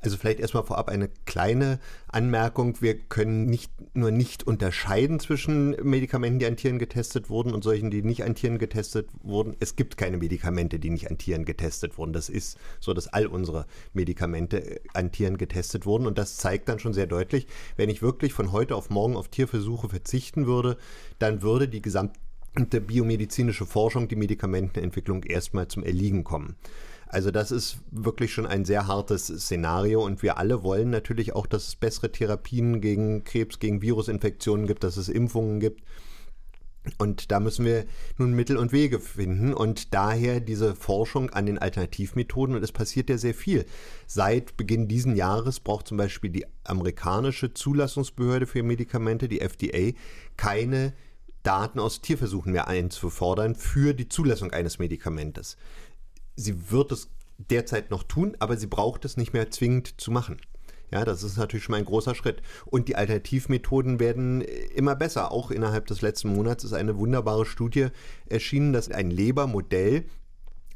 Also 0.00 0.16
vielleicht 0.16 0.38
erstmal 0.38 0.62
vorab 0.62 0.88
eine 0.88 1.08
kleine 1.26 1.80
Anmerkung. 2.06 2.80
Wir 2.80 2.96
können 2.96 3.46
nicht 3.46 3.72
nur 3.94 4.12
nicht 4.12 4.46
unterscheiden 4.46 5.18
zwischen 5.18 5.70
Medikamenten, 5.82 6.38
die 6.38 6.46
an 6.46 6.56
Tieren 6.56 6.78
getestet 6.78 7.30
wurden 7.30 7.52
und 7.52 7.64
solchen, 7.64 7.90
die 7.90 8.02
nicht 8.02 8.22
an 8.22 8.36
Tieren 8.36 8.58
getestet 8.58 9.08
wurden. 9.22 9.56
Es 9.58 9.74
gibt 9.74 9.96
keine 9.96 10.18
Medikamente, 10.18 10.78
die 10.78 10.90
nicht 10.90 11.10
an 11.10 11.18
Tieren 11.18 11.44
getestet 11.44 11.98
wurden. 11.98 12.12
Das 12.12 12.28
ist 12.28 12.58
so, 12.78 12.94
dass 12.94 13.08
all 13.08 13.26
unsere 13.26 13.66
Medikamente 13.92 14.80
an 14.94 15.10
Tieren 15.10 15.36
getestet 15.36 15.84
wurden. 15.84 16.06
Und 16.06 16.16
das 16.16 16.36
zeigt 16.36 16.68
dann 16.68 16.78
schon 16.78 16.94
sehr 16.94 17.06
deutlich, 17.08 17.48
wenn 17.76 17.90
ich 17.90 18.00
wirklich 18.00 18.32
von 18.32 18.52
heute 18.52 18.76
auf 18.76 18.90
morgen 18.90 19.16
auf 19.16 19.28
Tierversuche 19.28 19.88
verzichten 19.88 20.46
würde, 20.46 20.76
dann 21.18 21.42
würde 21.42 21.66
die 21.66 21.82
gesamte 21.82 22.80
biomedizinische 22.80 23.66
Forschung, 23.66 24.06
die 24.06 24.16
Medikamentenentwicklung 24.16 25.24
erstmal 25.24 25.66
zum 25.66 25.82
Erliegen 25.82 26.22
kommen. 26.22 26.54
Also 27.08 27.30
das 27.30 27.50
ist 27.50 27.78
wirklich 27.90 28.32
schon 28.32 28.46
ein 28.46 28.66
sehr 28.66 28.86
hartes 28.86 29.26
Szenario 29.28 30.04
und 30.04 30.22
wir 30.22 30.36
alle 30.36 30.62
wollen 30.62 30.90
natürlich 30.90 31.34
auch, 31.34 31.46
dass 31.46 31.66
es 31.68 31.76
bessere 31.76 32.12
Therapien 32.12 32.82
gegen 32.82 33.24
Krebs, 33.24 33.58
gegen 33.58 33.80
Virusinfektionen 33.80 34.66
gibt, 34.66 34.84
dass 34.84 34.98
es 34.98 35.08
Impfungen 35.08 35.58
gibt. 35.58 35.82
Und 36.98 37.30
da 37.30 37.40
müssen 37.40 37.64
wir 37.64 37.86
nun 38.18 38.32
Mittel 38.32 38.56
und 38.56 38.72
Wege 38.72 39.00
finden 39.00 39.52
und 39.52 39.94
daher 39.94 40.40
diese 40.40 40.74
Forschung 40.74 41.30
an 41.30 41.46
den 41.46 41.58
Alternativmethoden. 41.58 42.56
Und 42.56 42.62
es 42.62 42.72
passiert 42.72 43.10
ja 43.10 43.18
sehr 43.18 43.34
viel. 43.34 43.66
Seit 44.06 44.56
Beginn 44.56 44.88
diesen 44.88 45.16
Jahres 45.16 45.60
braucht 45.60 45.88
zum 45.88 45.96
Beispiel 45.96 46.30
die 46.30 46.46
amerikanische 46.64 47.52
Zulassungsbehörde 47.52 48.46
für 48.46 48.62
Medikamente, 48.62 49.28
die 49.28 49.40
FDA, 49.40 49.92
keine 50.36 50.94
Daten 51.42 51.78
aus 51.78 52.00
Tierversuchen 52.00 52.52
mehr 52.52 52.68
einzufordern 52.68 53.54
für 53.54 53.94
die 53.94 54.08
Zulassung 54.08 54.50
eines 54.52 54.78
Medikamentes 54.78 55.56
sie 56.38 56.70
wird 56.70 56.92
es 56.92 57.08
derzeit 57.36 57.90
noch 57.90 58.04
tun, 58.04 58.36
aber 58.38 58.56
sie 58.56 58.66
braucht 58.66 59.04
es 59.04 59.16
nicht 59.16 59.32
mehr 59.32 59.50
zwingend 59.50 60.00
zu 60.00 60.10
machen. 60.10 60.40
Ja, 60.90 61.04
das 61.04 61.22
ist 61.22 61.36
natürlich 61.36 61.64
schon 61.64 61.72
mal 61.72 61.78
ein 61.78 61.84
großer 61.84 62.14
Schritt. 62.14 62.40
Und 62.64 62.88
die 62.88 62.96
Alternativmethoden 62.96 64.00
werden 64.00 64.40
immer 64.40 64.96
besser. 64.96 65.32
Auch 65.32 65.50
innerhalb 65.50 65.86
des 65.86 66.00
letzten 66.00 66.34
Monats 66.34 66.64
ist 66.64 66.72
eine 66.72 66.96
wunderbare 66.96 67.44
Studie 67.44 67.88
erschienen, 68.26 68.72
dass 68.72 68.90
ein 68.90 69.10
Lebermodell 69.10 70.04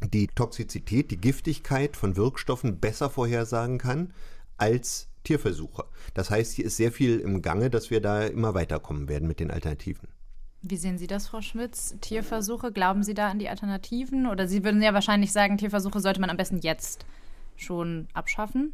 die 0.02 0.26
Toxizität, 0.26 1.10
die 1.10 1.20
Giftigkeit 1.20 1.96
von 1.96 2.16
Wirkstoffen 2.16 2.78
besser 2.78 3.08
vorhersagen 3.08 3.78
kann 3.78 4.12
als 4.58 5.08
Tierversuche. 5.24 5.84
Das 6.12 6.30
heißt, 6.30 6.52
hier 6.52 6.66
ist 6.66 6.76
sehr 6.76 6.92
viel 6.92 7.20
im 7.20 7.40
Gange, 7.40 7.70
dass 7.70 7.90
wir 7.90 8.00
da 8.00 8.24
immer 8.24 8.54
weiterkommen 8.54 9.08
werden 9.08 9.28
mit 9.28 9.40
den 9.40 9.50
Alternativen. 9.50 10.08
Wie 10.62 10.76
sehen 10.76 10.96
Sie 10.96 11.08
das, 11.08 11.26
Frau 11.26 11.40
Schmitz? 11.40 11.96
Tierversuche, 12.00 12.70
glauben 12.70 13.02
Sie 13.02 13.14
da 13.14 13.28
an 13.28 13.40
die 13.40 13.48
Alternativen? 13.48 14.28
Oder 14.28 14.46
Sie 14.46 14.62
würden 14.62 14.80
ja 14.80 14.94
wahrscheinlich 14.94 15.32
sagen, 15.32 15.58
Tierversuche 15.58 15.98
sollte 15.98 16.20
man 16.20 16.30
am 16.30 16.36
besten 16.36 16.58
jetzt 16.58 17.04
schon 17.56 18.06
abschaffen? 18.14 18.72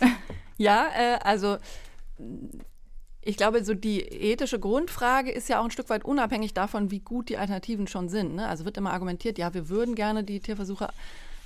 ja, 0.56 0.88
äh, 0.96 1.18
also 1.22 1.58
ich 3.20 3.36
glaube, 3.36 3.62
so 3.62 3.74
die 3.74 4.00
ethische 4.00 4.58
Grundfrage 4.58 5.30
ist 5.30 5.48
ja 5.48 5.60
auch 5.60 5.64
ein 5.64 5.70
Stück 5.70 5.90
weit 5.90 6.04
unabhängig 6.04 6.54
davon, 6.54 6.90
wie 6.90 7.00
gut 7.00 7.28
die 7.28 7.36
Alternativen 7.36 7.86
schon 7.86 8.08
sind. 8.08 8.34
Ne? 8.34 8.48
Also 8.48 8.64
wird 8.64 8.76
immer 8.76 8.92
argumentiert, 8.92 9.38
ja, 9.38 9.54
wir 9.54 9.68
würden 9.68 9.94
gerne 9.94 10.24
die 10.24 10.40
Tierversuche 10.40 10.88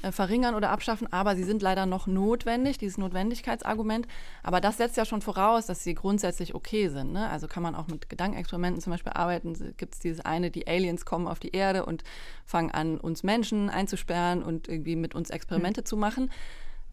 äh, 0.02 0.12
verringern 0.12 0.54
oder 0.54 0.70
abschaffen, 0.70 1.12
aber 1.12 1.36
sie 1.36 1.44
sind 1.44 1.62
leider 1.62 1.86
noch 1.86 2.06
notwendig, 2.06 2.78
dieses 2.78 2.98
Notwendigkeitsargument. 2.98 4.06
Aber 4.42 4.60
das 4.60 4.76
setzt 4.76 4.96
ja 4.96 5.04
schon 5.04 5.22
voraus, 5.22 5.66
dass 5.66 5.84
sie 5.84 5.94
grundsätzlich 5.94 6.54
okay 6.54 6.88
sind. 6.88 7.12
Ne? 7.12 7.28
Also 7.28 7.46
kann 7.46 7.62
man 7.62 7.74
auch 7.74 7.88
mit 7.88 8.08
Gedankenexperimenten 8.08 8.80
zum 8.82 8.92
Beispiel 8.92 9.12
arbeiten. 9.12 9.74
Gibt 9.76 9.94
es 9.94 10.00
dieses 10.00 10.24
eine, 10.24 10.50
die 10.50 10.66
Aliens 10.66 11.04
kommen 11.04 11.26
auf 11.26 11.38
die 11.38 11.52
Erde 11.52 11.86
und 11.86 12.04
fangen 12.44 12.70
an, 12.70 12.98
uns 12.98 13.22
Menschen 13.22 13.70
einzusperren 13.70 14.42
und 14.42 14.68
irgendwie 14.68 14.96
mit 14.96 15.14
uns 15.14 15.30
Experimente 15.30 15.82
mhm. 15.82 15.86
zu 15.86 15.96
machen. 15.96 16.30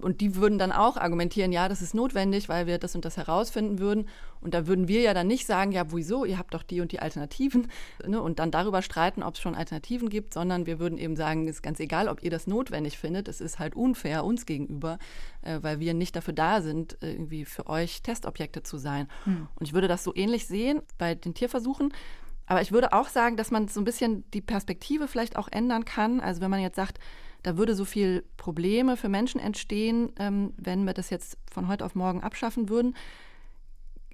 Und 0.02 0.22
die 0.22 0.36
würden 0.36 0.58
dann 0.58 0.72
auch 0.72 0.96
argumentieren, 0.96 1.52
ja, 1.52 1.68
das 1.68 1.82
ist 1.82 1.94
notwendig, 1.94 2.48
weil 2.48 2.68
wir 2.68 2.78
das 2.78 2.96
und 2.96 3.04
das 3.04 3.18
herausfinden 3.18 3.80
würden. 3.80 4.08
Und 4.40 4.54
da 4.54 4.66
würden 4.66 4.88
wir 4.88 5.02
ja 5.02 5.14
dann 5.14 5.28
nicht 5.28 5.46
sagen, 5.46 5.74
ja, 5.74 5.92
wieso, 5.92 6.24
ihr 6.24 6.38
habt 6.38 6.54
doch 6.54 6.64
die 6.64 6.80
und 6.80 6.94
die 6.94 7.00
Alternativen 7.00 7.68
ne, 8.08 8.22
und 8.22 8.40
dann 8.40 8.50
darüber 8.50 8.82
streiten, 8.82 9.24
ob 9.24 9.34
es 9.34 9.42
schon 9.42 9.56
Alternativen 9.56 10.10
gibt, 10.10 10.34
sondern 10.34 10.66
wir 10.66 10.80
würden 10.80 10.98
eben 10.98 11.18
sagen, 11.18 11.48
es 11.48 11.58
ist 11.58 11.62
ganz 11.62 11.82
egal, 11.82 12.08
ob 12.08 12.24
ihr 12.24 12.32
das 12.32 12.48
notwendig 12.48 12.98
findet, 12.98 13.28
es 13.28 13.42
ist 13.42 13.60
halt 13.60 13.76
unfair 13.76 14.24
uns 14.24 14.46
gegenüber, 14.46 15.00
äh, 15.42 15.60
weil 15.62 15.82
wir 15.82 15.94
nicht 15.94 16.16
dafür 16.16 16.34
da 16.34 16.62
sind, 16.62 16.98
irgendwie 17.02 17.44
für 17.44 17.68
euch 17.68 18.02
Testobjekte 18.02 18.64
zu 18.64 18.78
sein. 18.78 19.10
Hm. 19.26 19.48
Und 19.56 19.66
ich 19.66 19.74
würde 19.74 19.90
das 19.90 20.06
so 20.06 20.16
ähnlich 20.16 20.48
sehen 20.48 20.82
bei 20.98 21.14
den 21.16 21.34
Tierversuchen. 21.34 21.94
Aber 22.46 22.62
ich 22.62 22.72
würde 22.72 22.94
auch 22.94 23.10
sagen, 23.10 23.38
dass 23.38 23.52
man 23.52 23.68
so 23.68 23.80
ein 23.80 23.84
bisschen 23.84 24.24
die 24.32 24.42
Perspektive 24.42 25.08
vielleicht 25.08 25.36
auch 25.36 25.50
ändern 25.50 25.86
kann. 25.86 26.20
Also 26.20 26.42
wenn 26.42 26.50
man 26.50 26.62
jetzt 26.62 26.78
sagt, 26.78 27.00
da 27.44 27.58
würde 27.58 27.76
so 27.76 27.86
viel 27.86 28.24
Probleme 28.38 28.98
für 28.98 29.10
Menschen 29.10 29.40
entstehen, 29.40 30.12
ähm, 30.20 30.54
wenn 30.58 30.86
wir 30.86 30.94
das 30.94 31.10
jetzt 31.10 31.38
von 31.50 31.68
heute 31.68 31.86
auf 31.86 31.96
morgen 31.96 32.22
abschaffen 32.22 32.70
würden. 32.70 32.96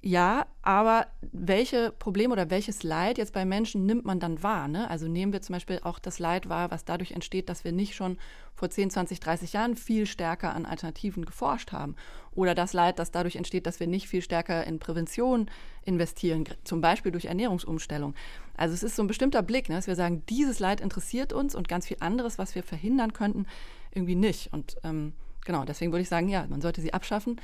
Ja, 0.02 0.46
aber 0.62 1.06
welche 1.32 1.90
Probleme 1.90 2.32
oder 2.32 2.50
welches 2.50 2.82
Leid 2.82 3.18
jetzt 3.18 3.32
bei 3.32 3.44
Menschen 3.44 3.86
nimmt 3.86 4.04
man 4.04 4.20
dann 4.20 4.42
wahr? 4.42 4.68
Ne? 4.68 4.88
Also 4.90 5.08
nehmen 5.08 5.32
wir 5.32 5.42
zum 5.42 5.54
Beispiel 5.54 5.80
auch 5.82 5.98
das 5.98 6.18
Leid 6.18 6.48
wahr, 6.48 6.70
was 6.70 6.84
dadurch 6.84 7.12
entsteht, 7.12 7.48
dass 7.48 7.64
wir 7.64 7.72
nicht 7.72 7.94
schon 7.94 8.18
vor 8.54 8.70
10, 8.70 8.90
20, 8.90 9.20
30 9.20 9.54
Jahren 9.54 9.74
viel 9.74 10.06
stärker 10.06 10.54
an 10.54 10.66
Alternativen 10.66 11.24
geforscht 11.24 11.72
haben. 11.72 11.96
Oder 12.34 12.54
das 12.54 12.72
Leid, 12.72 12.98
das 12.98 13.10
dadurch 13.10 13.36
entsteht, 13.36 13.66
dass 13.66 13.80
wir 13.80 13.86
nicht 13.86 14.06
viel 14.06 14.22
stärker 14.22 14.64
in 14.64 14.78
Prävention 14.78 15.50
investieren, 15.82 16.44
zum 16.64 16.80
Beispiel 16.80 17.10
durch 17.10 17.24
Ernährungsumstellung. 17.24 18.14
Also 18.56 18.74
es 18.74 18.82
ist 18.82 18.96
so 18.96 19.02
ein 19.02 19.08
bestimmter 19.08 19.42
Blick, 19.42 19.68
ne, 19.68 19.76
dass 19.76 19.86
wir 19.86 19.96
sagen, 19.96 20.22
dieses 20.28 20.58
Leid 20.58 20.80
interessiert 20.80 21.32
uns 21.32 21.54
und 21.54 21.68
ganz 21.68 21.86
viel 21.86 21.96
anderes, 22.00 22.38
was 22.38 22.54
wir 22.54 22.62
verhindern 22.62 23.12
könnten, 23.12 23.46
irgendwie 23.92 24.14
nicht. 24.14 24.52
Und 24.52 24.76
ähm, 24.84 25.14
genau, 25.44 25.64
deswegen 25.64 25.90
würde 25.90 26.02
ich 26.02 26.08
sagen, 26.08 26.28
ja, 26.28 26.46
man 26.48 26.60
sollte 26.60 26.82
sie 26.82 26.92
abschaffen 26.92 27.40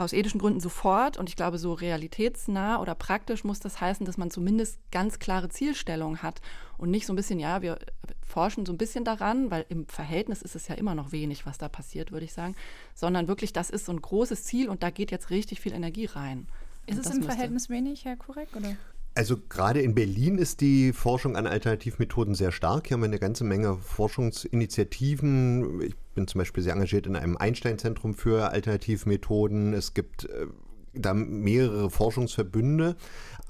aus 0.00 0.12
ethischen 0.12 0.40
Gründen 0.40 0.60
sofort. 0.60 1.16
Und 1.16 1.28
ich 1.28 1.36
glaube, 1.36 1.58
so 1.58 1.72
realitätsnah 1.72 2.80
oder 2.80 2.94
praktisch 2.94 3.44
muss 3.44 3.60
das 3.60 3.80
heißen, 3.80 4.06
dass 4.06 4.18
man 4.18 4.30
zumindest 4.30 4.78
ganz 4.90 5.18
klare 5.18 5.48
Zielstellungen 5.48 6.22
hat 6.22 6.40
und 6.78 6.90
nicht 6.90 7.06
so 7.06 7.12
ein 7.12 7.16
bisschen, 7.16 7.38
ja, 7.38 7.62
wir 7.62 7.78
forschen 8.22 8.64
so 8.64 8.72
ein 8.72 8.78
bisschen 8.78 9.04
daran, 9.04 9.50
weil 9.50 9.66
im 9.68 9.86
Verhältnis 9.86 10.42
ist 10.42 10.56
es 10.56 10.68
ja 10.68 10.74
immer 10.74 10.94
noch 10.94 11.12
wenig, 11.12 11.46
was 11.46 11.58
da 11.58 11.68
passiert, 11.68 12.12
würde 12.12 12.24
ich 12.24 12.32
sagen, 12.32 12.54
sondern 12.94 13.28
wirklich, 13.28 13.52
das 13.52 13.70
ist 13.70 13.86
so 13.86 13.92
ein 13.92 14.00
großes 14.00 14.44
Ziel 14.44 14.68
und 14.68 14.82
da 14.82 14.90
geht 14.90 15.10
jetzt 15.10 15.30
richtig 15.30 15.60
viel 15.60 15.72
Energie 15.72 16.06
rein. 16.06 16.46
Ist 16.86 16.98
es 16.98 17.14
im 17.14 17.22
Verhältnis 17.22 17.68
wenig, 17.68 18.04
Herr 18.04 18.16
Kurek, 18.16 18.48
oder? 18.56 18.76
Also 19.14 19.36
gerade 19.48 19.80
in 19.80 19.94
Berlin 19.94 20.38
ist 20.38 20.60
die 20.60 20.92
Forschung 20.92 21.36
an 21.36 21.46
Alternativmethoden 21.46 22.34
sehr 22.34 22.52
stark. 22.52 22.86
Hier 22.86 22.94
haben 22.94 23.02
wir 23.02 23.06
eine 23.06 23.18
ganze 23.18 23.44
Menge 23.44 23.76
Forschungsinitiativen. 23.76 25.82
Ich 25.82 25.96
bin 26.14 26.28
zum 26.28 26.38
Beispiel 26.38 26.62
sehr 26.62 26.74
engagiert 26.74 27.06
in 27.06 27.16
einem 27.16 27.36
Einstein-Zentrum 27.36 28.14
für 28.14 28.50
Alternativmethoden. 28.50 29.74
Es 29.74 29.94
gibt 29.94 30.26
äh, 30.26 30.46
da 30.94 31.14
mehrere 31.14 31.90
Forschungsverbünde, 31.90 32.96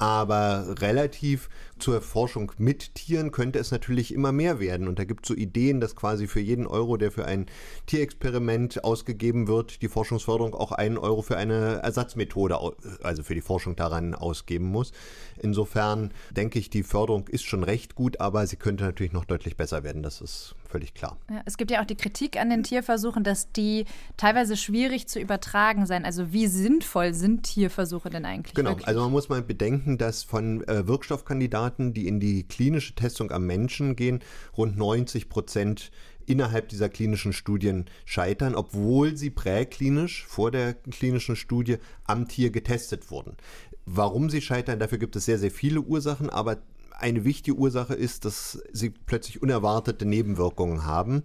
aber 0.01 0.77
relativ 0.81 1.51
zur 1.79 2.01
Forschung 2.01 2.53
mit 2.57 2.95
Tieren 2.95 3.33
könnte 3.33 3.59
es 3.59 3.71
natürlich 3.71 4.15
immer 4.15 4.33
mehr 4.33 4.59
werden. 4.59 4.89
Und 4.89 4.99
da 4.99 5.05
gibt 5.05 5.25
es 5.25 5.29
so 5.29 5.35
Ideen, 5.35 5.81
dass 5.81 5.95
quasi 5.95 6.27
für 6.27 6.41
jeden 6.41 6.67
Euro, 6.67 6.97
der 6.97 7.13
für 7.13 7.27
ein 7.27 7.47
Tierexperiment 7.87 8.83
ausgegeben 8.83 9.47
wird, 9.47 9.83
die 9.83 9.89
Forschungsförderung 9.89 10.55
auch 10.55 10.73
einen 10.73 10.97
Euro 10.97 11.21
für 11.21 11.37
eine 11.37 11.81
Ersatzmethode, 11.83 12.59
also 13.03 13.23
für 13.23 13.35
die 13.35 13.43
Forschung 13.43 13.77
daran 13.77 14.15
ausgeben 14.15 14.67
muss. 14.67 14.93
Insofern 15.39 16.13
denke 16.31 16.59
ich, 16.59 16.71
die 16.71 16.83
Förderung 16.83 17.29
ist 17.29 17.45
schon 17.45 17.63
recht 17.63 17.95
gut, 17.95 18.21
aber 18.21 18.47
sie 18.47 18.57
könnte 18.57 18.85
natürlich 18.85 19.13
noch 19.13 19.27
deutlich 19.27 19.57
besser 19.57 19.85
werden. 19.85 20.03
Das 20.03 20.23
ist 20.23 20.55
völlig 20.71 20.95
klar. 20.95 21.19
Ja, 21.29 21.43
es 21.45 21.57
gibt 21.57 21.71
ja 21.71 21.83
auch 21.83 21.87
die 21.87 21.97
Kritik 21.97 22.41
an 22.41 22.49
den 22.49 22.63
Tierversuchen, 22.63 23.25
dass 23.25 23.53
die 23.53 23.85
teilweise 24.17 24.57
schwierig 24.57 25.09
zu 25.09 25.21
übertragen 25.21 25.87
seien. 25.87 26.05
Also 26.05 26.33
wie 26.33 26.47
sinnvoll 26.47 27.13
sind 27.13 27.43
Tierversuche 27.43 28.09
denn 28.11 28.25
eigentlich? 28.25 28.55
Genau, 28.55 28.71
wirklich? 28.71 28.89
also 28.89 29.01
man 29.01 29.11
muss 29.11 29.29
mal 29.29 29.43
bedenken, 29.43 29.99
dass 29.99 30.23
von 30.23 30.67
äh, 30.69 30.87
Wirkstoffkandidaten, 30.87 31.93
die 31.93 32.07
in 32.07 32.21
die 32.21 32.45
klinische 32.45 32.95
Testung 32.95 33.31
am 33.31 33.47
Menschen 33.47 33.97
gehen, 33.97 34.21
rund 34.57 34.79
90 34.79 35.29
Prozent 35.29 35.91
innerhalb 36.27 36.69
dieser 36.69 36.89
klinischen 36.89 37.33
Studien 37.33 37.87
scheitern, 38.05 38.55
obwohl 38.55 39.17
sie 39.17 39.31
präklinisch 39.31 40.25
vor 40.27 40.51
der 40.51 40.75
klinischen 40.75 41.35
Studie 41.35 41.79
am 42.05 42.29
Tier 42.29 42.51
getestet 42.51 43.11
wurden. 43.11 43.37
Warum 43.85 44.31
sie 44.31 44.41
scheitern, 44.41 44.79
dafür 44.79 44.99
gibt 44.99 45.17
es 45.17 45.25
sehr, 45.25 45.39
sehr 45.39 45.51
viele 45.51 45.81
Ursachen, 45.81 46.31
aber 46.31 46.59
eine 47.01 47.25
wichtige 47.25 47.57
Ursache 47.57 47.95
ist, 47.95 48.25
dass 48.25 48.63
sie 48.73 48.91
plötzlich 48.91 49.43
unerwartete 49.43 50.07
Nebenwirkungen 50.07 50.85
haben 50.85 51.25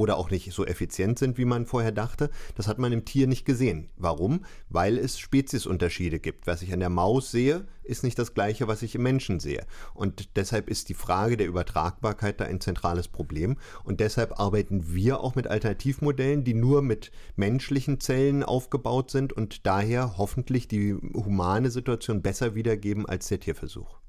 oder 0.00 0.16
auch 0.16 0.30
nicht 0.30 0.52
so 0.52 0.64
effizient 0.64 1.18
sind, 1.18 1.36
wie 1.36 1.44
man 1.44 1.66
vorher 1.66 1.92
dachte. 1.92 2.30
Das 2.54 2.68
hat 2.68 2.78
man 2.78 2.92
im 2.92 3.04
Tier 3.04 3.26
nicht 3.26 3.44
gesehen. 3.44 3.90
Warum? 3.96 4.44
Weil 4.68 4.96
es 4.96 5.18
Speziesunterschiede 5.18 6.20
gibt. 6.20 6.46
Was 6.46 6.62
ich 6.62 6.72
an 6.72 6.80
der 6.80 6.88
Maus 6.88 7.30
sehe, 7.30 7.66
ist 7.82 8.02
nicht 8.02 8.18
das 8.18 8.32
gleiche, 8.32 8.66
was 8.66 8.82
ich 8.82 8.94
im 8.94 9.02
Menschen 9.02 9.40
sehe. 9.40 9.66
Und 9.92 10.36
deshalb 10.36 10.70
ist 10.70 10.88
die 10.88 10.94
Frage 10.94 11.36
der 11.36 11.48
Übertragbarkeit 11.48 12.40
da 12.40 12.44
ein 12.44 12.60
zentrales 12.60 13.08
Problem. 13.08 13.58
Und 13.84 14.00
deshalb 14.00 14.40
arbeiten 14.40 14.94
wir 14.94 15.20
auch 15.20 15.34
mit 15.34 15.48
Alternativmodellen, 15.48 16.44
die 16.44 16.54
nur 16.54 16.80
mit 16.80 17.10
menschlichen 17.36 18.00
Zellen 18.00 18.42
aufgebaut 18.42 19.10
sind 19.10 19.32
und 19.32 19.66
daher 19.66 20.16
hoffentlich 20.16 20.66
die 20.66 20.94
humane 20.94 21.70
Situation 21.70 22.22
besser 22.22 22.54
wiedergeben 22.54 23.06
als 23.06 23.28
der 23.28 23.40
Tierversuch. 23.40 23.99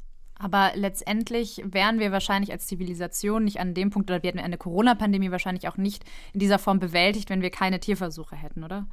Aber 0.42 0.72
letztendlich 0.74 1.62
wären 1.64 2.00
wir 2.00 2.12
wahrscheinlich 2.12 2.52
als 2.52 2.66
Zivilisation 2.66 3.44
nicht 3.44 3.60
an 3.60 3.76
dem 3.76 3.92
Punkt, 3.92 4.10
oder 4.10 4.24
wir 4.24 4.30
hätten 4.30 4.40
eine 4.40 4.58
Corona-Pandemie 4.58 5.30
wahrscheinlich 5.30 5.68
auch 5.68 5.78
nicht 5.78 6.04
in 6.34 6.40
dieser 6.40 6.58
Form 6.58 6.80
bewältigt, 6.80 7.30
wenn 7.30 7.44
wir 7.44 7.52
keine 7.52 7.80
Tierversuche 7.80 8.36
hätten, 8.36 8.64
oder? 8.64 8.88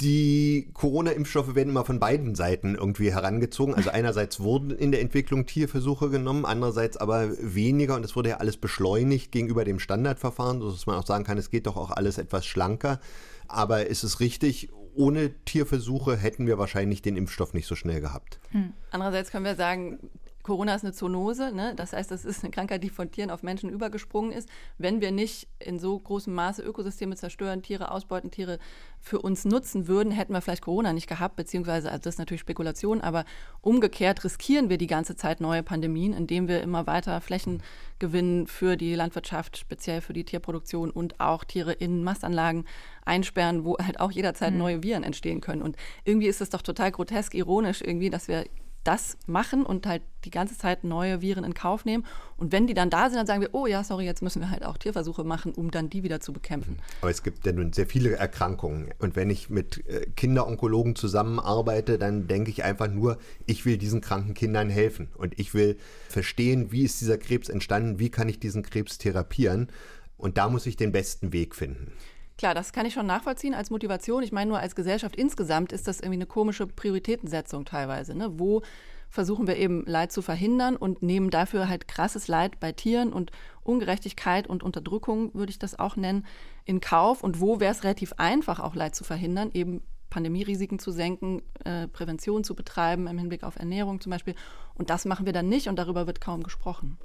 Die 0.00 0.70
Corona-Impfstoffe 0.72 1.54
werden 1.54 1.68
immer 1.68 1.84
von 1.84 2.00
beiden 2.00 2.34
Seiten 2.34 2.76
irgendwie 2.76 3.12
herangezogen. 3.12 3.74
Also 3.74 3.90
einerseits 3.92 4.40
wurden 4.40 4.70
in 4.70 4.90
der 4.90 5.02
Entwicklung 5.02 5.44
Tierversuche 5.44 6.08
genommen, 6.08 6.46
andererseits 6.46 6.96
aber 6.96 7.28
weniger 7.38 7.96
und 7.96 8.04
es 8.04 8.16
wurde 8.16 8.30
ja 8.30 8.36
alles 8.38 8.56
beschleunigt 8.56 9.32
gegenüber 9.32 9.64
dem 9.64 9.78
Standardverfahren, 9.78 10.60
sodass 10.60 10.86
man 10.86 10.96
auch 10.96 11.06
sagen 11.06 11.24
kann, 11.24 11.36
es 11.36 11.50
geht 11.50 11.66
doch 11.66 11.76
auch 11.76 11.90
alles 11.90 12.16
etwas 12.16 12.46
schlanker. 12.46 13.00
Aber 13.48 13.86
ist 13.86 14.02
es 14.02 14.20
richtig, 14.20 14.70
ohne 14.94 15.34
Tierversuche 15.44 16.16
hätten 16.16 16.46
wir 16.46 16.56
wahrscheinlich 16.56 17.02
den 17.02 17.16
Impfstoff 17.16 17.52
nicht 17.52 17.66
so 17.66 17.74
schnell 17.74 18.00
gehabt. 18.00 18.40
Hm. 18.52 18.72
Andererseits 18.90 19.30
können 19.30 19.44
wir 19.44 19.56
sagen, 19.56 19.98
Corona 20.44 20.74
ist 20.74 20.84
eine 20.84 20.92
Zoonose, 20.92 21.52
ne? 21.52 21.72
das 21.74 21.94
heißt, 21.94 22.10
das 22.10 22.26
ist 22.26 22.44
eine 22.44 22.50
Krankheit, 22.50 22.84
die 22.84 22.90
von 22.90 23.10
Tieren 23.10 23.30
auf 23.30 23.42
Menschen 23.42 23.70
übergesprungen 23.70 24.30
ist. 24.30 24.46
Wenn 24.76 25.00
wir 25.00 25.10
nicht 25.10 25.48
in 25.58 25.78
so 25.78 25.98
großem 25.98 26.34
Maße 26.34 26.62
Ökosysteme 26.62 27.16
zerstören, 27.16 27.62
Tiere 27.62 27.90
ausbeuten, 27.90 28.30
Tiere 28.30 28.58
für 29.00 29.22
uns 29.22 29.46
nutzen 29.46 29.88
würden, 29.88 30.12
hätten 30.12 30.34
wir 30.34 30.42
vielleicht 30.42 30.62
Corona 30.62 30.92
nicht 30.92 31.08
gehabt, 31.08 31.36
beziehungsweise, 31.36 31.90
also 31.90 32.02
das 32.02 32.16
ist 32.16 32.18
natürlich 32.18 32.42
Spekulation, 32.42 33.00
aber 33.00 33.24
umgekehrt 33.62 34.22
riskieren 34.22 34.68
wir 34.68 34.76
die 34.76 34.86
ganze 34.86 35.16
Zeit 35.16 35.40
neue 35.40 35.62
Pandemien, 35.62 36.12
indem 36.12 36.46
wir 36.46 36.60
immer 36.60 36.86
weiter 36.86 37.22
Flächen 37.22 37.62
gewinnen 37.98 38.46
für 38.46 38.76
die 38.76 38.94
Landwirtschaft, 38.94 39.56
speziell 39.56 40.02
für 40.02 40.12
die 40.12 40.24
Tierproduktion 40.24 40.90
und 40.90 41.20
auch 41.20 41.44
Tiere 41.44 41.72
in 41.72 42.04
Mastanlagen 42.04 42.66
einsperren, 43.06 43.64
wo 43.64 43.78
halt 43.78 43.98
auch 43.98 44.12
jederzeit 44.12 44.52
mhm. 44.52 44.58
neue 44.58 44.82
Viren 44.82 45.04
entstehen 45.04 45.40
können. 45.40 45.62
Und 45.62 45.76
irgendwie 46.04 46.26
ist 46.26 46.42
es 46.42 46.50
doch 46.50 46.60
total 46.60 46.92
grotesk, 46.92 47.32
ironisch 47.32 47.80
irgendwie, 47.80 48.10
dass 48.10 48.28
wir 48.28 48.44
das 48.84 49.16
machen 49.26 49.64
und 49.64 49.86
halt 49.86 50.02
die 50.24 50.30
ganze 50.30 50.56
Zeit 50.56 50.84
neue 50.84 51.20
Viren 51.20 51.44
in 51.44 51.54
Kauf 51.54 51.84
nehmen. 51.84 52.04
Und 52.36 52.52
wenn 52.52 52.66
die 52.66 52.74
dann 52.74 52.90
da 52.90 53.08
sind, 53.08 53.16
dann 53.16 53.26
sagen 53.26 53.40
wir, 53.40 53.50
oh 53.52 53.66
ja, 53.66 53.82
sorry, 53.82 54.04
jetzt 54.04 54.22
müssen 54.22 54.40
wir 54.40 54.50
halt 54.50 54.64
auch 54.64 54.76
Tierversuche 54.76 55.24
machen, 55.24 55.52
um 55.52 55.70
dann 55.70 55.90
die 55.90 56.02
wieder 56.02 56.20
zu 56.20 56.32
bekämpfen. 56.32 56.78
Aber 57.00 57.10
es 57.10 57.22
gibt 57.22 57.46
ja 57.46 57.52
nun 57.52 57.72
sehr 57.72 57.86
viele 57.86 58.12
Erkrankungen. 58.12 58.92
Und 58.98 59.16
wenn 59.16 59.30
ich 59.30 59.50
mit 59.50 59.86
äh, 59.88 60.06
Kinderonkologen 60.14 60.96
zusammenarbeite, 60.96 61.98
dann 61.98 62.28
denke 62.28 62.50
ich 62.50 62.62
einfach 62.62 62.88
nur, 62.88 63.18
ich 63.46 63.64
will 63.64 63.78
diesen 63.78 64.00
kranken 64.00 64.34
Kindern 64.34 64.68
helfen. 64.68 65.08
Und 65.16 65.38
ich 65.38 65.54
will 65.54 65.78
verstehen, 66.08 66.70
wie 66.70 66.84
ist 66.84 67.00
dieser 67.00 67.18
Krebs 67.18 67.48
entstanden, 67.48 67.98
wie 67.98 68.10
kann 68.10 68.28
ich 68.28 68.38
diesen 68.38 68.62
Krebs 68.62 68.98
therapieren. 68.98 69.68
Und 70.16 70.38
da 70.38 70.48
muss 70.48 70.66
ich 70.66 70.76
den 70.76 70.92
besten 70.92 71.32
Weg 71.32 71.54
finden. 71.54 71.92
Klar, 72.36 72.54
das 72.54 72.72
kann 72.72 72.86
ich 72.86 72.94
schon 72.94 73.06
nachvollziehen 73.06 73.54
als 73.54 73.70
Motivation. 73.70 74.22
Ich 74.22 74.32
meine, 74.32 74.48
nur 74.50 74.58
als 74.58 74.74
Gesellschaft 74.74 75.14
insgesamt 75.14 75.72
ist 75.72 75.86
das 75.86 76.00
irgendwie 76.00 76.18
eine 76.18 76.26
komische 76.26 76.66
Prioritätensetzung 76.66 77.64
teilweise. 77.64 78.14
Ne? 78.14 78.38
Wo 78.38 78.62
versuchen 79.08 79.46
wir 79.46 79.56
eben 79.56 79.84
Leid 79.86 80.10
zu 80.10 80.22
verhindern 80.22 80.74
und 80.74 81.00
nehmen 81.00 81.30
dafür 81.30 81.68
halt 81.68 81.86
krasses 81.86 82.26
Leid 82.26 82.58
bei 82.58 82.72
Tieren 82.72 83.12
und 83.12 83.30
Ungerechtigkeit 83.62 84.48
und 84.48 84.64
Unterdrückung, 84.64 85.32
würde 85.34 85.50
ich 85.50 85.60
das 85.60 85.78
auch 85.78 85.94
nennen, 85.94 86.26
in 86.64 86.80
Kauf. 86.80 87.22
Und 87.22 87.40
wo 87.40 87.60
wäre 87.60 87.70
es 87.70 87.84
relativ 87.84 88.14
einfach, 88.16 88.58
auch 88.58 88.74
Leid 88.74 88.96
zu 88.96 89.04
verhindern, 89.04 89.50
eben 89.54 89.82
Pandemierisiken 90.10 90.80
zu 90.80 90.90
senken, 90.90 91.42
äh, 91.64 91.86
Prävention 91.86 92.42
zu 92.42 92.56
betreiben 92.56 93.06
im 93.06 93.18
Hinblick 93.18 93.44
auf 93.44 93.56
Ernährung 93.56 94.00
zum 94.00 94.10
Beispiel. 94.10 94.34
Und 94.74 94.90
das 94.90 95.04
machen 95.04 95.26
wir 95.26 95.32
dann 95.32 95.48
nicht 95.48 95.68
und 95.68 95.76
darüber 95.76 96.08
wird 96.08 96.20
kaum 96.20 96.42
gesprochen. 96.42 96.98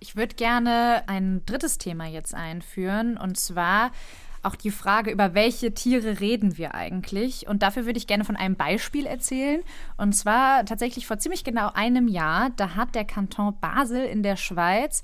Ich 0.00 0.16
würde 0.16 0.34
gerne 0.34 1.04
ein 1.06 1.44
drittes 1.46 1.78
Thema 1.78 2.06
jetzt 2.06 2.34
einführen 2.34 3.16
und 3.16 3.38
zwar 3.38 3.92
auch 4.42 4.54
die 4.54 4.70
Frage, 4.70 5.10
über 5.10 5.34
welche 5.34 5.74
Tiere 5.74 6.20
reden 6.20 6.56
wir 6.56 6.74
eigentlich? 6.74 7.46
Und 7.46 7.62
dafür 7.62 7.86
würde 7.86 7.98
ich 7.98 8.06
gerne 8.06 8.24
von 8.24 8.36
einem 8.36 8.56
Beispiel 8.56 9.06
erzählen. 9.06 9.62
Und 9.96 10.14
zwar 10.14 10.64
tatsächlich 10.64 11.06
vor 11.06 11.18
ziemlich 11.18 11.44
genau 11.44 11.70
einem 11.74 12.08
Jahr, 12.08 12.50
da 12.56 12.74
hat 12.74 12.94
der 12.94 13.04
Kanton 13.04 13.58
Basel 13.60 14.04
in 14.04 14.22
der 14.22 14.36
Schweiz 14.36 15.02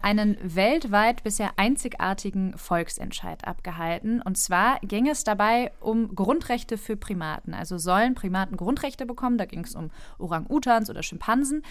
einen 0.00 0.36
weltweit 0.42 1.24
bisher 1.24 1.52
einzigartigen 1.56 2.56
Volksentscheid 2.56 3.46
abgehalten. 3.46 4.22
Und 4.22 4.38
zwar 4.38 4.78
ging 4.80 5.08
es 5.08 5.24
dabei 5.24 5.72
um 5.80 6.14
Grundrechte 6.14 6.78
für 6.78 6.96
Primaten. 6.96 7.52
Also 7.52 7.78
sollen 7.78 8.14
Primaten 8.14 8.56
Grundrechte 8.56 9.06
bekommen? 9.06 9.38
Da 9.38 9.44
ging 9.44 9.64
es 9.64 9.74
um 9.74 9.90
Orang-Utans 10.18 10.88
oder 10.88 11.02
Schimpansen. 11.02 11.62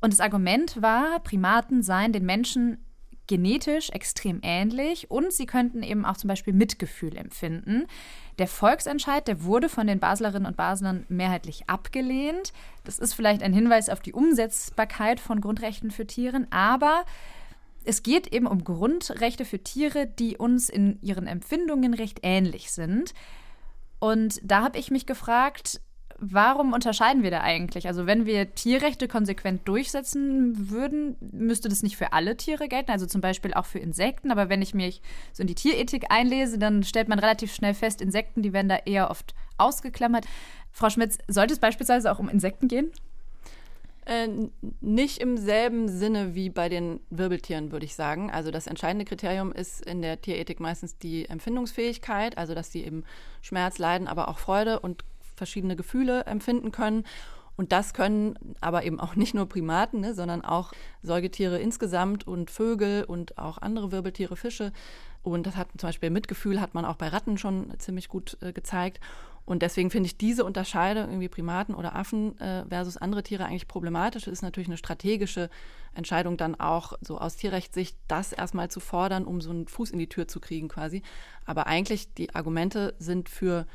Und 0.00 0.12
das 0.12 0.20
Argument 0.20 0.82
war, 0.82 1.20
Primaten 1.20 1.82
seien 1.82 2.12
den 2.12 2.26
Menschen 2.26 2.83
genetisch 3.26 3.90
extrem 3.90 4.40
ähnlich 4.42 5.10
und 5.10 5.32
sie 5.32 5.46
könnten 5.46 5.82
eben 5.82 6.04
auch 6.04 6.16
zum 6.16 6.28
Beispiel 6.28 6.52
Mitgefühl 6.52 7.16
empfinden. 7.16 7.86
Der 8.38 8.48
Volksentscheid, 8.48 9.26
der 9.28 9.44
wurde 9.44 9.68
von 9.68 9.86
den 9.86 10.00
Baslerinnen 10.00 10.46
und 10.46 10.56
Baslern 10.56 11.06
mehrheitlich 11.08 11.68
abgelehnt. 11.68 12.52
Das 12.84 12.98
ist 12.98 13.14
vielleicht 13.14 13.42
ein 13.42 13.52
Hinweis 13.52 13.88
auf 13.88 14.00
die 14.00 14.12
Umsetzbarkeit 14.12 15.20
von 15.20 15.40
Grundrechten 15.40 15.90
für 15.90 16.06
Tiere, 16.06 16.46
aber 16.50 17.04
es 17.84 18.02
geht 18.02 18.32
eben 18.32 18.46
um 18.46 18.64
Grundrechte 18.64 19.44
für 19.44 19.62
Tiere, 19.62 20.06
die 20.06 20.36
uns 20.36 20.68
in 20.68 20.98
ihren 21.02 21.26
Empfindungen 21.26 21.94
recht 21.94 22.20
ähnlich 22.22 22.72
sind. 22.72 23.14
Und 24.00 24.40
da 24.42 24.62
habe 24.62 24.78
ich 24.78 24.90
mich 24.90 25.06
gefragt, 25.06 25.80
warum 26.18 26.72
unterscheiden 26.72 27.22
wir 27.22 27.30
da 27.30 27.40
eigentlich? 27.40 27.86
Also 27.86 28.06
wenn 28.06 28.26
wir 28.26 28.54
Tierrechte 28.54 29.08
konsequent 29.08 29.66
durchsetzen 29.66 30.70
würden, 30.70 31.16
müsste 31.32 31.68
das 31.68 31.82
nicht 31.82 31.96
für 31.96 32.12
alle 32.12 32.36
Tiere 32.36 32.68
gelten, 32.68 32.90
also 32.90 33.06
zum 33.06 33.20
Beispiel 33.20 33.54
auch 33.54 33.66
für 33.66 33.78
Insekten. 33.78 34.30
Aber 34.30 34.48
wenn 34.48 34.62
ich 34.62 34.74
mich 34.74 35.02
so 35.32 35.42
in 35.42 35.46
die 35.46 35.54
Tierethik 35.54 36.06
einlese, 36.10 36.58
dann 36.58 36.82
stellt 36.82 37.08
man 37.08 37.18
relativ 37.18 37.54
schnell 37.54 37.74
fest, 37.74 38.00
Insekten, 38.00 38.42
die 38.42 38.52
werden 38.52 38.68
da 38.68 38.76
eher 38.84 39.10
oft 39.10 39.34
ausgeklammert. 39.58 40.26
Frau 40.72 40.90
Schmitz, 40.90 41.18
sollte 41.28 41.54
es 41.54 41.60
beispielsweise 41.60 42.10
auch 42.10 42.18
um 42.18 42.28
Insekten 42.28 42.68
gehen? 42.68 42.90
Äh, 44.06 44.28
nicht 44.82 45.18
im 45.18 45.38
selben 45.38 45.88
Sinne 45.88 46.34
wie 46.34 46.50
bei 46.50 46.68
den 46.68 47.00
Wirbeltieren, 47.08 47.72
würde 47.72 47.86
ich 47.86 47.94
sagen. 47.94 48.30
Also 48.30 48.50
das 48.50 48.66
entscheidende 48.66 49.06
Kriterium 49.06 49.50
ist 49.50 49.84
in 49.86 50.02
der 50.02 50.20
Tierethik 50.20 50.60
meistens 50.60 50.98
die 50.98 51.26
Empfindungsfähigkeit, 51.26 52.36
also 52.36 52.54
dass 52.54 52.70
sie 52.70 52.84
eben 52.84 53.04
Schmerz, 53.40 53.78
Leiden, 53.78 54.06
aber 54.06 54.28
auch 54.28 54.38
Freude 54.38 54.80
und 54.80 55.04
verschiedene 55.36 55.76
Gefühle 55.76 56.24
empfinden 56.24 56.72
können. 56.72 57.04
Und 57.56 57.70
das 57.70 57.94
können 57.94 58.36
aber 58.60 58.84
eben 58.84 58.98
auch 58.98 59.14
nicht 59.14 59.34
nur 59.34 59.48
Primaten, 59.48 60.00
ne, 60.00 60.14
sondern 60.14 60.44
auch 60.44 60.72
Säugetiere 61.02 61.58
insgesamt 61.60 62.26
und 62.26 62.50
Vögel 62.50 63.04
und 63.04 63.38
auch 63.38 63.58
andere 63.58 63.92
Wirbeltiere, 63.92 64.36
Fische. 64.36 64.72
Und 65.22 65.46
das 65.46 65.56
hat 65.56 65.68
zum 65.78 65.88
Beispiel 65.88 66.10
Mitgefühl 66.10 66.60
hat 66.60 66.74
man 66.74 66.84
auch 66.84 66.96
bei 66.96 67.08
Ratten 67.08 67.38
schon 67.38 67.72
ziemlich 67.78 68.08
gut 68.08 68.36
äh, 68.40 68.52
gezeigt. 68.52 69.00
Und 69.46 69.60
deswegen 69.62 69.90
finde 69.90 70.06
ich 70.06 70.16
diese 70.16 70.44
Unterscheidung 70.44 71.04
irgendwie 71.10 71.28
Primaten 71.28 71.74
oder 71.74 71.94
Affen 71.94 72.38
äh, 72.40 72.64
versus 72.66 72.96
andere 72.96 73.22
Tiere 73.22 73.44
eigentlich 73.44 73.68
problematisch. 73.68 74.26
Es 74.26 74.32
ist 74.32 74.42
natürlich 74.42 74.68
eine 74.68 74.78
strategische 74.78 75.50
Entscheidung 75.94 76.36
dann 76.36 76.54
auch 76.54 76.94
so 77.02 77.18
aus 77.18 77.36
Tierrechtssicht, 77.36 77.96
das 78.08 78.32
erstmal 78.32 78.70
zu 78.70 78.80
fordern, 78.80 79.26
um 79.26 79.40
so 79.40 79.50
einen 79.50 79.68
Fuß 79.68 79.90
in 79.90 79.98
die 79.98 80.08
Tür 80.08 80.26
zu 80.28 80.40
kriegen 80.40 80.68
quasi. 80.68 81.02
Aber 81.44 81.66
eigentlich 81.66 82.12
die 82.14 82.34
Argumente 82.34 82.94
sind 82.98 83.28
für 83.28 83.66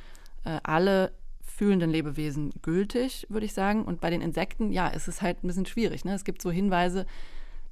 äh, 0.43 0.59
alle 0.63 1.11
fühlenden 1.59 1.89
Lebewesen 1.89 2.53
gültig, 2.61 3.27
würde 3.27 3.45
ich 3.45 3.51
sagen. 3.51 3.83
Und 3.83 3.99
bei 3.99 4.09
den 4.09 4.21
Insekten, 4.21 4.71
ja, 4.71 4.87
ist 4.87 5.09
es 5.09 5.21
halt 5.21 5.43
ein 5.43 5.47
bisschen 5.47 5.65
schwierig. 5.65 6.05
Ne? 6.05 6.13
Es 6.13 6.23
gibt 6.23 6.41
so 6.41 6.51
Hinweise 6.51 7.05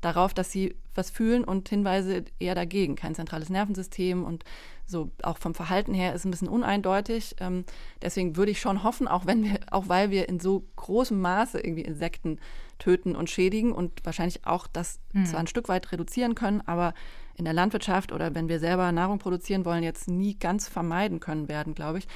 darauf, 0.01 0.33
dass 0.33 0.51
sie 0.51 0.75
was 0.93 1.09
fühlen 1.09 1.45
und 1.45 1.69
Hinweise 1.69 2.25
eher 2.37 2.53
dagegen. 2.53 2.97
Kein 2.97 3.15
zentrales 3.15 3.49
Nervensystem 3.49 4.25
und 4.25 4.43
so 4.85 5.09
auch 5.23 5.37
vom 5.37 5.55
Verhalten 5.55 5.93
her 5.93 6.13
ist 6.13 6.25
ein 6.25 6.31
bisschen 6.31 6.49
uneindeutig. 6.49 7.37
Ähm, 7.39 7.63
deswegen 8.01 8.35
würde 8.35 8.51
ich 8.51 8.59
schon 8.59 8.83
hoffen, 8.83 9.07
auch 9.07 9.25
wenn 9.25 9.45
wir, 9.45 9.57
auch 9.71 9.87
weil 9.87 10.11
wir 10.11 10.27
in 10.27 10.41
so 10.41 10.65
großem 10.75 11.19
Maße 11.21 11.57
irgendwie 11.57 11.83
Insekten 11.83 12.39
töten 12.79 13.15
und 13.15 13.29
schädigen 13.29 13.71
und 13.71 14.05
wahrscheinlich 14.05 14.45
auch 14.45 14.67
das 14.67 14.99
mhm. 15.13 15.25
zwar 15.25 15.39
ein 15.39 15.47
Stück 15.47 15.69
weit 15.69 15.93
reduzieren 15.93 16.35
können, 16.35 16.61
aber 16.65 16.93
in 17.35 17.45
der 17.45 17.53
Landwirtschaft 17.53 18.11
oder 18.11 18.35
wenn 18.35 18.49
wir 18.49 18.59
selber 18.59 18.91
Nahrung 18.91 19.17
produzieren 19.17 19.63
wollen, 19.63 19.83
jetzt 19.83 20.09
nie 20.09 20.37
ganz 20.37 20.67
vermeiden 20.67 21.21
können 21.21 21.47
werden, 21.47 21.73
glaube 21.73 21.99
ich 21.99 22.07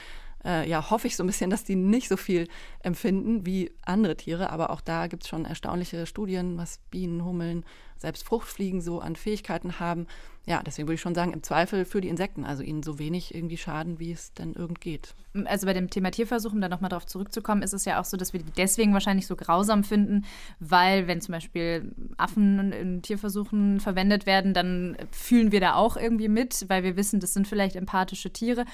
äh, 0.46 0.68
ja, 0.70 0.90
hoffe 0.90 1.08
ich 1.08 1.16
so 1.16 1.24
ein 1.24 1.28
bisschen, 1.28 1.50
dass 1.50 1.64
die 1.64 1.76
nicht 1.76 2.08
so 2.08 2.18
viel 2.18 2.48
empfinden 2.80 3.46
wie 3.46 3.72
andere 3.84 4.16
Tiere. 4.18 4.50
Aber 4.50 4.70
auch 4.70 4.82
da 4.82 5.08
gibt 5.08 5.24
es 5.24 5.30
schon 5.30 5.46
erstaunliche 5.46 6.06
Studien, 6.06 6.58
was 6.58 6.80
Bienen, 6.90 7.24
Hummeln, 7.24 7.66
selbst 8.02 8.24
Fruchtfliegen 8.24 8.82
so 8.82 9.00
an 9.00 9.16
Fähigkeiten 9.16 9.80
haben. 9.80 10.08
Ja, 10.48 10.64
deswegen 10.66 10.88
würde 10.88 10.96
ich 10.96 11.02
schon 11.02 11.14
sagen, 11.14 11.34
im 11.34 11.44
Zweifel 11.44 11.86
für 11.86 12.02
die 12.02 12.10
Insekten, 12.10 12.46
also 12.46 12.64
ihnen 12.64 12.82
so 12.82 12.98
wenig 12.98 13.36
irgendwie 13.36 13.58
schaden, 13.58 14.00
wie 14.00 14.12
es 14.12 14.34
denn 14.34 14.54
irgend 14.54 14.82
geht. 14.82 15.14
Also 15.46 15.68
bei 15.68 15.74
dem 15.74 15.90
Thema 15.92 16.10
Tierversuch, 16.10 16.52
um 16.52 16.62
da 16.62 16.68
nochmal 16.68 16.90
drauf 16.90 17.06
zurückzukommen, 17.06 17.62
ist 17.62 17.74
es 17.74 17.86
ja 17.86 18.02
auch 18.02 18.06
so, 18.06 18.18
dass 18.18 18.34
wir 18.34 18.42
die 18.42 18.52
deswegen 18.58 18.92
wahrscheinlich 18.94 19.28
so 19.28 19.36
grausam 19.36 19.84
finden, 19.84 20.26
weil 20.60 21.08
wenn 21.08 21.22
zum 21.22 21.34
Beispiel 21.34 21.94
Affen 22.18 22.72
in 22.72 23.02
Tierversuchen 23.04 23.80
verwendet 23.80 24.26
werden, 24.26 24.56
dann 24.56 24.98
fühlen 25.12 25.52
wir 25.52 25.60
da 25.60 25.76
auch 25.76 25.96
irgendwie 25.96 26.28
mit, 26.28 26.66
weil 26.70 26.84
wir 26.84 26.98
wissen, 26.98 27.20
das 27.20 27.34
sind 27.34 27.48
vielleicht 27.48 27.76
empathische 27.76 28.34
Tiere. 28.34 28.66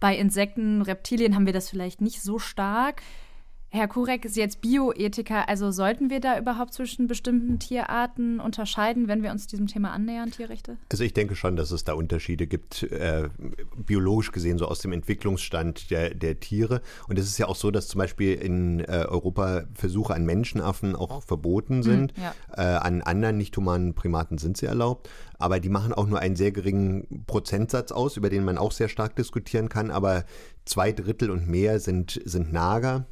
Bei 0.00 0.14
Insekten, 0.14 0.82
Reptilien 0.82 1.34
haben 1.34 1.46
wir 1.46 1.54
das 1.54 1.70
vielleicht 1.70 2.02
nicht 2.02 2.22
so 2.22 2.38
stark. 2.38 3.00
Herr 3.74 3.88
Kurek 3.88 4.24
ist 4.24 4.36
jetzt 4.36 4.60
Bioethiker. 4.60 5.48
Also 5.48 5.72
sollten 5.72 6.08
wir 6.08 6.20
da 6.20 6.38
überhaupt 6.38 6.72
zwischen 6.72 7.08
bestimmten 7.08 7.58
Tierarten 7.58 8.38
unterscheiden, 8.38 9.08
wenn 9.08 9.24
wir 9.24 9.32
uns 9.32 9.48
diesem 9.48 9.66
Thema 9.66 9.90
annähern, 9.90 10.30
Tierrechte? 10.30 10.76
Also 10.92 11.02
ich 11.02 11.12
denke 11.12 11.34
schon, 11.34 11.56
dass 11.56 11.72
es 11.72 11.82
da 11.82 11.94
Unterschiede 11.94 12.46
gibt, 12.46 12.84
äh, 12.84 13.28
biologisch 13.76 14.30
gesehen, 14.30 14.58
so 14.58 14.68
aus 14.68 14.78
dem 14.78 14.92
Entwicklungsstand 14.92 15.90
der, 15.90 16.14
der 16.14 16.38
Tiere. 16.38 16.82
Und 17.08 17.18
es 17.18 17.26
ist 17.26 17.36
ja 17.36 17.48
auch 17.48 17.56
so, 17.56 17.72
dass 17.72 17.88
zum 17.88 17.98
Beispiel 17.98 18.34
in 18.34 18.78
äh, 18.78 19.06
Europa 19.08 19.64
Versuche 19.74 20.14
an 20.14 20.24
Menschenaffen 20.24 20.94
auch 20.94 21.24
verboten 21.24 21.82
sind. 21.82 22.16
Mhm, 22.16 22.22
ja. 22.22 22.34
äh, 22.56 22.76
an 22.78 23.02
anderen 23.02 23.38
nicht 23.38 23.56
humanen 23.56 23.94
Primaten 23.94 24.38
sind 24.38 24.56
sie 24.56 24.66
erlaubt. 24.66 25.10
Aber 25.40 25.58
die 25.58 25.68
machen 25.68 25.92
auch 25.92 26.06
nur 26.06 26.20
einen 26.20 26.36
sehr 26.36 26.52
geringen 26.52 27.24
Prozentsatz 27.26 27.90
aus, 27.90 28.16
über 28.16 28.30
den 28.30 28.44
man 28.44 28.56
auch 28.56 28.70
sehr 28.70 28.88
stark 28.88 29.16
diskutieren 29.16 29.68
kann. 29.68 29.90
Aber 29.90 30.24
zwei 30.64 30.92
Drittel 30.92 31.32
und 31.32 31.48
mehr 31.48 31.80
sind, 31.80 32.22
sind 32.24 32.52
Nager. 32.52 33.08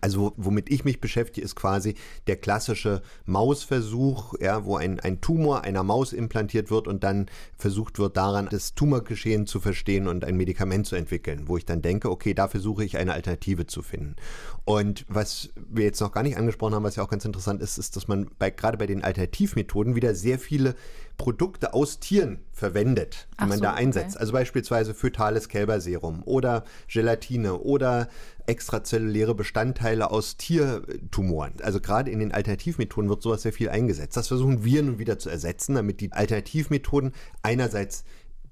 Also 0.00 0.32
womit 0.36 0.70
ich 0.70 0.84
mich 0.84 1.00
beschäftige, 1.00 1.44
ist 1.44 1.56
quasi 1.56 1.94
der 2.26 2.36
klassische 2.36 3.02
Mausversuch, 3.26 4.34
ja, 4.40 4.64
wo 4.64 4.76
ein, 4.76 5.00
ein 5.00 5.20
Tumor 5.20 5.62
einer 5.62 5.82
Maus 5.82 6.12
implantiert 6.12 6.70
wird 6.70 6.88
und 6.88 7.04
dann 7.04 7.26
versucht 7.56 7.98
wird, 7.98 8.16
daran 8.16 8.48
das 8.50 8.74
Tumorgeschehen 8.74 9.46
zu 9.46 9.60
verstehen 9.60 10.08
und 10.08 10.24
ein 10.24 10.36
Medikament 10.36 10.86
zu 10.86 10.96
entwickeln, 10.96 11.44
wo 11.46 11.56
ich 11.56 11.64
dann 11.64 11.82
denke, 11.82 12.10
okay, 12.10 12.34
da 12.34 12.48
versuche 12.48 12.84
ich 12.84 12.96
eine 12.98 13.12
Alternative 13.12 13.66
zu 13.66 13.82
finden. 13.82 14.16
Und 14.64 15.04
was 15.08 15.50
wir 15.56 15.84
jetzt 15.84 16.00
noch 16.00 16.12
gar 16.12 16.22
nicht 16.22 16.36
angesprochen 16.36 16.74
haben, 16.74 16.84
was 16.84 16.96
ja 16.96 17.02
auch 17.02 17.08
ganz 17.08 17.24
interessant 17.24 17.62
ist, 17.62 17.78
ist, 17.78 17.96
dass 17.96 18.08
man 18.08 18.28
bei, 18.38 18.50
gerade 18.50 18.76
bei 18.76 18.86
den 18.86 19.02
Alternativmethoden 19.02 19.94
wieder 19.94 20.14
sehr 20.14 20.38
viele 20.38 20.74
Produkte 21.18 21.74
aus 21.74 21.98
Tieren 21.98 22.38
verwendet, 22.52 23.26
die 23.32 23.34
Ach 23.38 23.48
man 23.48 23.58
so, 23.58 23.64
da 23.64 23.74
einsetzt. 23.74 24.14
Okay. 24.14 24.20
Also 24.20 24.32
beispielsweise 24.32 24.94
fötales 24.94 25.48
Kälberserum 25.48 26.22
oder 26.24 26.64
Gelatine 26.86 27.58
oder 27.58 28.08
extrazelluläre 28.46 29.34
Bestandteile 29.34 30.10
aus 30.10 30.36
Tiertumoren. 30.36 31.54
Also 31.62 31.80
gerade 31.80 32.10
in 32.10 32.20
den 32.20 32.32
Alternativmethoden 32.32 33.10
wird 33.10 33.22
sowas 33.22 33.42
sehr 33.42 33.52
viel 33.52 33.68
eingesetzt. 33.68 34.16
Das 34.16 34.28
versuchen 34.28 34.64
wir 34.64 34.82
nun 34.82 34.98
wieder 34.98 35.18
zu 35.18 35.28
ersetzen, 35.28 35.74
damit 35.74 36.00
die 36.00 36.12
Alternativmethoden 36.12 37.12
einerseits 37.42 38.04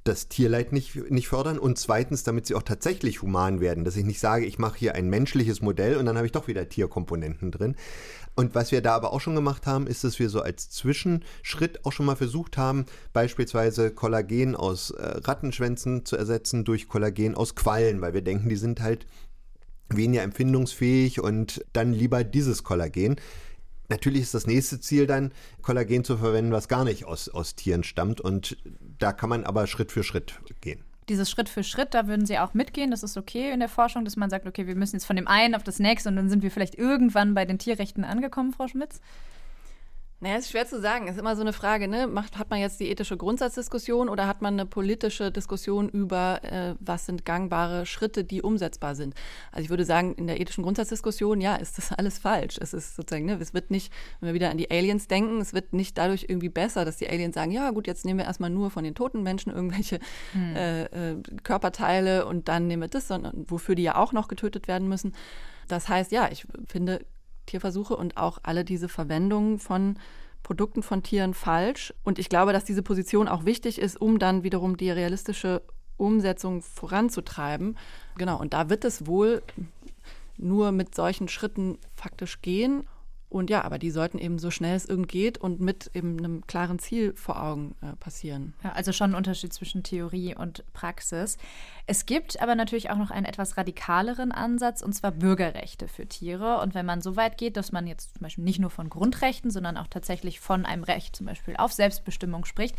das 0.06 0.28
Tierleid 0.28 0.72
nicht, 0.72 1.10
nicht 1.10 1.28
fördern 1.28 1.58
und 1.58 1.78
zweitens, 1.78 2.22
damit 2.22 2.46
sie 2.46 2.54
auch 2.54 2.62
tatsächlich 2.62 3.22
human 3.22 3.60
werden, 3.60 3.84
dass 3.84 3.96
ich 3.96 4.04
nicht 4.04 4.20
sage, 4.20 4.46
ich 4.46 4.58
mache 4.58 4.78
hier 4.78 4.94
ein 4.94 5.08
menschliches 5.08 5.60
Modell 5.60 5.96
und 5.96 6.06
dann 6.06 6.16
habe 6.16 6.26
ich 6.26 6.32
doch 6.32 6.48
wieder 6.48 6.68
Tierkomponenten 6.68 7.50
drin. 7.50 7.76
Und 8.36 8.54
was 8.54 8.70
wir 8.70 8.82
da 8.82 8.94
aber 8.94 9.12
auch 9.14 9.20
schon 9.20 9.34
gemacht 9.34 9.66
haben, 9.66 9.86
ist, 9.86 10.04
dass 10.04 10.18
wir 10.18 10.28
so 10.28 10.42
als 10.42 10.68
Zwischenschritt 10.68 11.84
auch 11.86 11.92
schon 11.92 12.04
mal 12.04 12.16
versucht 12.16 12.58
haben, 12.58 12.84
beispielsweise 13.14 13.90
Kollagen 13.90 14.54
aus 14.54 14.90
äh, 14.90 15.20
Rattenschwänzen 15.24 16.04
zu 16.04 16.16
ersetzen 16.16 16.64
durch 16.64 16.86
Kollagen 16.86 17.34
aus 17.34 17.54
Quallen, 17.54 18.02
weil 18.02 18.12
wir 18.12 18.20
denken, 18.20 18.50
die 18.50 18.56
sind 18.56 18.80
halt 18.80 19.06
weniger 19.88 20.22
empfindungsfähig 20.22 21.20
und 21.20 21.64
dann 21.72 21.94
lieber 21.94 22.24
dieses 22.24 22.62
Kollagen. 22.62 23.16
Natürlich 23.88 24.22
ist 24.22 24.34
das 24.34 24.46
nächste 24.46 24.80
Ziel 24.80 25.06
dann, 25.06 25.32
Kollagen 25.62 26.04
zu 26.04 26.18
verwenden, 26.18 26.52
was 26.52 26.68
gar 26.68 26.84
nicht 26.84 27.06
aus, 27.06 27.30
aus 27.30 27.54
Tieren 27.54 27.84
stammt. 27.84 28.20
Und 28.20 28.58
da 28.98 29.12
kann 29.12 29.30
man 29.30 29.44
aber 29.44 29.66
Schritt 29.66 29.92
für 29.92 30.02
Schritt 30.02 30.40
gehen. 30.60 30.84
Dieses 31.08 31.30
Schritt 31.30 31.48
für 31.48 31.62
Schritt, 31.62 31.94
da 31.94 32.08
würden 32.08 32.26
Sie 32.26 32.38
auch 32.38 32.54
mitgehen. 32.54 32.90
Das 32.90 33.02
ist 33.02 33.16
okay 33.16 33.52
in 33.52 33.60
der 33.60 33.68
Forschung, 33.68 34.04
dass 34.04 34.16
man 34.16 34.30
sagt, 34.30 34.46
okay, 34.46 34.66
wir 34.66 34.74
müssen 34.74 34.96
jetzt 34.96 35.04
von 35.04 35.16
dem 35.16 35.28
einen 35.28 35.54
auf 35.54 35.62
das 35.62 35.78
nächste 35.78 36.08
und 36.08 36.16
dann 36.16 36.28
sind 36.28 36.42
wir 36.42 36.50
vielleicht 36.50 36.74
irgendwann 36.74 37.34
bei 37.34 37.44
den 37.44 37.58
Tierrechten 37.58 38.04
angekommen, 38.04 38.52
Frau 38.52 38.66
Schmitz. 38.66 39.00
Naja, 40.18 40.36
ist 40.36 40.50
schwer 40.50 40.66
zu 40.66 40.80
sagen. 40.80 41.08
Ist 41.08 41.18
immer 41.18 41.36
so 41.36 41.42
eine 41.42 41.52
Frage, 41.52 41.88
ne? 41.88 42.06
Macht, 42.06 42.38
hat 42.38 42.48
man 42.48 42.58
jetzt 42.58 42.80
die 42.80 42.88
ethische 42.88 43.18
Grundsatzdiskussion 43.18 44.08
oder 44.08 44.26
hat 44.26 44.40
man 44.40 44.54
eine 44.54 44.64
politische 44.64 45.30
Diskussion 45.30 45.90
über, 45.90 46.42
äh, 46.42 46.74
was 46.80 47.04
sind 47.04 47.26
gangbare 47.26 47.84
Schritte, 47.84 48.24
die 48.24 48.40
umsetzbar 48.40 48.94
sind? 48.94 49.14
Also 49.52 49.64
ich 49.64 49.70
würde 49.70 49.84
sagen, 49.84 50.14
in 50.14 50.26
der 50.26 50.40
ethischen 50.40 50.64
Grundsatzdiskussion, 50.64 51.42
ja, 51.42 51.56
ist 51.56 51.76
das 51.76 51.92
alles 51.92 52.18
falsch. 52.18 52.56
Es 52.58 52.72
ist 52.72 52.96
sozusagen, 52.96 53.26
ne, 53.26 53.36
es 53.38 53.52
wird 53.52 53.70
nicht, 53.70 53.92
wenn 54.20 54.28
wir 54.28 54.34
wieder 54.34 54.50
an 54.50 54.56
die 54.56 54.70
Aliens 54.70 55.06
denken, 55.06 55.38
es 55.38 55.52
wird 55.52 55.74
nicht 55.74 55.98
dadurch 55.98 56.24
irgendwie 56.28 56.48
besser, 56.48 56.86
dass 56.86 56.96
die 56.96 57.10
Aliens 57.10 57.34
sagen, 57.34 57.50
ja 57.50 57.70
gut, 57.70 57.86
jetzt 57.86 58.06
nehmen 58.06 58.18
wir 58.18 58.26
erstmal 58.26 58.50
nur 58.50 58.70
von 58.70 58.84
den 58.84 58.94
toten 58.94 59.22
Menschen 59.22 59.52
irgendwelche 59.52 59.98
hm. 60.32 60.56
äh, 60.56 60.84
äh, 60.84 61.22
Körperteile 61.42 62.24
und 62.24 62.48
dann 62.48 62.66
nehmen 62.68 62.82
wir 62.82 62.88
das, 62.88 63.08
sondern 63.08 63.44
wofür 63.48 63.74
die 63.74 63.82
ja 63.82 63.96
auch 63.96 64.14
noch 64.14 64.28
getötet 64.28 64.66
werden 64.66 64.88
müssen. 64.88 65.12
Das 65.68 65.88
heißt, 65.90 66.10
ja, 66.12 66.28
ich 66.30 66.46
finde, 66.68 67.04
Tierversuche 67.46 67.96
und 67.96 68.16
auch 68.16 68.38
alle 68.42 68.64
diese 68.64 68.88
Verwendungen 68.88 69.58
von 69.58 69.98
Produkten 70.42 70.82
von 70.82 71.02
Tieren 71.02 71.34
falsch. 71.34 71.92
Und 72.04 72.18
ich 72.18 72.28
glaube, 72.28 72.52
dass 72.52 72.64
diese 72.64 72.82
Position 72.82 73.26
auch 73.26 73.44
wichtig 73.44 73.80
ist, 73.80 74.00
um 74.00 74.18
dann 74.18 74.44
wiederum 74.44 74.76
die 74.76 74.90
realistische 74.90 75.62
Umsetzung 75.96 76.62
voranzutreiben. 76.62 77.76
Genau, 78.16 78.38
und 78.38 78.52
da 78.52 78.68
wird 78.68 78.84
es 78.84 79.06
wohl 79.06 79.42
nur 80.36 80.72
mit 80.72 80.94
solchen 80.94 81.28
Schritten 81.28 81.78
faktisch 81.94 82.42
gehen. 82.42 82.84
Und 83.28 83.50
ja, 83.50 83.64
aber 83.64 83.78
die 83.78 83.90
sollten 83.90 84.18
eben 84.18 84.38
so 84.38 84.50
schnell 84.50 84.76
es 84.76 84.86
irgend 84.86 85.08
geht 85.08 85.36
und 85.38 85.60
mit 85.60 85.90
eben 85.94 86.16
einem 86.18 86.46
klaren 86.46 86.78
Ziel 86.78 87.12
vor 87.16 87.42
Augen 87.42 87.74
äh, 87.82 87.96
passieren. 87.96 88.54
Ja, 88.62 88.72
also 88.72 88.92
schon 88.92 89.10
ein 89.10 89.16
Unterschied 89.16 89.52
zwischen 89.52 89.82
Theorie 89.82 90.36
und 90.36 90.64
Praxis. 90.72 91.36
Es 91.86 92.06
gibt 92.06 92.40
aber 92.40 92.54
natürlich 92.54 92.90
auch 92.90 92.96
noch 92.96 93.10
einen 93.10 93.26
etwas 93.26 93.56
radikaleren 93.56 94.30
Ansatz, 94.30 94.80
und 94.80 94.92
zwar 94.92 95.10
Bürgerrechte 95.10 95.88
für 95.88 96.06
Tiere. 96.06 96.60
Und 96.60 96.74
wenn 96.74 96.86
man 96.86 97.00
so 97.00 97.16
weit 97.16 97.36
geht, 97.36 97.56
dass 97.56 97.72
man 97.72 97.86
jetzt 97.88 98.14
zum 98.14 98.22
Beispiel 98.22 98.44
nicht 98.44 98.60
nur 98.60 98.70
von 98.70 98.88
Grundrechten, 98.88 99.50
sondern 99.50 99.76
auch 99.76 99.88
tatsächlich 99.88 100.38
von 100.38 100.64
einem 100.64 100.84
Recht 100.84 101.16
zum 101.16 101.26
Beispiel 101.26 101.56
auf 101.56 101.72
Selbstbestimmung 101.72 102.44
spricht, 102.44 102.76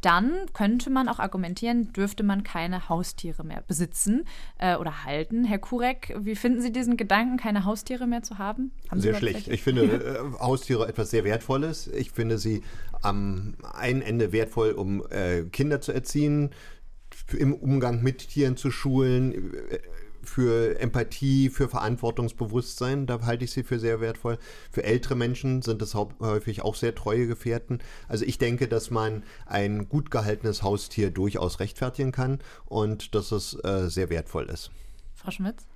dann 0.00 0.46
könnte 0.52 0.90
man 0.90 1.08
auch 1.08 1.18
argumentieren, 1.18 1.92
dürfte 1.92 2.22
man 2.22 2.44
keine 2.44 2.88
Haustiere 2.88 3.44
mehr 3.44 3.62
besitzen 3.66 4.24
äh, 4.58 4.76
oder 4.76 5.04
halten. 5.04 5.44
Herr 5.44 5.58
Kurek, 5.58 6.14
wie 6.20 6.36
finden 6.36 6.60
Sie 6.60 6.72
diesen 6.72 6.96
Gedanken, 6.96 7.36
keine 7.36 7.64
Haustiere 7.64 8.06
mehr 8.06 8.22
zu 8.22 8.38
haben? 8.38 8.72
haben 8.90 9.00
sehr 9.00 9.14
schlecht. 9.14 9.48
Ich 9.48 9.62
finde 9.62 9.82
äh, 10.38 10.40
Haustiere 10.40 10.88
etwas 10.88 11.10
sehr 11.10 11.24
Wertvolles. 11.24 11.88
Ich 11.88 12.12
finde 12.12 12.38
sie 12.38 12.62
am 13.02 13.54
einen 13.74 14.02
Ende 14.02 14.32
wertvoll, 14.32 14.72
um 14.72 15.04
äh, 15.10 15.42
Kinder 15.44 15.80
zu 15.80 15.92
erziehen, 15.92 16.50
im 17.36 17.54
Umgang 17.54 18.02
mit 18.02 18.28
Tieren 18.28 18.56
zu 18.56 18.70
schulen 18.70 19.52
äh, 19.70 19.78
für 20.28 20.78
Empathie, 20.78 21.48
für 21.48 21.68
Verantwortungsbewusstsein, 21.68 23.06
da 23.06 23.20
halte 23.22 23.44
ich 23.44 23.50
sie 23.50 23.62
für 23.62 23.78
sehr 23.78 24.00
wertvoll. 24.00 24.38
Für 24.70 24.84
ältere 24.84 25.16
Menschen 25.16 25.62
sind 25.62 25.82
es 25.82 25.94
häufig 25.94 26.62
auch 26.62 26.74
sehr 26.74 26.94
treue 26.94 27.26
Gefährten. 27.26 27.80
Also 28.06 28.24
ich 28.24 28.38
denke, 28.38 28.68
dass 28.68 28.90
man 28.90 29.24
ein 29.46 29.88
gut 29.88 30.10
gehaltenes 30.10 30.62
Haustier 30.62 31.10
durchaus 31.10 31.60
rechtfertigen 31.60 32.12
kann 32.12 32.38
und 32.66 33.14
dass 33.14 33.32
es 33.32 33.54
äh, 33.64 33.88
sehr 33.88 34.10
wertvoll 34.10 34.44
ist. 34.50 34.70
Frau 35.14 35.30
Schmitz? 35.30 35.66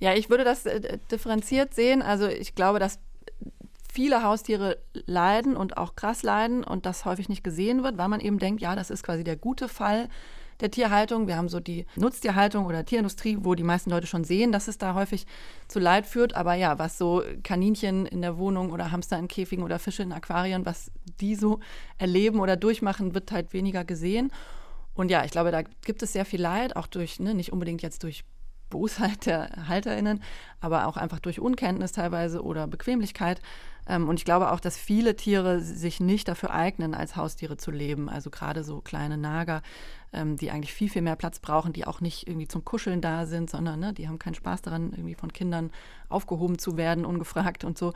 Ja, 0.00 0.14
ich 0.14 0.30
würde 0.30 0.44
das 0.44 0.66
äh, 0.66 0.98
differenziert 1.10 1.74
sehen. 1.74 2.02
Also 2.02 2.26
ich 2.26 2.54
glaube, 2.54 2.78
dass 2.78 2.98
viele 3.92 4.24
Haustiere 4.24 4.78
leiden 5.06 5.56
und 5.56 5.76
auch 5.76 5.94
krass 5.94 6.22
leiden 6.24 6.64
und 6.64 6.84
das 6.84 7.04
häufig 7.04 7.28
nicht 7.28 7.44
gesehen 7.44 7.84
wird, 7.84 7.96
weil 7.96 8.08
man 8.08 8.20
eben 8.20 8.40
denkt, 8.40 8.60
ja, 8.60 8.74
das 8.74 8.90
ist 8.90 9.04
quasi 9.04 9.22
der 9.22 9.36
gute 9.36 9.68
Fall 9.68 10.08
der 10.60 10.70
Tierhaltung. 10.70 11.26
Wir 11.26 11.36
haben 11.36 11.48
so 11.48 11.60
die 11.60 11.86
Nutztierhaltung 11.96 12.66
oder 12.66 12.84
Tierindustrie, 12.84 13.38
wo 13.40 13.54
die 13.54 13.62
meisten 13.62 13.90
Leute 13.90 14.06
schon 14.06 14.24
sehen, 14.24 14.52
dass 14.52 14.68
es 14.68 14.78
da 14.78 14.94
häufig 14.94 15.26
zu 15.68 15.78
Leid 15.78 16.06
führt. 16.06 16.34
Aber 16.34 16.54
ja, 16.54 16.78
was 16.78 16.98
so 16.98 17.22
Kaninchen 17.42 18.06
in 18.06 18.22
der 18.22 18.38
Wohnung 18.38 18.70
oder 18.70 18.90
Hamster 18.90 19.18
in 19.18 19.28
Käfigen 19.28 19.64
oder 19.64 19.78
Fische 19.78 20.02
in 20.02 20.12
Aquarien, 20.12 20.66
was 20.66 20.90
die 21.20 21.34
so 21.34 21.60
erleben 21.98 22.40
oder 22.40 22.56
durchmachen, 22.56 23.14
wird 23.14 23.32
halt 23.32 23.52
weniger 23.52 23.84
gesehen. 23.84 24.30
Und 24.94 25.10
ja, 25.10 25.24
ich 25.24 25.32
glaube, 25.32 25.50
da 25.50 25.62
gibt 25.62 26.02
es 26.02 26.12
sehr 26.12 26.24
viel 26.24 26.40
Leid, 26.40 26.76
auch 26.76 26.86
durch, 26.86 27.18
ne, 27.18 27.34
nicht 27.34 27.52
unbedingt 27.52 27.82
jetzt 27.82 28.02
durch 28.04 28.24
Bosheit 28.70 29.26
der 29.26 29.68
HalterInnen, 29.68 30.22
aber 30.60 30.86
auch 30.86 30.96
einfach 30.96 31.20
durch 31.20 31.40
Unkenntnis 31.40 31.92
teilweise 31.92 32.42
oder 32.42 32.66
Bequemlichkeit. 32.66 33.40
Ähm, 33.86 34.08
und 34.08 34.18
ich 34.18 34.24
glaube 34.24 34.50
auch, 34.50 34.60
dass 34.60 34.76
viele 34.76 35.16
Tiere 35.16 35.60
sich 35.60 36.00
nicht 36.00 36.28
dafür 36.28 36.52
eignen, 36.52 36.94
als 36.94 37.16
Haustiere 37.16 37.56
zu 37.56 37.70
leben. 37.70 38.08
Also 38.08 38.30
gerade 38.30 38.64
so 38.64 38.80
kleine 38.80 39.18
Nager, 39.18 39.62
ähm, 40.12 40.36
die 40.36 40.50
eigentlich 40.50 40.72
viel, 40.72 40.88
viel 40.88 41.02
mehr 41.02 41.16
Platz 41.16 41.38
brauchen, 41.38 41.72
die 41.72 41.86
auch 41.86 42.00
nicht 42.00 42.26
irgendwie 42.26 42.48
zum 42.48 42.64
Kuscheln 42.64 43.00
da 43.00 43.26
sind, 43.26 43.50
sondern 43.50 43.80
ne, 43.80 43.92
die 43.92 44.08
haben 44.08 44.18
keinen 44.18 44.34
Spaß 44.34 44.62
daran, 44.62 44.92
irgendwie 44.92 45.14
von 45.14 45.32
Kindern 45.32 45.70
aufgehoben 46.08 46.58
zu 46.58 46.76
werden, 46.76 47.04
ungefragt 47.04 47.64
und 47.64 47.76
so. 47.76 47.92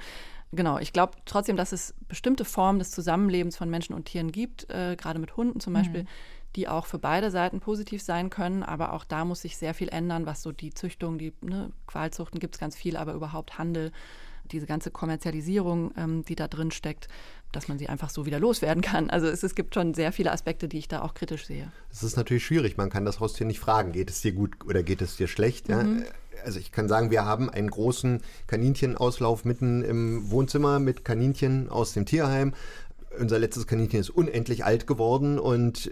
Genau, 0.50 0.78
ich 0.78 0.94
glaube 0.94 1.12
trotzdem, 1.26 1.56
dass 1.56 1.72
es 1.72 1.94
bestimmte 2.08 2.46
Formen 2.46 2.78
des 2.78 2.90
Zusammenlebens 2.90 3.56
von 3.56 3.68
Menschen 3.68 3.94
und 3.94 4.06
Tieren 4.06 4.32
gibt, 4.32 4.70
äh, 4.70 4.96
gerade 4.96 5.18
mit 5.18 5.36
Hunden 5.36 5.60
zum 5.60 5.74
Beispiel, 5.74 6.04
mhm. 6.04 6.08
Die 6.56 6.68
auch 6.68 6.86
für 6.86 6.98
beide 6.98 7.30
Seiten 7.30 7.60
positiv 7.60 8.02
sein 8.02 8.30
können. 8.30 8.62
Aber 8.62 8.92
auch 8.92 9.04
da 9.04 9.24
muss 9.24 9.42
sich 9.42 9.56
sehr 9.56 9.74
viel 9.74 9.88
ändern, 9.88 10.26
was 10.26 10.42
so 10.42 10.52
die 10.52 10.72
Züchtung, 10.72 11.18
die 11.18 11.32
ne, 11.40 11.70
Qualzuchten 11.86 12.40
gibt 12.40 12.54
es 12.54 12.60
ganz 12.60 12.76
viel, 12.76 12.96
aber 12.96 13.14
überhaupt 13.14 13.58
Handel 13.58 13.92
diese 14.50 14.66
ganze 14.66 14.90
Kommerzialisierung, 14.90 15.92
ähm, 15.96 16.24
die 16.24 16.34
da 16.34 16.48
drin 16.48 16.70
steckt, 16.70 17.08
dass 17.52 17.68
man 17.68 17.78
sie 17.78 17.88
einfach 17.88 18.10
so 18.10 18.26
wieder 18.26 18.40
loswerden 18.40 18.82
kann. 18.82 19.10
Also 19.10 19.26
es, 19.26 19.42
es, 19.42 19.54
gibt 19.54 19.74
schon 19.74 19.94
sehr 19.94 20.12
viele 20.12 20.32
Aspekte, 20.32 20.68
die 20.68 20.78
ich 20.78 20.88
da 20.88 21.02
auch 21.02 21.14
kritisch 21.14 21.46
sehe. 21.46 21.70
Es 21.90 22.02
ist 22.02 22.16
natürlich 22.16 22.44
schwierig. 22.44 22.76
Man 22.76 22.90
kann 22.90 23.04
das 23.04 23.20
Haustier 23.20 23.46
nicht 23.46 23.60
fragen, 23.60 23.92
geht 23.92 24.10
es 24.10 24.20
dir 24.20 24.32
gut 24.32 24.56
oder 24.66 24.82
geht 24.82 25.02
es 25.02 25.16
dir 25.16 25.28
schlecht. 25.28 25.68
Ja? 25.68 25.82
Mhm. 25.82 26.04
Also 26.44 26.58
ich 26.58 26.72
kann 26.72 26.88
sagen, 26.88 27.10
wir 27.10 27.24
haben 27.24 27.50
einen 27.50 27.70
großen 27.70 28.22
Kaninchenauslauf 28.46 29.44
mitten 29.44 29.82
im 29.82 30.30
Wohnzimmer 30.30 30.78
mit 30.78 31.04
Kaninchen 31.04 31.68
aus 31.68 31.92
dem 31.92 32.06
Tierheim. 32.06 32.54
Unser 33.18 33.38
letztes 33.38 33.66
Kaninchen 33.66 34.00
ist 34.00 34.10
unendlich 34.10 34.64
alt 34.64 34.86
geworden 34.86 35.38
und 35.38 35.90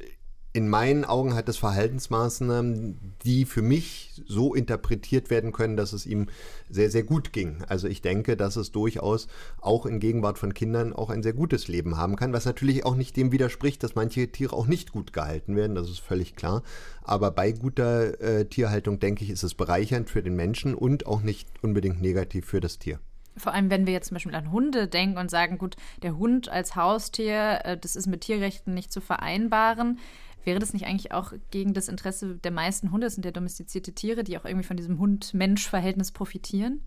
in 0.57 0.71
meinen 0.71 1.05
Augen 1.05 1.35
hat 1.35 1.51
es 1.51 1.59
Verhaltensmaßnahmen, 1.59 3.15
die 3.25 3.45
für 3.45 3.61
mich 3.61 4.23
so 4.27 4.55
interpretiert 4.55 5.29
werden 5.29 5.53
können, 5.53 5.77
dass 5.77 5.93
es 5.93 6.07
ihm 6.07 6.29
sehr, 6.71 6.91
sehr 6.91 7.03
gut 7.03 7.35
ging. 7.35 7.63
Also 7.69 7.89
ich 7.89 8.01
denke, 8.01 8.39
dass 8.39 8.57
es 8.57 8.73
durchaus 8.73 9.29
auch 9.61 9.85
in 9.85 10.01
Gegenwart 10.01 10.39
von 10.39 10.55
Kindern 10.55 10.95
auch 10.95 11.11
ein 11.11 11.23
sehr 11.23 11.35
gutes 11.35 11.69
Leben 11.69 11.99
haben 11.99 12.17
kann, 12.17 12.33
was 12.33 12.47
natürlich 12.47 12.87
auch 12.87 12.95
nicht 12.95 13.19
dem 13.19 13.33
widerspricht, 13.33 13.83
dass 13.83 13.97
manche 13.97 14.33
Tiere 14.33 14.57
auch 14.57 14.67
nicht 14.67 14.93
gut 14.93 15.13
gehalten 15.13 15.57
werden, 15.57 15.75
das 15.75 15.91
ist 15.91 16.01
völlig 16.01 16.37
klar. 16.37 16.63
Aber 17.05 17.33
bei 17.33 17.53
guter 17.53 18.19
äh, 18.23 18.47
Tierhaltung, 18.47 18.99
denke 18.99 19.25
ich, 19.25 19.31
ist 19.31 19.43
es 19.43 19.53
bereichernd 19.53 20.09
für 20.09 20.23
den 20.23 20.37
Menschen 20.37 20.75
und 20.75 21.05
auch 21.05 21.21
nicht 21.21 21.49
unbedingt 21.61 22.01
negativ 22.01 22.47
für 22.47 22.61
das 22.61 22.79
Tier. 22.79 22.99
Vor 23.37 23.53
allem, 23.53 23.69
wenn 23.69 23.87
wir 23.87 23.93
jetzt 23.93 24.09
zum 24.09 24.15
Beispiel 24.15 24.35
an 24.35 24.51
Hunde 24.51 24.89
denken 24.89 25.19
und 25.19 25.31
sagen, 25.31 25.59
gut, 25.59 25.77
der 26.03 26.17
Hund 26.17 26.49
als 26.49 26.77
Haustier, 26.77 27.61
äh, 27.65 27.77
das 27.77 27.95
ist 27.95 28.07
mit 28.07 28.23
Tierrechten 28.23 28.73
nicht 28.73 28.91
zu 28.91 29.03
vereinbaren. 29.03 29.99
Wäre 30.47 30.61
das 30.61 30.73
nicht 30.73 30.87
eigentlich 30.87 31.11
auch 31.11 31.33
gegen 31.51 31.75
das 31.75 31.89
Interesse 31.89 32.37
der 32.37 32.53
meisten 32.53 32.93
Hunde, 32.93 33.11
sind 33.11 33.25
ja 33.25 33.33
domestizierte 33.33 33.93
Tiere, 33.93 34.23
die 34.23 34.39
auch 34.39 34.45
irgendwie 34.45 34.67
von 34.67 34.77
diesem 34.77 35.01
Hund-Mensch-Verhältnis 35.01 36.13
profitieren? 36.13 36.83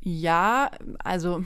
Ja, 0.00 0.70
also 1.00 1.44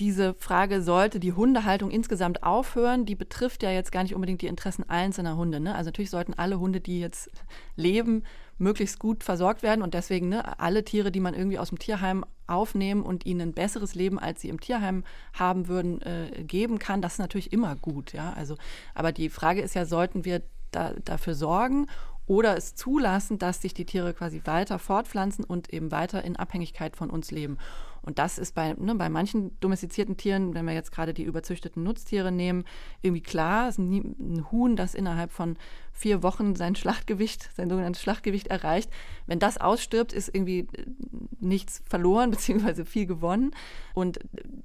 diese 0.00 0.34
Frage, 0.34 0.82
sollte 0.82 1.20
die 1.20 1.32
Hundehaltung 1.32 1.92
insgesamt 1.92 2.42
aufhören, 2.42 3.06
die 3.06 3.14
betrifft 3.14 3.62
ja 3.62 3.70
jetzt 3.70 3.92
gar 3.92 4.02
nicht 4.02 4.16
unbedingt 4.16 4.42
die 4.42 4.48
Interessen 4.48 4.88
einzelner 4.90 5.36
Hunde. 5.36 5.60
Ne? 5.60 5.76
Also 5.76 5.88
natürlich 5.88 6.10
sollten 6.10 6.34
alle 6.34 6.58
Hunde, 6.58 6.80
die 6.80 6.98
jetzt 6.98 7.30
leben, 7.76 8.24
möglichst 8.58 8.98
gut 8.98 9.24
versorgt 9.24 9.62
werden 9.62 9.82
und 9.82 9.94
deswegen 9.94 10.28
ne, 10.28 10.58
alle 10.58 10.84
Tiere, 10.84 11.10
die 11.10 11.20
man 11.20 11.34
irgendwie 11.34 11.58
aus 11.58 11.68
dem 11.68 11.78
Tierheim 11.78 12.24
aufnehmen 12.46 13.02
und 13.02 13.24
ihnen 13.26 13.40
ein 13.40 13.54
besseres 13.54 13.94
Leben, 13.94 14.18
als 14.18 14.40
sie 14.40 14.48
im 14.48 14.60
Tierheim 14.60 15.04
haben 15.32 15.68
würden, 15.68 16.02
äh, 16.02 16.44
geben 16.44 16.78
kann, 16.78 17.02
das 17.02 17.14
ist 17.14 17.18
natürlich 17.18 17.52
immer 17.52 17.76
gut. 17.76 18.12
Ja? 18.12 18.32
Also, 18.34 18.56
aber 18.94 19.12
die 19.12 19.28
Frage 19.28 19.60
ist 19.60 19.74
ja, 19.74 19.84
sollten 19.84 20.24
wir 20.24 20.42
da, 20.70 20.92
dafür 21.04 21.34
sorgen 21.34 21.86
oder 22.26 22.56
es 22.56 22.74
zulassen, 22.74 23.38
dass 23.38 23.62
sich 23.62 23.72
die 23.74 23.86
Tiere 23.86 24.12
quasi 24.12 24.42
weiter 24.44 24.78
fortpflanzen 24.78 25.44
und 25.44 25.72
eben 25.72 25.90
weiter 25.90 26.24
in 26.24 26.36
Abhängigkeit 26.36 26.96
von 26.96 27.10
uns 27.10 27.30
leben. 27.30 27.56
Und 28.08 28.18
das 28.18 28.38
ist 28.38 28.54
bei, 28.54 28.72
ne, 28.72 28.94
bei 28.94 29.10
manchen 29.10 29.50
domestizierten 29.60 30.16
Tieren, 30.16 30.54
wenn 30.54 30.64
wir 30.64 30.72
jetzt 30.72 30.92
gerade 30.92 31.12
die 31.12 31.24
überzüchteten 31.24 31.82
Nutztiere 31.82 32.32
nehmen, 32.32 32.64
irgendwie 33.02 33.22
klar. 33.22 33.68
Ist 33.68 33.76
ein 33.76 34.46
Huhn, 34.50 34.76
das 34.76 34.94
innerhalb 34.94 35.30
von 35.30 35.58
vier 35.92 36.22
Wochen 36.22 36.56
sein 36.56 36.74
Schlachtgewicht, 36.74 37.50
sein 37.54 37.68
sogenanntes 37.68 38.00
Schlachtgewicht 38.00 38.46
erreicht. 38.46 38.90
Wenn 39.26 39.38
das 39.38 39.58
ausstirbt, 39.58 40.14
ist 40.14 40.34
irgendwie 40.34 40.60
äh, 40.60 40.86
nichts 41.38 41.82
verloren, 41.86 42.30
beziehungsweise 42.32 42.86
viel 42.86 43.04
gewonnen. 43.04 43.50
Und 43.92 44.20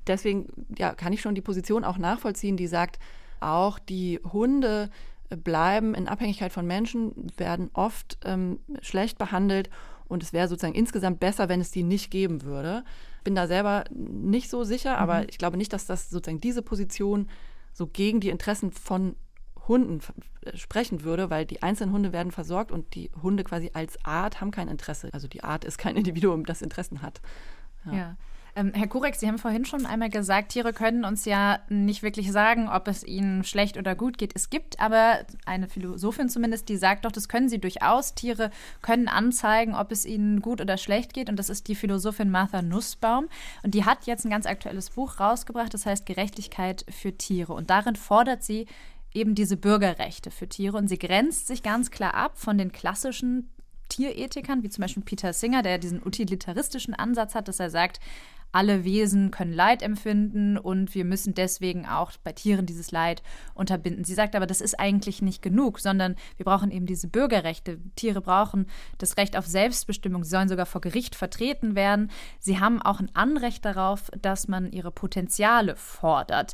deswegen 0.08 0.48
ja, 0.78 0.94
kann 0.94 1.12
ich 1.12 1.20
schon 1.20 1.36
die 1.36 1.42
Position 1.42 1.84
auch 1.84 1.98
nachvollziehen, 1.98 2.56
die 2.56 2.68
sagt, 2.68 2.98
auch 3.42 3.78
die 3.78 4.22
Hunde 4.32 4.90
bleiben 5.36 5.96
in 5.96 6.08
Abhängigkeit 6.08 6.54
von 6.54 6.66
Menschen, 6.66 7.28
werden 7.36 7.72
oft 7.74 8.20
ähm, 8.24 8.60
schlecht 8.82 9.18
behandelt 9.18 9.70
und 10.08 10.24
es 10.24 10.34
wäre 10.34 10.48
sozusagen 10.48 10.76
insgesamt 10.76 11.20
besser, 11.20 11.50
wenn 11.50 11.62
es 11.62 11.72
die 11.72 11.84
nicht 11.84 12.12
geben 12.12 12.44
würde. 12.44 12.84
Bin 13.24 13.36
da 13.36 13.48
selber 13.48 13.86
nicht 13.92 14.50
so 14.50 14.64
sicher, 14.64 14.94
mhm. 14.94 15.00
aber 15.00 15.30
ich 15.30 15.38
glaube 15.38 15.58
nicht, 15.58 15.74
dass 15.74 15.86
das 15.86 16.10
sozusagen 16.10 16.42
diese 16.42 16.62
Position 16.62 17.30
so 17.74 17.88
gegen 17.88 18.20
die 18.20 18.30
Interessen 18.30 18.72
von 18.72 19.16
Hunden 19.68 20.02
sprechen 20.56 21.04
würde, 21.04 21.30
weil 21.30 21.46
die 21.46 21.64
einzelnen 21.64 21.94
Hunde 21.94 22.12
werden 22.12 22.32
versorgt 22.32 22.72
und 22.72 22.96
die 22.96 23.10
Hunde 23.22 23.44
quasi 23.44 23.72
als 23.74 24.04
Art 24.04 24.42
haben 24.42 24.52
kein 24.52 24.68
Interesse. 24.68 25.10
Also 25.14 25.28
die 25.28 25.44
Art 25.44 25.64
ist 25.64 25.78
kein 25.78 25.96
Individuum, 25.98 26.46
das 26.46 26.62
Interessen 26.62 27.02
hat. 27.02 27.22
ja. 27.86 27.94
ja. 27.94 28.18
Ähm, 28.56 28.72
Herr 28.76 28.88
Kurek, 28.88 29.16
Sie 29.16 29.28
haben 29.28 29.40
vorhin 29.40 29.66
schon 29.66 29.88
einmal 29.88 30.10
gesagt, 30.10 30.50
Tiere 30.50 30.74
können 30.74 31.06
uns 31.06 31.26
ja 31.26 31.60
nicht 31.70 32.04
wirklich 32.04 32.32
sagen, 32.32 32.70
ob 32.70 32.88
es 32.88 33.04
ihnen 33.04 33.44
schlecht 33.44 33.78
oder 33.78 33.96
gut 33.96 34.20
geht. 34.20 34.32
Es 34.36 34.52
gibt 34.52 34.80
aber 34.80 35.26
eine 35.46 35.68
Philosophin 35.68 36.30
zumindest, 36.30 36.70
die 36.70 36.78
sagt 36.78 37.06
doch, 37.06 37.12
das 37.12 37.28
können 37.28 37.50
sie 37.50 37.60
durchaus. 37.60 38.14
Tiere 38.14 38.52
können 38.84 39.08
anzeigen, 39.08 39.74
ob 39.74 39.92
es 39.92 40.06
ihnen 40.06 40.42
gut 40.42 40.62
oder 40.62 40.78
schlecht 40.78 41.14
geht. 41.14 41.30
Und 41.30 41.38
das 41.38 41.50
ist 41.50 41.68
die 41.68 41.74
Philosophin 41.74 42.30
Martha 42.30 42.62
Nussbaum. 42.62 43.28
Und 43.64 43.74
die 43.74 43.86
hat 43.86 44.06
jetzt 44.06 44.24
ein 44.24 44.32
ganz 44.32 44.46
aktuelles 44.46 44.92
Buch 44.92 45.20
rausgebracht, 45.20 45.74
das 45.74 45.88
heißt 45.88 46.06
Gerechtigkeit 46.06 46.86
für 46.90 47.18
Tiere. 47.18 47.54
Und 47.54 47.72
darin 47.72 47.96
fordert 47.96 48.44
sie 48.44 48.68
eben 49.16 49.34
diese 49.34 49.58
Bürgerrechte 49.58 50.30
für 50.30 50.48
Tiere. 50.48 50.78
Und 50.78 50.90
sie 50.90 51.00
grenzt 51.00 51.48
sich 51.48 51.64
ganz 51.64 51.90
klar 51.90 52.14
ab 52.14 52.38
von 52.38 52.60
den 52.60 52.72
klassischen 52.72 53.50
Tierethikern, 53.90 54.62
wie 54.64 54.70
zum 54.70 54.84
Beispiel 54.84 55.04
Peter 55.04 55.34
Singer, 55.34 55.64
der 55.64 55.78
diesen 55.78 56.06
utilitaristischen 56.06 56.94
Ansatz 56.94 57.36
hat, 57.36 57.48
dass 57.48 57.60
er 57.60 57.70
sagt, 57.70 58.00
alle 58.54 58.84
Wesen 58.84 59.32
können 59.32 59.52
Leid 59.52 59.82
empfinden 59.82 60.58
und 60.58 60.94
wir 60.96 61.06
müssen 61.06 61.34
deswegen 61.34 61.86
auch 61.86 62.12
bei 62.24 62.32
Tieren 62.32 62.66
dieses 62.66 62.92
Leid 62.92 63.24
unterbinden. 63.56 64.04
Sie 64.04 64.14
sagt 64.14 64.36
aber, 64.36 64.46
das 64.46 64.62
ist 64.62 64.80
eigentlich 64.80 65.22
nicht 65.22 65.42
genug, 65.42 65.80
sondern 65.80 66.16
wir 66.38 66.46
brauchen 66.46 66.72
eben 66.72 66.86
diese 66.86 67.08
Bürgerrechte. 67.08 67.80
Tiere 67.96 68.22
brauchen 68.22 68.68
das 69.00 69.18
Recht 69.18 69.36
auf 69.36 69.48
Selbstbestimmung. 69.48 70.24
Sie 70.24 70.30
sollen 70.30 70.50
sogar 70.50 70.68
vor 70.68 70.82
Gericht 70.82 71.16
vertreten 71.16 71.76
werden. 71.76 72.12
Sie 72.40 72.60
haben 72.60 72.82
auch 72.82 73.00
ein 73.00 73.14
Anrecht 73.16 73.66
darauf, 73.66 74.12
dass 74.22 74.48
man 74.48 74.72
ihre 74.72 74.92
Potenziale 74.92 75.76
fordert. 75.76 76.54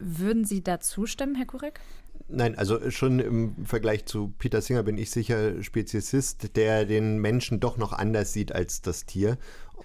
Würden 0.00 0.44
Sie 0.44 0.62
da 0.64 0.80
zustimmen, 0.80 1.36
Herr 1.36 1.46
Kurek? 1.46 1.80
Nein, 2.28 2.56
also 2.56 2.90
schon 2.90 3.18
im 3.18 3.66
Vergleich 3.66 4.06
zu 4.06 4.32
Peter 4.38 4.60
Singer 4.60 4.82
bin 4.82 4.98
ich 4.98 5.10
sicher 5.10 5.62
Speziesist, 5.62 6.56
der 6.56 6.84
den 6.84 7.18
Menschen 7.18 7.60
doch 7.60 7.76
noch 7.76 7.92
anders 7.92 8.32
sieht 8.32 8.52
als 8.52 8.82
das 8.82 9.04
Tier. 9.04 9.36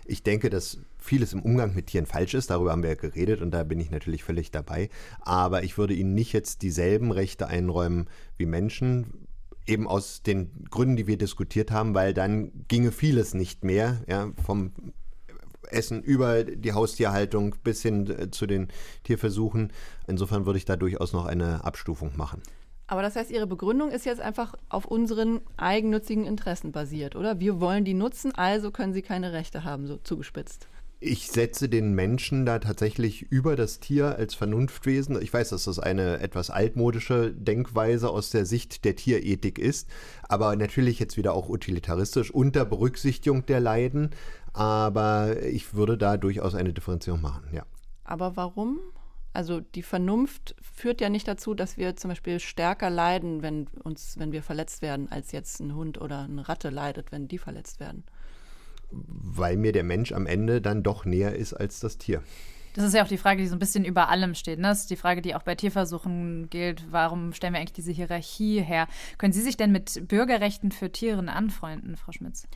Ich 0.05 0.21
denke, 0.21 0.51
dass 0.51 0.77
vieles 1.05 1.33
im 1.33 1.41
Umgang 1.41 1.73
mit 1.73 1.87
Tieren 1.87 2.05
falsch 2.05 2.33
ist, 2.33 2.49
darüber 2.49 2.71
haben 2.71 2.83
wir 2.83 2.89
ja 2.89 2.95
geredet 2.95 3.41
und 3.41 3.51
da 3.51 3.63
bin 3.63 3.79
ich 3.79 3.91
natürlich 3.91 4.23
völlig 4.23 4.51
dabei. 4.51 4.89
Aber 5.21 5.63
ich 5.63 5.77
würde 5.77 5.93
ihnen 5.93 6.13
nicht 6.13 6.33
jetzt 6.33 6.61
dieselben 6.61 7.11
Rechte 7.11 7.47
einräumen 7.47 8.07
wie 8.37 8.45
Menschen, 8.45 9.27
eben 9.67 9.87
aus 9.87 10.21
den 10.21 10.65
Gründen, 10.69 10.95
die 10.95 11.07
wir 11.07 11.17
diskutiert 11.17 11.71
haben, 11.71 11.95
weil 11.95 12.13
dann 12.13 12.51
ginge 12.67 12.91
vieles 12.91 13.33
nicht 13.33 13.63
mehr, 13.63 14.01
ja, 14.07 14.31
vom 14.43 14.71
Essen 15.71 16.03
über 16.03 16.43
die 16.43 16.73
Haustierhaltung 16.73 17.55
bis 17.63 17.81
hin 17.81 18.07
äh, 18.07 18.29
zu 18.29 18.45
den 18.45 18.67
Tierversuchen. 19.03 19.71
Insofern 20.07 20.45
würde 20.45 20.57
ich 20.57 20.65
da 20.65 20.75
durchaus 20.75 21.13
noch 21.13 21.25
eine 21.25 21.63
Abstufung 21.63 22.11
machen. 22.15 22.41
Aber 22.87 23.01
das 23.01 23.15
heißt, 23.15 23.31
Ihre 23.31 23.47
Begründung 23.47 23.89
ist 23.89 24.05
jetzt 24.05 24.21
einfach 24.21 24.53
auf 24.69 24.85
unseren 24.85 25.41
eigennützigen 25.57 26.23
Interessen 26.23 26.71
basiert, 26.71 27.15
oder? 27.15 27.39
Wir 27.39 27.59
wollen 27.59 27.83
die 27.83 27.95
nutzen, 27.95 28.33
also 28.35 28.69
können 28.69 28.93
sie 28.93 29.01
keine 29.01 29.33
Rechte 29.33 29.63
haben, 29.63 29.87
so 29.87 29.97
zugespitzt. 29.97 30.67
Ich 30.99 31.27
setze 31.27 31.67
den 31.67 31.93
Menschen 31.93 32.45
da 32.45 32.59
tatsächlich 32.59 33.23
über 33.23 33.55
das 33.55 33.79
Tier 33.79 34.15
als 34.15 34.33
Vernunftwesen. 34.33 35.21
Ich 35.21 35.33
weiß, 35.33 35.49
dass 35.49 35.65
das 35.65 35.77
eine 35.77 36.19
etwas 36.19 36.49
altmodische 36.49 37.33
Denkweise 37.33 38.09
aus 38.09 38.29
der 38.29 38.45
Sicht 38.45 38.85
der 38.85 38.95
Tierethik 38.95 39.59
ist, 39.59 39.89
aber 40.23 40.55
natürlich 40.55 40.99
jetzt 40.99 41.17
wieder 41.17 41.33
auch 41.33 41.49
utilitaristisch 41.49 42.31
unter 42.31 42.65
Berücksichtigung 42.65 43.45
der 43.45 43.59
Leiden. 43.59 44.11
Aber 44.53 45.43
ich 45.43 45.73
würde 45.73 45.97
da 45.97 46.15
durchaus 46.15 46.55
eine 46.55 46.73
Differenzierung 46.73 47.21
machen, 47.21 47.43
ja. 47.51 47.65
Aber 48.05 48.37
warum? 48.37 48.79
Also 49.33 49.59
die 49.59 49.83
Vernunft 49.83 50.55
führt 50.61 51.01
ja 51.01 51.09
nicht 51.09 51.27
dazu, 51.27 51.53
dass 51.55 51.75
wir 51.75 51.97
zum 51.97 52.09
Beispiel 52.09 52.39
stärker 52.39 52.89
leiden, 52.89 53.41
wenn 53.41 53.67
uns, 53.83 54.17
wenn 54.17 54.31
wir 54.31 54.41
verletzt 54.41 54.81
werden, 54.81 55.11
als 55.11 55.33
jetzt 55.33 55.59
ein 55.59 55.75
Hund 55.75 55.99
oder 55.99 56.21
eine 56.21 56.47
Ratte 56.47 56.69
leidet, 56.69 57.11
wenn 57.11 57.27
die 57.27 57.37
verletzt 57.37 57.81
werden. 57.81 58.05
Weil 58.91 59.57
mir 59.57 59.71
der 59.71 59.83
Mensch 59.83 60.11
am 60.11 60.27
Ende 60.27 60.61
dann 60.61 60.83
doch 60.83 61.05
näher 61.05 61.35
ist 61.35 61.53
als 61.53 61.79
das 61.79 61.97
Tier. 61.97 62.21
Das 62.75 62.83
ist 62.83 62.93
ja 62.93 63.03
auch 63.03 63.07
die 63.07 63.17
Frage, 63.17 63.41
die 63.41 63.47
so 63.47 63.55
ein 63.55 63.59
bisschen 63.59 63.85
über 63.85 64.09
allem 64.09 64.35
steht. 64.35 64.59
Ne? 64.59 64.67
Das 64.67 64.81
ist 64.81 64.89
die 64.89 64.97
Frage, 64.97 65.21
die 65.21 65.33
auch 65.33 65.43
bei 65.43 65.55
Tierversuchen 65.55 66.49
gilt. 66.49 66.91
Warum 66.91 67.31
stellen 67.31 67.53
wir 67.53 67.61
eigentlich 67.61 67.71
diese 67.71 67.93
Hierarchie 67.93 68.61
her? 68.61 68.87
Können 69.17 69.31
Sie 69.31 69.41
sich 69.41 69.55
denn 69.55 69.71
mit 69.71 70.09
Bürgerrechten 70.09 70.73
für 70.73 70.91
Tiere 70.91 71.25
anfreunden, 71.31 71.95
Frau 71.95 72.11
Schmitz? 72.11 72.47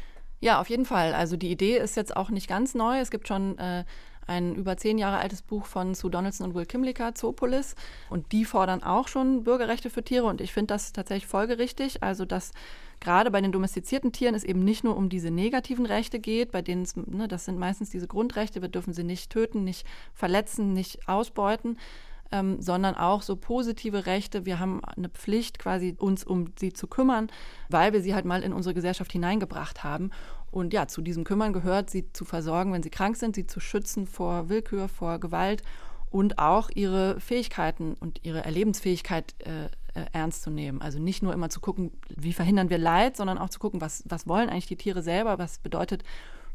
Ja, 0.42 0.60
auf 0.60 0.70
jeden 0.70 0.86
Fall. 0.86 1.14
Also 1.14 1.38
die 1.38 1.50
Idee 1.50 1.78
ist 1.78 1.96
jetzt 1.96 2.16
auch 2.18 2.30
nicht 2.30 2.50
ganz 2.50 2.76
neu. 2.76 3.00
Es 3.00 3.12
gibt 3.12 3.30
schon 3.30 3.58
äh, 3.60 3.86
ein 4.28 4.56
über 4.56 4.76
zehn 4.76 4.98
Jahre 4.98 5.20
altes 5.20 5.42
Buch 5.42 5.66
von 5.66 5.96
Sue 5.96 6.12
Donaldson 6.12 6.48
und 6.48 6.56
Will 6.56 6.66
Kimlicka, 6.66 7.16
Zoopolis. 7.16 7.76
Und 8.10 8.32
die 8.34 8.44
fordern 8.44 8.84
auch 8.84 9.08
schon 9.08 9.46
Bürgerrechte 9.46 9.90
für 9.90 10.04
Tiere. 10.04 10.26
Und 10.26 10.42
ich 10.42 10.52
finde 10.52 10.74
das 10.74 10.92
tatsächlich 10.92 11.28
folgerichtig. 11.28 12.04
Also, 12.04 12.26
dass 12.26 12.52
gerade 13.00 13.32
bei 13.32 13.42
den 13.42 13.52
domestizierten 13.52 14.12
Tieren 14.12 14.36
es 14.36 14.44
eben 14.44 14.64
nicht 14.64 14.84
nur 14.84 14.96
um 14.96 15.10
diese 15.10 15.32
negativen 15.32 15.86
Rechte 15.86 16.20
geht, 16.20 16.52
bei 16.52 16.62
denen 16.62 16.84
es, 16.84 16.96
ne, 16.96 17.28
das 17.28 17.46
sind 17.46 17.58
meistens 17.58 17.90
diese 17.90 18.08
Grundrechte, 18.08 18.62
wir 18.62 18.70
dürfen 18.70 18.94
sie 18.94 19.04
nicht 19.04 19.32
töten, 19.32 19.64
nicht 19.64 19.86
verletzen, 20.14 20.74
nicht 20.74 21.08
ausbeuten. 21.08 21.78
Ähm, 22.32 22.62
sondern 22.62 22.94
auch 22.94 23.24
so 23.24 23.36
positive 23.36 24.06
Rechte. 24.06 24.46
Wir 24.46 24.60
haben 24.60 24.86
eine 24.86 25.10
Pflicht, 25.10 25.58
quasi 25.58 25.96
uns 25.98 26.24
um 26.24 26.54
sie 26.60 26.72
zu 26.72 26.86
kümmern, 26.86 27.26
weil 27.70 27.92
wir 27.92 28.04
sie 28.04 28.14
halt 28.14 28.26
mal 28.26 28.44
in 28.44 28.54
unsere 28.54 28.76
Gesellschaft 28.76 29.12
hineingebracht 29.12 29.84
haben. 29.84 30.12
Und 30.52 30.72
ja, 30.72 30.88
zu 30.88 31.02
diesem 31.02 31.24
Kümmern 31.24 31.54
gehört, 31.54 31.90
sie 31.90 32.14
zu 32.14 32.26
versorgen, 32.26 32.72
wenn 32.72 32.84
sie 32.84 32.92
krank 32.92 33.18
sind, 33.18 33.36
sie 33.36 33.48
zu 33.48 33.60
schützen 33.60 34.06
vor 34.06 34.48
Willkür, 34.48 34.90
vor 34.90 35.18
Gewalt 35.18 35.64
und 36.12 36.40
auch 36.40 36.70
ihre 36.74 37.20
Fähigkeiten 37.20 37.96
und 38.00 38.24
ihre 38.24 38.44
Erlebensfähigkeit 38.44 39.34
äh, 39.40 39.70
äh, 39.94 40.06
ernst 40.12 40.44
zu 40.44 40.50
nehmen. 40.50 40.82
Also 40.82 41.00
nicht 41.00 41.24
nur 41.24 41.34
immer 41.34 41.50
zu 41.50 41.60
gucken, 41.60 41.92
wie 42.16 42.34
verhindern 42.34 42.70
wir 42.70 42.78
Leid, 42.78 43.18
sondern 43.18 43.38
auch 43.38 43.50
zu 43.50 43.60
gucken, 43.60 43.82
was, 43.82 44.04
was 44.08 44.28
wollen 44.28 44.50
eigentlich 44.50 44.68
die 44.68 44.78
Tiere 44.78 45.02
selber, 45.02 45.40
was 45.40 45.60
bedeutet 45.60 46.04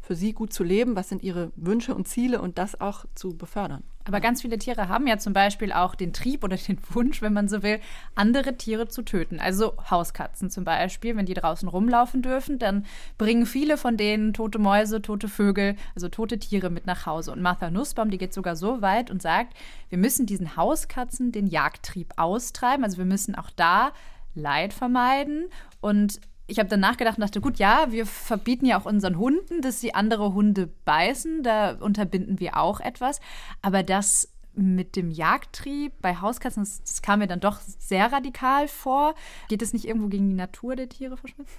für 0.05 0.15
sie 0.15 0.33
gut 0.33 0.53
zu 0.53 0.63
leben, 0.63 0.95
was 0.95 1.09
sind 1.09 1.23
ihre 1.23 1.51
Wünsche 1.55 1.95
und 1.95 2.07
Ziele 2.07 2.39
und 2.39 2.59
das 2.59 2.79
auch 2.79 3.05
zu 3.15 3.35
befördern. 3.35 3.83
Aber 4.03 4.21
ganz 4.21 4.43
viele 4.43 4.59
Tiere 4.59 4.87
haben 4.87 5.07
ja 5.07 5.17
zum 5.17 5.33
Beispiel 5.33 5.73
auch 5.73 5.95
den 5.95 6.13
Trieb 6.13 6.43
oder 6.43 6.57
den 6.57 6.77
Wunsch, 6.91 7.23
wenn 7.23 7.33
man 7.33 7.47
so 7.47 7.63
will, 7.63 7.79
andere 8.13 8.55
Tiere 8.55 8.87
zu 8.87 9.01
töten. 9.01 9.39
Also 9.39 9.73
Hauskatzen 9.89 10.51
zum 10.51 10.63
Beispiel, 10.63 11.17
wenn 11.17 11.25
die 11.25 11.33
draußen 11.33 11.67
rumlaufen 11.67 12.21
dürfen, 12.21 12.59
dann 12.59 12.85
bringen 13.17 13.47
viele 13.47 13.77
von 13.77 13.97
denen 13.97 14.33
tote 14.33 14.59
Mäuse, 14.59 15.01
tote 15.01 15.27
Vögel, 15.27 15.75
also 15.95 16.07
tote 16.07 16.37
Tiere 16.37 16.69
mit 16.69 16.85
nach 16.85 17.07
Hause. 17.07 17.31
Und 17.31 17.41
Martha 17.41 17.71
Nussbaum, 17.71 18.11
die 18.11 18.19
geht 18.19 18.33
sogar 18.33 18.55
so 18.55 18.83
weit 18.83 19.09
und 19.09 19.23
sagt, 19.23 19.55
wir 19.89 19.97
müssen 19.97 20.27
diesen 20.27 20.55
Hauskatzen 20.55 21.31
den 21.31 21.47
Jagdtrieb 21.47 22.13
austreiben. 22.17 22.83
Also 22.83 22.99
wir 22.99 23.05
müssen 23.05 23.33
auch 23.33 23.49
da 23.49 23.91
Leid 24.35 24.73
vermeiden 24.73 25.45
und 25.81 26.19
ich 26.47 26.59
habe 26.59 26.69
dann 26.69 26.79
nachgedacht 26.79 27.17
und 27.17 27.21
dachte, 27.21 27.41
gut, 27.41 27.57
ja, 27.57 27.87
wir 27.91 28.05
verbieten 28.05 28.65
ja 28.65 28.79
auch 28.79 28.85
unseren 28.85 29.17
Hunden, 29.17 29.61
dass 29.61 29.81
sie 29.81 29.95
andere 29.95 30.33
Hunde 30.33 30.69
beißen. 30.85 31.43
Da 31.43 31.71
unterbinden 31.71 32.39
wir 32.39 32.57
auch 32.57 32.79
etwas. 32.79 33.19
Aber 33.61 33.83
das 33.83 34.31
mit 34.53 34.95
dem 34.95 35.11
Jagdtrieb 35.11 35.93
bei 36.01 36.15
Hauskatzen, 36.15 36.63
das, 36.63 36.81
das 36.81 37.01
kam 37.01 37.19
mir 37.19 37.27
dann 37.27 37.39
doch 37.39 37.59
sehr 37.59 38.11
radikal 38.11 38.67
vor. 38.67 39.15
Geht 39.49 39.61
es 39.61 39.73
nicht 39.73 39.85
irgendwo 39.85 40.07
gegen 40.07 40.29
die 40.29 40.35
Natur 40.35 40.75
der 40.75 40.87
Tiere, 40.87 41.17
Schmitz? 41.17 41.49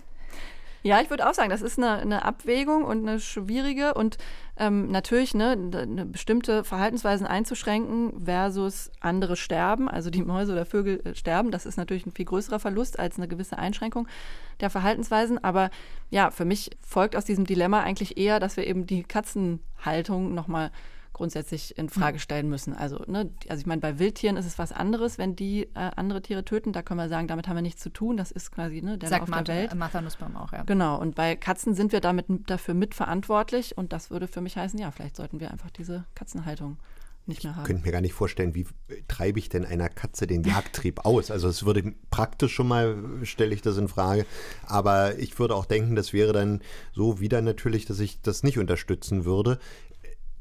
Ja, 0.87 1.01
ich 1.01 1.11
würde 1.11 1.29
auch 1.29 1.35
sagen, 1.35 1.51
das 1.51 1.63
ist 1.63 1.79
eine, 1.79 1.95
eine 1.95 2.25
Abwägung 2.25 2.85
und 2.85 3.09
eine 3.09 3.19
schwierige 3.19 3.95
und 3.95 4.19
ähm, 4.57 4.89
natürlich 4.89 5.35
ne, 5.35 5.51
eine 5.51 6.07
bestimmte 6.07 6.63
Verhaltensweisen 6.63 7.27
einzuschränken 7.27 8.25
versus 8.25 8.93
andere 9.01 9.35
sterben, 9.35 9.89
also 9.89 10.11
die 10.11 10.23
Mäuse 10.23 10.53
oder 10.53 10.65
Vögel 10.65 11.01
äh, 11.05 11.17
sterben, 11.17 11.51
das 11.51 11.67
ist 11.67 11.77
natürlich 11.77 12.07
ein 12.07 12.13
viel 12.13 12.27
größerer 12.27 12.61
Verlust 12.61 13.01
als 13.01 13.17
eine 13.17 13.27
gewisse 13.27 13.59
Einschränkung 13.59 14.07
der 14.61 14.71
Verhaltensweisen. 14.71 15.43
Aber 15.43 15.71
ja, 16.11 16.31
für 16.31 16.45
mich 16.45 16.71
folgt 16.87 17.17
aus 17.17 17.25
diesem 17.25 17.47
Dilemma 17.47 17.81
eigentlich 17.81 18.17
eher, 18.17 18.39
dass 18.39 18.57
wir 18.57 18.65
eben 18.65 18.87
die 18.87 19.03
Katzenhaltung 19.03 20.35
nochmal 20.35 20.71
grundsätzlich 21.17 21.79
in 21.79 21.89
Frage 21.89 22.19
stellen 22.19 22.51
müssen. 22.51 22.75
Also, 22.75 23.03
ne, 23.07 23.31
also 23.49 23.59
ich 23.59 23.67
meine, 23.67 23.81
bei 23.81 23.99
Wildtieren 23.99 24.37
ist 24.37 24.45
es 24.45 24.59
was 24.59 24.71
anderes, 24.71 25.17
wenn 25.17 25.35
die 25.35 25.63
äh, 25.63 25.91
andere 25.97 26.21
Tiere 26.21 26.45
töten. 26.45 26.75
Da 26.75 26.83
können 26.83 27.01
wir 27.01 27.09
sagen, 27.09 27.27
damit 27.27 27.49
haben 27.49 27.57
wir 27.57 27.63
nichts 27.63 27.83
zu 27.83 27.89
tun. 27.89 28.19
Das 28.19 28.31
ist 28.31 28.53
quasi 28.53 28.83
ne, 28.83 28.99
der 28.99 29.09
Sagt 29.09 29.23
Lauf 29.23 29.29
Martha, 29.31 29.45
der 29.45 29.57
Welt. 29.63 29.75
Martha 29.75 30.03
Nussbaum 30.03 30.37
auch, 30.37 30.53
ja. 30.53 30.65
Genau. 30.65 31.01
Und 31.01 31.15
bei 31.15 31.35
Katzen 31.35 31.75
sind 31.75 31.93
wir 31.93 32.03
damit 32.03 32.27
dafür 32.47 32.75
mitverantwortlich. 32.75 33.79
Und 33.79 33.95
das 33.95 34.11
würde 34.11 34.29
für 34.29 34.43
mich 34.43 34.59
heißen, 34.59 34.79
ja, 34.79 34.91
vielleicht 34.91 35.17
sollten 35.17 35.41
wir 35.41 35.51
einfach 35.51 35.71
diese 35.71 36.05
Katzenhaltung 36.15 36.77
nicht 37.27 37.45
mehr 37.45 37.57
haben. 37.57 37.63
Ich 37.63 37.67
könnte 37.67 37.85
mir 37.85 37.93
gar 37.93 38.01
nicht 38.01 38.13
vorstellen, 38.13 38.55
wie 38.55 38.67
treibe 39.09 39.39
ich 39.39 39.49
denn 39.49 39.65
einer 39.65 39.89
Katze 39.89 40.27
den 40.27 40.45
Jagdtrieb 40.45 41.05
aus? 41.05 41.31
Also 41.31 41.49
es 41.49 41.65
würde 41.65 41.95
praktisch 42.11 42.53
schon 42.53 42.69
mal, 42.69 42.97
stelle 43.23 43.55
ich 43.55 43.63
das 43.63 43.79
in 43.79 43.89
Frage. 43.89 44.27
Aber 44.67 45.19
ich 45.19 45.39
würde 45.39 45.55
auch 45.55 45.65
denken, 45.65 45.97
das 45.97 46.13
wäre 46.13 46.33
dann 46.33 46.61
so 46.93 47.21
wieder 47.21 47.43
natürlich, 47.43 47.87
dass 47.87 48.01
ich 48.01 48.21
das 48.21 48.43
nicht 48.43 48.59
unterstützen 48.59 49.25
würde 49.25 49.59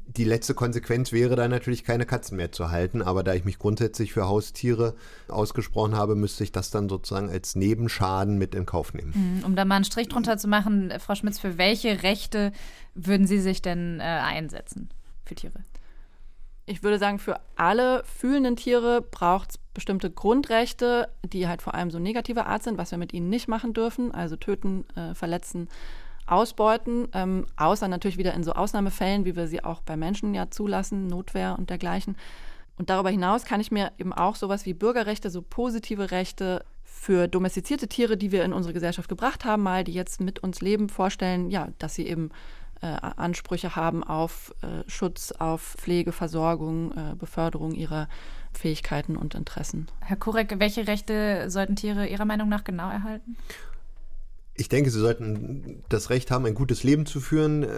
die 0.06 0.24
letzte 0.24 0.54
Konsequenz 0.54 1.12
wäre 1.12 1.36
dann 1.36 1.50
natürlich 1.50 1.84
keine 1.84 2.06
Katzen 2.06 2.36
mehr 2.36 2.52
zu 2.52 2.70
halten, 2.70 3.02
aber 3.02 3.22
da 3.22 3.34
ich 3.34 3.44
mich 3.44 3.58
grundsätzlich 3.58 4.12
für 4.12 4.28
Haustiere 4.28 4.94
ausgesprochen 5.28 5.96
habe, 5.96 6.14
müsste 6.14 6.44
ich 6.44 6.52
das 6.52 6.70
dann 6.70 6.88
sozusagen 6.88 7.28
als 7.28 7.56
Nebenschaden 7.56 8.38
mit 8.38 8.54
in 8.54 8.66
Kauf 8.66 8.94
nehmen. 8.94 9.12
Mhm, 9.14 9.44
um 9.44 9.56
da 9.56 9.64
mal 9.64 9.76
einen 9.76 9.84
Strich 9.84 10.08
drunter 10.08 10.38
zu 10.38 10.48
machen, 10.48 10.92
Frau 10.98 11.14
Schmitz, 11.14 11.38
für 11.38 11.58
welche 11.58 12.02
Rechte 12.02 12.52
würden 12.94 13.26
Sie 13.26 13.40
sich 13.40 13.62
denn 13.62 14.00
äh, 14.00 14.04
einsetzen 14.04 14.90
für 15.24 15.34
Tiere? 15.34 15.64
Ich 16.68 16.82
würde 16.82 16.98
sagen, 16.98 17.20
für 17.20 17.38
alle 17.54 18.02
fühlenden 18.04 18.56
Tiere 18.56 19.00
braucht 19.00 19.50
es 19.50 19.58
bestimmte 19.72 20.10
Grundrechte, 20.10 21.08
die 21.24 21.46
halt 21.46 21.62
vor 21.62 21.74
allem 21.74 21.90
so 21.90 22.00
negativer 22.00 22.46
Art 22.46 22.64
sind, 22.64 22.76
was 22.76 22.90
wir 22.90 22.98
mit 22.98 23.12
ihnen 23.12 23.28
nicht 23.28 23.46
machen 23.46 23.72
dürfen, 23.72 24.12
also 24.12 24.34
töten, 24.34 24.84
äh, 24.96 25.14
verletzen, 25.14 25.68
ausbeuten, 26.26 27.08
ähm, 27.12 27.46
außer 27.56 27.88
natürlich 27.88 28.18
wieder 28.18 28.34
in 28.34 28.44
so 28.44 28.52
Ausnahmefällen, 28.52 29.24
wie 29.24 29.36
wir 29.36 29.46
sie 29.46 29.62
auch 29.64 29.80
bei 29.80 29.96
Menschen 29.96 30.34
ja 30.34 30.50
zulassen, 30.50 31.06
Notwehr 31.06 31.56
und 31.58 31.70
dergleichen. 31.70 32.16
Und 32.78 32.90
darüber 32.90 33.10
hinaus 33.10 33.44
kann 33.44 33.60
ich 33.60 33.70
mir 33.70 33.92
eben 33.98 34.12
auch 34.12 34.36
sowas 34.36 34.66
wie 34.66 34.74
Bürgerrechte, 34.74 35.30
so 35.30 35.42
positive 35.42 36.10
Rechte 36.10 36.64
für 36.84 37.28
domestizierte 37.28 37.88
Tiere, 37.88 38.16
die 38.16 38.32
wir 38.32 38.44
in 38.44 38.52
unsere 38.52 38.74
Gesellschaft 38.74 39.08
gebracht 39.08 39.44
haben, 39.44 39.62
mal, 39.62 39.84
die 39.84 39.92
jetzt 39.92 40.20
mit 40.20 40.40
uns 40.40 40.60
leben, 40.60 40.88
vorstellen, 40.88 41.50
ja, 41.50 41.68
dass 41.78 41.94
sie 41.94 42.06
eben 42.06 42.30
äh, 42.82 42.86
Ansprüche 42.86 43.76
haben 43.76 44.04
auf 44.04 44.54
äh, 44.62 44.88
Schutz, 44.88 45.32
auf 45.32 45.76
Pflege, 45.78 46.12
Versorgung, 46.12 46.92
äh, 46.92 47.14
Beförderung 47.14 47.72
ihrer 47.72 48.08
Fähigkeiten 48.52 49.16
und 49.16 49.34
Interessen. 49.34 49.86
Herr 50.00 50.16
Kurek, 50.16 50.58
welche 50.58 50.86
Rechte 50.86 51.50
sollten 51.50 51.76
Tiere 51.76 52.06
Ihrer 52.06 52.24
Meinung 52.24 52.48
nach 52.48 52.64
genau 52.64 52.90
erhalten? 52.90 53.36
Ich 54.56 54.68
denke, 54.68 54.90
sie 54.90 55.00
sollten 55.00 55.82
das 55.88 56.10
Recht 56.10 56.30
haben, 56.30 56.46
ein 56.46 56.54
gutes 56.54 56.82
Leben 56.82 57.06
zu 57.06 57.20
führen, 57.20 57.64
äh, 57.64 57.68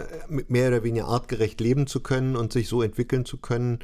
mehr 0.47 0.69
oder 0.69 0.83
weniger 0.83 1.07
artgerecht 1.07 1.59
leben 1.59 1.87
zu 1.87 1.99
können 1.99 2.35
und 2.35 2.53
sich 2.53 2.67
so 2.67 2.81
entwickeln 2.81 3.25
zu 3.25 3.37
können. 3.37 3.79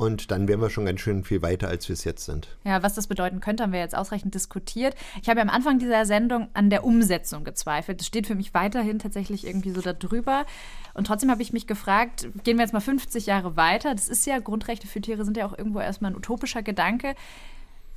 Und 0.00 0.30
dann 0.30 0.48
wären 0.48 0.62
wir 0.62 0.70
schon 0.70 0.86
ganz 0.86 1.00
schön 1.00 1.24
viel 1.24 1.42
weiter, 1.42 1.68
als 1.68 1.86
wir 1.88 1.92
es 1.92 2.04
jetzt 2.04 2.24
sind. 2.24 2.48
Ja, 2.64 2.82
was 2.82 2.94
das 2.94 3.06
bedeuten 3.06 3.40
könnte, 3.40 3.62
haben 3.62 3.72
wir 3.72 3.80
jetzt 3.80 3.94
ausreichend 3.94 4.34
diskutiert. 4.34 4.94
Ich 5.20 5.28
habe 5.28 5.40
ja 5.40 5.42
am 5.42 5.50
Anfang 5.50 5.78
dieser 5.78 6.06
Sendung 6.06 6.48
an 6.54 6.70
der 6.70 6.84
Umsetzung 6.84 7.44
gezweifelt. 7.44 8.00
Das 8.00 8.06
steht 8.06 8.26
für 8.26 8.34
mich 8.34 8.54
weiterhin 8.54 8.98
tatsächlich 8.98 9.46
irgendwie 9.46 9.72
so 9.72 9.82
darüber. 9.82 10.46
Und 10.94 11.06
trotzdem 11.06 11.30
habe 11.30 11.42
ich 11.42 11.52
mich 11.52 11.66
gefragt, 11.66 12.28
gehen 12.44 12.56
wir 12.56 12.64
jetzt 12.64 12.72
mal 12.72 12.80
50 12.80 13.26
Jahre 13.26 13.56
weiter. 13.56 13.94
Das 13.94 14.08
ist 14.08 14.26
ja, 14.26 14.38
Grundrechte 14.38 14.86
für 14.86 15.02
Tiere 15.02 15.26
sind 15.26 15.36
ja 15.36 15.44
auch 15.44 15.56
irgendwo 15.56 15.80
erstmal 15.80 16.12
ein 16.12 16.16
utopischer 16.16 16.62
Gedanke. 16.62 17.14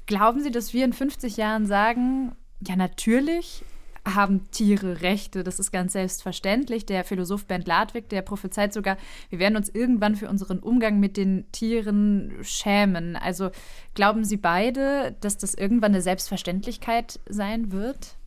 Glauben 0.05 0.43
Sie, 0.43 0.51
dass 0.51 0.73
wir 0.73 0.83
in 0.83 0.91
50 0.91 1.37
Jahren 1.37 1.65
sagen, 1.67 2.35
ja, 2.67 2.75
natürlich 2.75 3.63
haben 4.05 4.49
Tiere 4.51 5.01
Rechte. 5.01 5.43
Das 5.43 5.59
ist 5.59 5.71
ganz 5.71 5.93
selbstverständlich. 5.93 6.85
Der 6.85 7.03
Philosoph 7.03 7.45
Bernd 7.45 7.67
Ladwig, 7.67 8.09
der 8.09 8.21
prophezeit 8.21 8.73
sogar, 8.73 8.97
wir 9.29 9.39
werden 9.39 9.55
uns 9.55 9.69
irgendwann 9.69 10.15
für 10.15 10.29
unseren 10.29 10.59
Umgang 10.59 10.99
mit 10.99 11.17
den 11.17 11.45
Tieren 11.51 12.33
schämen. 12.41 13.15
Also 13.15 13.51
glauben 13.93 14.25
Sie 14.25 14.37
beide, 14.37 15.15
dass 15.21 15.37
das 15.37 15.53
irgendwann 15.53 15.93
eine 15.93 16.01
Selbstverständlichkeit 16.01 17.19
sein 17.29 17.71
wird? 17.71 18.17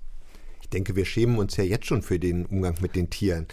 Ich 0.62 0.70
denke, 0.70 0.97
wir 0.97 1.05
schämen 1.05 1.39
uns 1.39 1.57
ja 1.57 1.64
jetzt 1.64 1.87
schon 1.87 2.03
für 2.03 2.18
den 2.18 2.45
Umgang 2.45 2.74
mit 2.81 2.97
den 2.97 3.09
Tieren. 3.09 3.47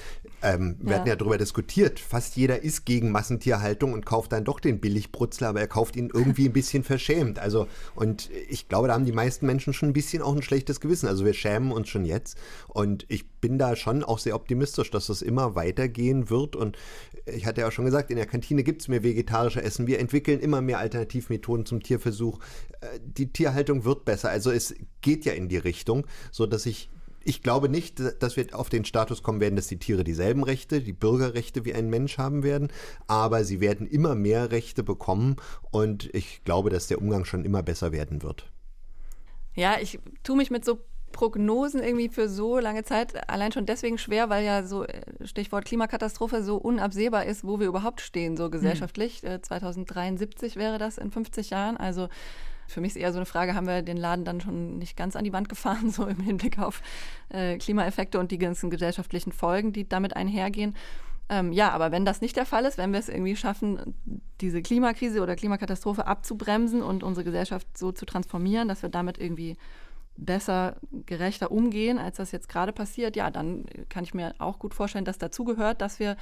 Ähm, 0.43 0.75
wir 0.81 0.91
ja. 0.91 0.99
hatten 0.99 1.07
ja 1.07 1.15
darüber 1.15 1.37
diskutiert. 1.37 2.01
Fast 2.01 2.35
jeder 2.35 2.61
ist 2.61 2.85
gegen 2.85 3.11
Massentierhaltung 3.11 3.93
und 3.93 4.05
kauft 4.05 4.33
dann 4.33 4.43
doch 4.43 4.59
den 4.59 4.81
Billigbrutzler, 4.81 5.47
aber 5.47 5.61
er 5.61 5.67
kauft 5.67 5.95
ihn 5.95 6.09
irgendwie 6.13 6.49
ein 6.49 6.53
bisschen 6.53 6.83
verschämt. 6.83 7.39
Also, 7.39 7.67
und 7.95 8.29
ich 8.49 8.67
glaube, 8.67 8.89
da 8.89 8.93
haben 8.93 9.05
die 9.05 9.13
meisten 9.13 9.45
Menschen 9.45 9.73
schon 9.73 9.89
ein 9.89 9.93
bisschen 9.93 10.21
auch 10.21 10.35
ein 10.35 10.41
schlechtes 10.41 10.81
Gewissen. 10.81 11.07
Also 11.07 11.23
wir 11.23 11.33
schämen 11.33 11.71
uns 11.71 11.87
schon 11.87 12.03
jetzt. 12.03 12.37
Und 12.67 13.05
ich 13.07 13.29
bin 13.39 13.57
da 13.57 13.77
schon 13.77 14.03
auch 14.03 14.19
sehr 14.19 14.35
optimistisch, 14.35 14.91
dass 14.91 15.07
das 15.07 15.21
immer 15.21 15.55
weitergehen 15.55 16.29
wird. 16.29 16.57
Und 16.57 16.77
ich 17.25 17.45
hatte 17.45 17.61
ja 17.61 17.69
auch 17.69 17.71
schon 17.71 17.85
gesagt, 17.85 18.11
in 18.11 18.17
der 18.17 18.25
Kantine 18.25 18.63
gibt 18.63 18.81
es 18.81 18.89
mehr 18.89 19.03
vegetarische 19.03 19.63
Essen. 19.63 19.87
Wir 19.87 19.99
entwickeln 19.99 20.41
immer 20.41 20.61
mehr 20.61 20.79
Alternativmethoden 20.79 21.65
zum 21.65 21.81
Tierversuch. 21.81 22.39
Äh, 22.81 22.99
die 23.01 23.31
Tierhaltung 23.31 23.85
wird 23.85 24.03
besser. 24.03 24.29
Also 24.29 24.51
es 24.51 24.75
geht 25.01 25.23
ja 25.23 25.31
in 25.31 25.47
die 25.47 25.57
Richtung, 25.57 26.05
so 26.31 26.45
dass 26.45 26.65
ich 26.65 26.89
ich 27.23 27.43
glaube 27.43 27.69
nicht, 27.69 28.01
dass 28.21 28.35
wir 28.35 28.47
auf 28.53 28.69
den 28.69 28.85
Status 28.85 29.23
kommen 29.23 29.39
werden, 29.39 29.55
dass 29.55 29.67
die 29.67 29.79
Tiere 29.79 30.03
dieselben 30.03 30.43
Rechte, 30.43 30.81
die 30.81 30.93
Bürgerrechte 30.93 31.65
wie 31.65 31.73
ein 31.73 31.89
Mensch 31.89 32.17
haben 32.17 32.43
werden, 32.43 32.69
aber 33.07 33.43
sie 33.43 33.59
werden 33.59 33.87
immer 33.87 34.15
mehr 34.15 34.51
Rechte 34.51 34.83
bekommen 34.83 35.37
und 35.71 36.13
ich 36.13 36.43
glaube, 36.43 36.69
dass 36.69 36.87
der 36.87 36.99
Umgang 36.99 37.25
schon 37.25 37.45
immer 37.45 37.63
besser 37.63 37.91
werden 37.91 38.23
wird. 38.23 38.51
Ja, 39.55 39.77
ich 39.79 39.99
tue 40.23 40.35
mich 40.35 40.49
mit 40.49 40.65
so 40.65 40.79
Prognosen 41.13 41.81
irgendwie 41.81 42.09
für 42.09 42.27
so 42.27 42.59
lange 42.59 42.83
Zeit 42.83 43.29
allein 43.29 43.53
schon 43.53 43.65
deswegen 43.65 43.97
schwer, 43.97 44.29
weil 44.29 44.43
ja 44.43 44.63
so 44.63 44.83
äh, 44.83 45.01
Stichwort 45.23 45.63
Klimakatastrophe 45.63 46.43
so 46.43 46.57
unabsehbar 46.57 47.25
ist, 47.25 47.45
wo 47.45 47.59
wir 47.59 47.67
überhaupt 47.67 48.01
stehen, 48.01 48.35
so 48.35 48.49
gesellschaftlich. 48.49 49.21
Hm. 49.21 49.41
2073 49.41 50.57
wäre 50.57 50.77
das 50.77 50.97
in 50.97 51.11
50 51.11 51.51
Jahren. 51.51 51.77
Also 51.77 52.09
für 52.67 52.81
mich 52.81 52.91
ist 52.91 52.97
eher 52.97 53.11
so 53.11 53.19
eine 53.19 53.25
Frage, 53.25 53.55
haben 53.55 53.67
wir 53.67 53.81
den 53.81 53.97
Laden 53.97 54.25
dann 54.25 54.41
schon 54.41 54.77
nicht 54.77 54.97
ganz 54.97 55.15
an 55.15 55.23
die 55.23 55.33
Wand 55.33 55.49
gefahren, 55.49 55.89
so 55.91 56.05
im 56.05 56.19
Hinblick 56.19 56.59
auf 56.59 56.81
äh, 57.29 57.57
Klimaeffekte 57.57 58.19
und 58.19 58.31
die 58.31 58.37
ganzen 58.37 58.69
gesellschaftlichen 58.69 59.31
Folgen, 59.31 59.73
die 59.73 59.87
damit 59.87 60.15
einhergehen. 60.15 60.75
Ähm, 61.29 61.53
ja, 61.53 61.71
aber 61.71 61.91
wenn 61.91 62.05
das 62.05 62.21
nicht 62.21 62.35
der 62.35 62.45
Fall 62.45 62.65
ist, 62.65 62.77
wenn 62.77 62.91
wir 62.91 62.99
es 62.99 63.09
irgendwie 63.09 63.35
schaffen, 63.35 63.95
diese 64.41 64.61
Klimakrise 64.61 65.21
oder 65.21 65.35
Klimakatastrophe 65.35 66.05
abzubremsen 66.05 66.81
und 66.81 67.01
unsere 67.01 67.23
Gesellschaft 67.23 67.77
so 67.77 67.91
zu 67.91 68.05
transformieren, 68.05 68.67
dass 68.67 68.81
wir 68.81 68.89
damit 68.89 69.17
irgendwie 69.17 69.55
besser, 70.17 70.75
gerechter 71.05 71.51
umgehen, 71.51 71.97
als 71.97 72.17
das 72.17 72.31
jetzt 72.31 72.49
gerade 72.49 72.71
passiert, 72.71 73.15
ja, 73.15 73.31
dann 73.31 73.65
kann 73.89 74.03
ich 74.03 74.13
mir 74.13 74.35
auch 74.37 74.59
gut 74.59 74.73
vorstellen, 74.73 75.05
dass 75.05 75.17
dazu 75.17 75.43
gehört, 75.43 75.81
dass 75.81 75.99
wir 75.99 76.17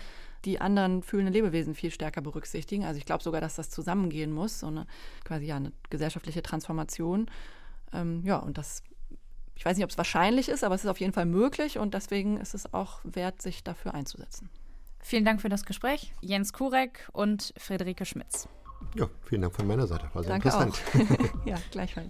die 0.45 0.59
anderen 0.59 1.03
fühlenden 1.03 1.33
Lebewesen 1.33 1.75
viel 1.75 1.91
stärker 1.91 2.21
berücksichtigen. 2.21 2.85
Also 2.85 2.97
ich 2.97 3.05
glaube 3.05 3.23
sogar, 3.23 3.41
dass 3.41 3.55
das 3.55 3.69
zusammengehen 3.69 4.31
muss, 4.31 4.59
so 4.59 4.67
eine 4.67 4.87
quasi 5.23 5.45
ja 5.45 5.57
eine 5.57 5.71
gesellschaftliche 5.89 6.41
Transformation. 6.41 7.29
Ähm, 7.93 8.21
ja, 8.25 8.37
und 8.37 8.57
das, 8.57 8.83
ich 9.55 9.65
weiß 9.65 9.77
nicht, 9.77 9.83
ob 9.83 9.91
es 9.91 9.97
wahrscheinlich 9.97 10.49
ist, 10.49 10.63
aber 10.63 10.75
es 10.75 10.83
ist 10.83 10.89
auf 10.89 10.99
jeden 10.99 11.13
Fall 11.13 11.25
möglich 11.25 11.77
und 11.77 11.93
deswegen 11.93 12.37
ist 12.37 12.53
es 12.53 12.73
auch 12.73 12.99
wert, 13.03 13.41
sich 13.41 13.63
dafür 13.63 13.93
einzusetzen. 13.93 14.49
Vielen 14.99 15.25
Dank 15.25 15.41
für 15.41 15.49
das 15.49 15.65
Gespräch, 15.65 16.13
Jens 16.21 16.53
Kurek 16.53 17.09
und 17.11 17.53
Friederike 17.57 18.05
Schmitz. 18.05 18.47
Ja, 18.95 19.09
vielen 19.23 19.41
Dank 19.41 19.55
von 19.55 19.67
meiner 19.67 19.87
Seite. 19.87 20.09
War 20.13 20.23
sehr 20.23 20.37
Danke 20.37 20.49
interessant. 20.49 20.81
Auch. 21.41 21.45
ja, 21.45 21.57
gleichfalls. 21.71 22.09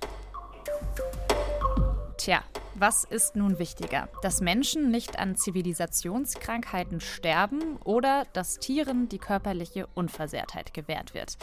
Tja, 2.17 2.43
was 2.81 3.03
ist 3.03 3.35
nun 3.35 3.59
wichtiger? 3.59 4.09
Dass 4.23 4.41
Menschen 4.41 4.89
nicht 4.89 5.19
an 5.19 5.35
Zivilisationskrankheiten 5.35 6.99
sterben 6.99 7.77
oder 7.77 8.25
dass 8.33 8.57
Tieren 8.57 9.07
die 9.07 9.19
körperliche 9.19 9.85
Unversehrtheit 9.93 10.73
gewährt 10.73 11.13
wird? 11.13 11.37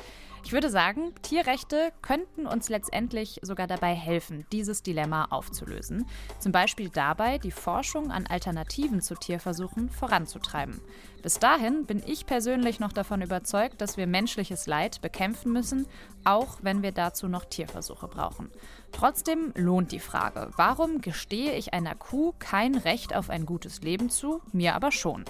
Ich 0.45 0.53
würde 0.53 0.71
sagen, 0.71 1.15
Tierrechte 1.23 1.93
könnten 2.03 2.47
uns 2.47 2.69
letztendlich 2.69 3.39
sogar 3.43 3.67
dabei 3.67 3.95
helfen, 3.95 4.47
dieses 4.51 4.83
Dilemma 4.83 5.27
aufzulösen. 5.27 6.07
Zum 6.39 6.53
Beispiel 6.53 6.89
dabei, 6.89 7.39
die 7.39 7.51
Forschung 7.51 8.11
an 8.11 8.27
Alternativen 8.27 9.01
zu 9.01 9.15
Tierversuchen 9.15 9.91
voranzutreiben. 9.91 10.81
Bis 11.23 11.39
dahin 11.39 11.85
bin 11.85 12.03
ich 12.07 12.27
persönlich 12.27 12.79
noch 12.79 12.93
davon 12.93 13.23
überzeugt, 13.23 13.81
dass 13.81 13.97
wir 13.97 14.07
menschliches 14.07 14.67
Leid 14.67 15.01
bekämpfen 15.01 15.53
müssen, 15.53 15.87
auch 16.25 16.59
wenn 16.63 16.83
wir 16.83 16.93
dazu 16.93 17.29
noch 17.29 17.45
Tierversuche 17.45 18.07
brauchen. 18.07 18.51
Trotzdem 18.93 19.53
lohnt 19.55 19.93
die 19.93 20.01
Frage, 20.01 20.51
warum 20.57 21.01
gestehe 21.29 21.57
ich 21.57 21.75
einer 21.75 21.95
Kuh 21.95 22.33
kein 22.39 22.75
Recht 22.75 23.15
auf 23.15 23.29
ein 23.29 23.45
gutes 23.45 23.83
Leben 23.83 24.09
zu, 24.09 24.41
mir 24.53 24.75
aber 24.75 24.91
schon? 24.91 25.27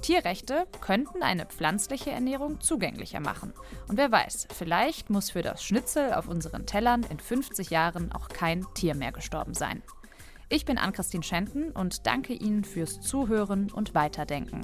Tierrechte 0.00 0.64
könnten 0.80 1.24
eine 1.24 1.44
pflanzliche 1.44 2.12
Ernährung 2.12 2.60
zugänglicher 2.60 3.18
machen. 3.18 3.52
Und 3.88 3.96
wer 3.96 4.12
weiß, 4.12 4.46
vielleicht 4.56 5.10
muss 5.10 5.30
für 5.30 5.42
das 5.42 5.64
Schnitzel 5.64 6.14
auf 6.14 6.28
unseren 6.28 6.66
Tellern 6.66 7.02
in 7.02 7.18
50 7.18 7.68
Jahren 7.70 8.12
auch 8.12 8.28
kein 8.28 8.64
Tier 8.74 8.94
mehr 8.94 9.10
gestorben 9.10 9.54
sein. 9.54 9.82
Ich 10.50 10.64
bin 10.64 10.78
Ann-Christine 10.78 11.24
Schenten 11.24 11.72
und 11.72 12.06
danke 12.06 12.32
Ihnen 12.32 12.62
fürs 12.62 13.00
Zuhören 13.00 13.72
und 13.72 13.92
Weiterdenken. 13.92 14.60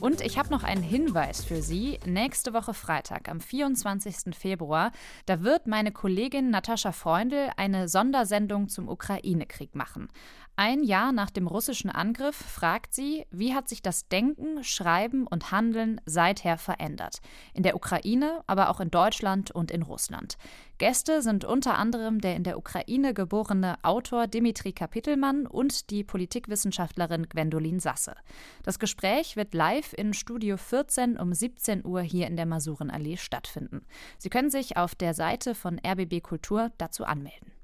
Und 0.00 0.20
ich 0.20 0.38
habe 0.38 0.50
noch 0.50 0.62
einen 0.62 0.82
Hinweis 0.82 1.44
für 1.44 1.62
Sie. 1.62 1.98
Nächste 2.04 2.52
Woche 2.52 2.74
Freitag, 2.74 3.28
am 3.28 3.40
24. 3.40 4.36
Februar, 4.36 4.92
da 5.24 5.42
wird 5.42 5.66
meine 5.66 5.90
Kollegin 5.90 6.50
Natascha 6.50 6.92
Freundl 6.92 7.50
eine 7.56 7.88
Sondersendung 7.88 8.68
zum 8.68 8.88
Ukraine-Krieg 8.88 9.74
machen. 9.74 10.08
Ein 10.58 10.84
Jahr 10.84 11.12
nach 11.12 11.30
dem 11.30 11.46
russischen 11.46 11.90
Angriff 11.90 12.34
fragt 12.36 12.94
sie, 12.94 13.26
wie 13.30 13.54
hat 13.54 13.68
sich 13.68 13.82
das 13.82 14.08
Denken, 14.08 14.64
Schreiben 14.64 15.26
und 15.26 15.50
Handeln 15.50 16.00
seither 16.06 16.56
verändert? 16.56 17.20
In 17.52 17.62
der 17.62 17.76
Ukraine, 17.76 18.42
aber 18.46 18.70
auch 18.70 18.80
in 18.80 18.90
Deutschland 18.90 19.50
und 19.50 19.70
in 19.70 19.82
Russland. 19.82 20.38
Gäste 20.78 21.22
sind 21.22 21.46
unter 21.46 21.78
anderem 21.78 22.20
der 22.20 22.36
in 22.36 22.44
der 22.44 22.58
Ukraine 22.58 23.14
geborene 23.14 23.82
Autor 23.82 24.26
Dimitri 24.26 24.72
Kapitelmann 24.72 25.46
und 25.46 25.88
die 25.88 26.04
Politikwissenschaftlerin 26.04 27.30
Gwendolin 27.30 27.80
Sasse. 27.80 28.14
Das 28.62 28.78
Gespräch 28.78 29.36
wird 29.36 29.54
live 29.54 29.94
in 29.94 30.12
Studio 30.12 30.58
14 30.58 31.16
um 31.18 31.32
17 31.32 31.86
Uhr 31.86 32.02
hier 32.02 32.26
in 32.26 32.36
der 32.36 32.44
Masurenallee 32.44 33.16
stattfinden. 33.16 33.86
Sie 34.18 34.28
können 34.28 34.50
sich 34.50 34.76
auf 34.76 34.94
der 34.94 35.14
Seite 35.14 35.54
von 35.54 35.80
RBB 35.82 36.22
Kultur 36.22 36.70
dazu 36.76 37.04
anmelden. 37.04 37.55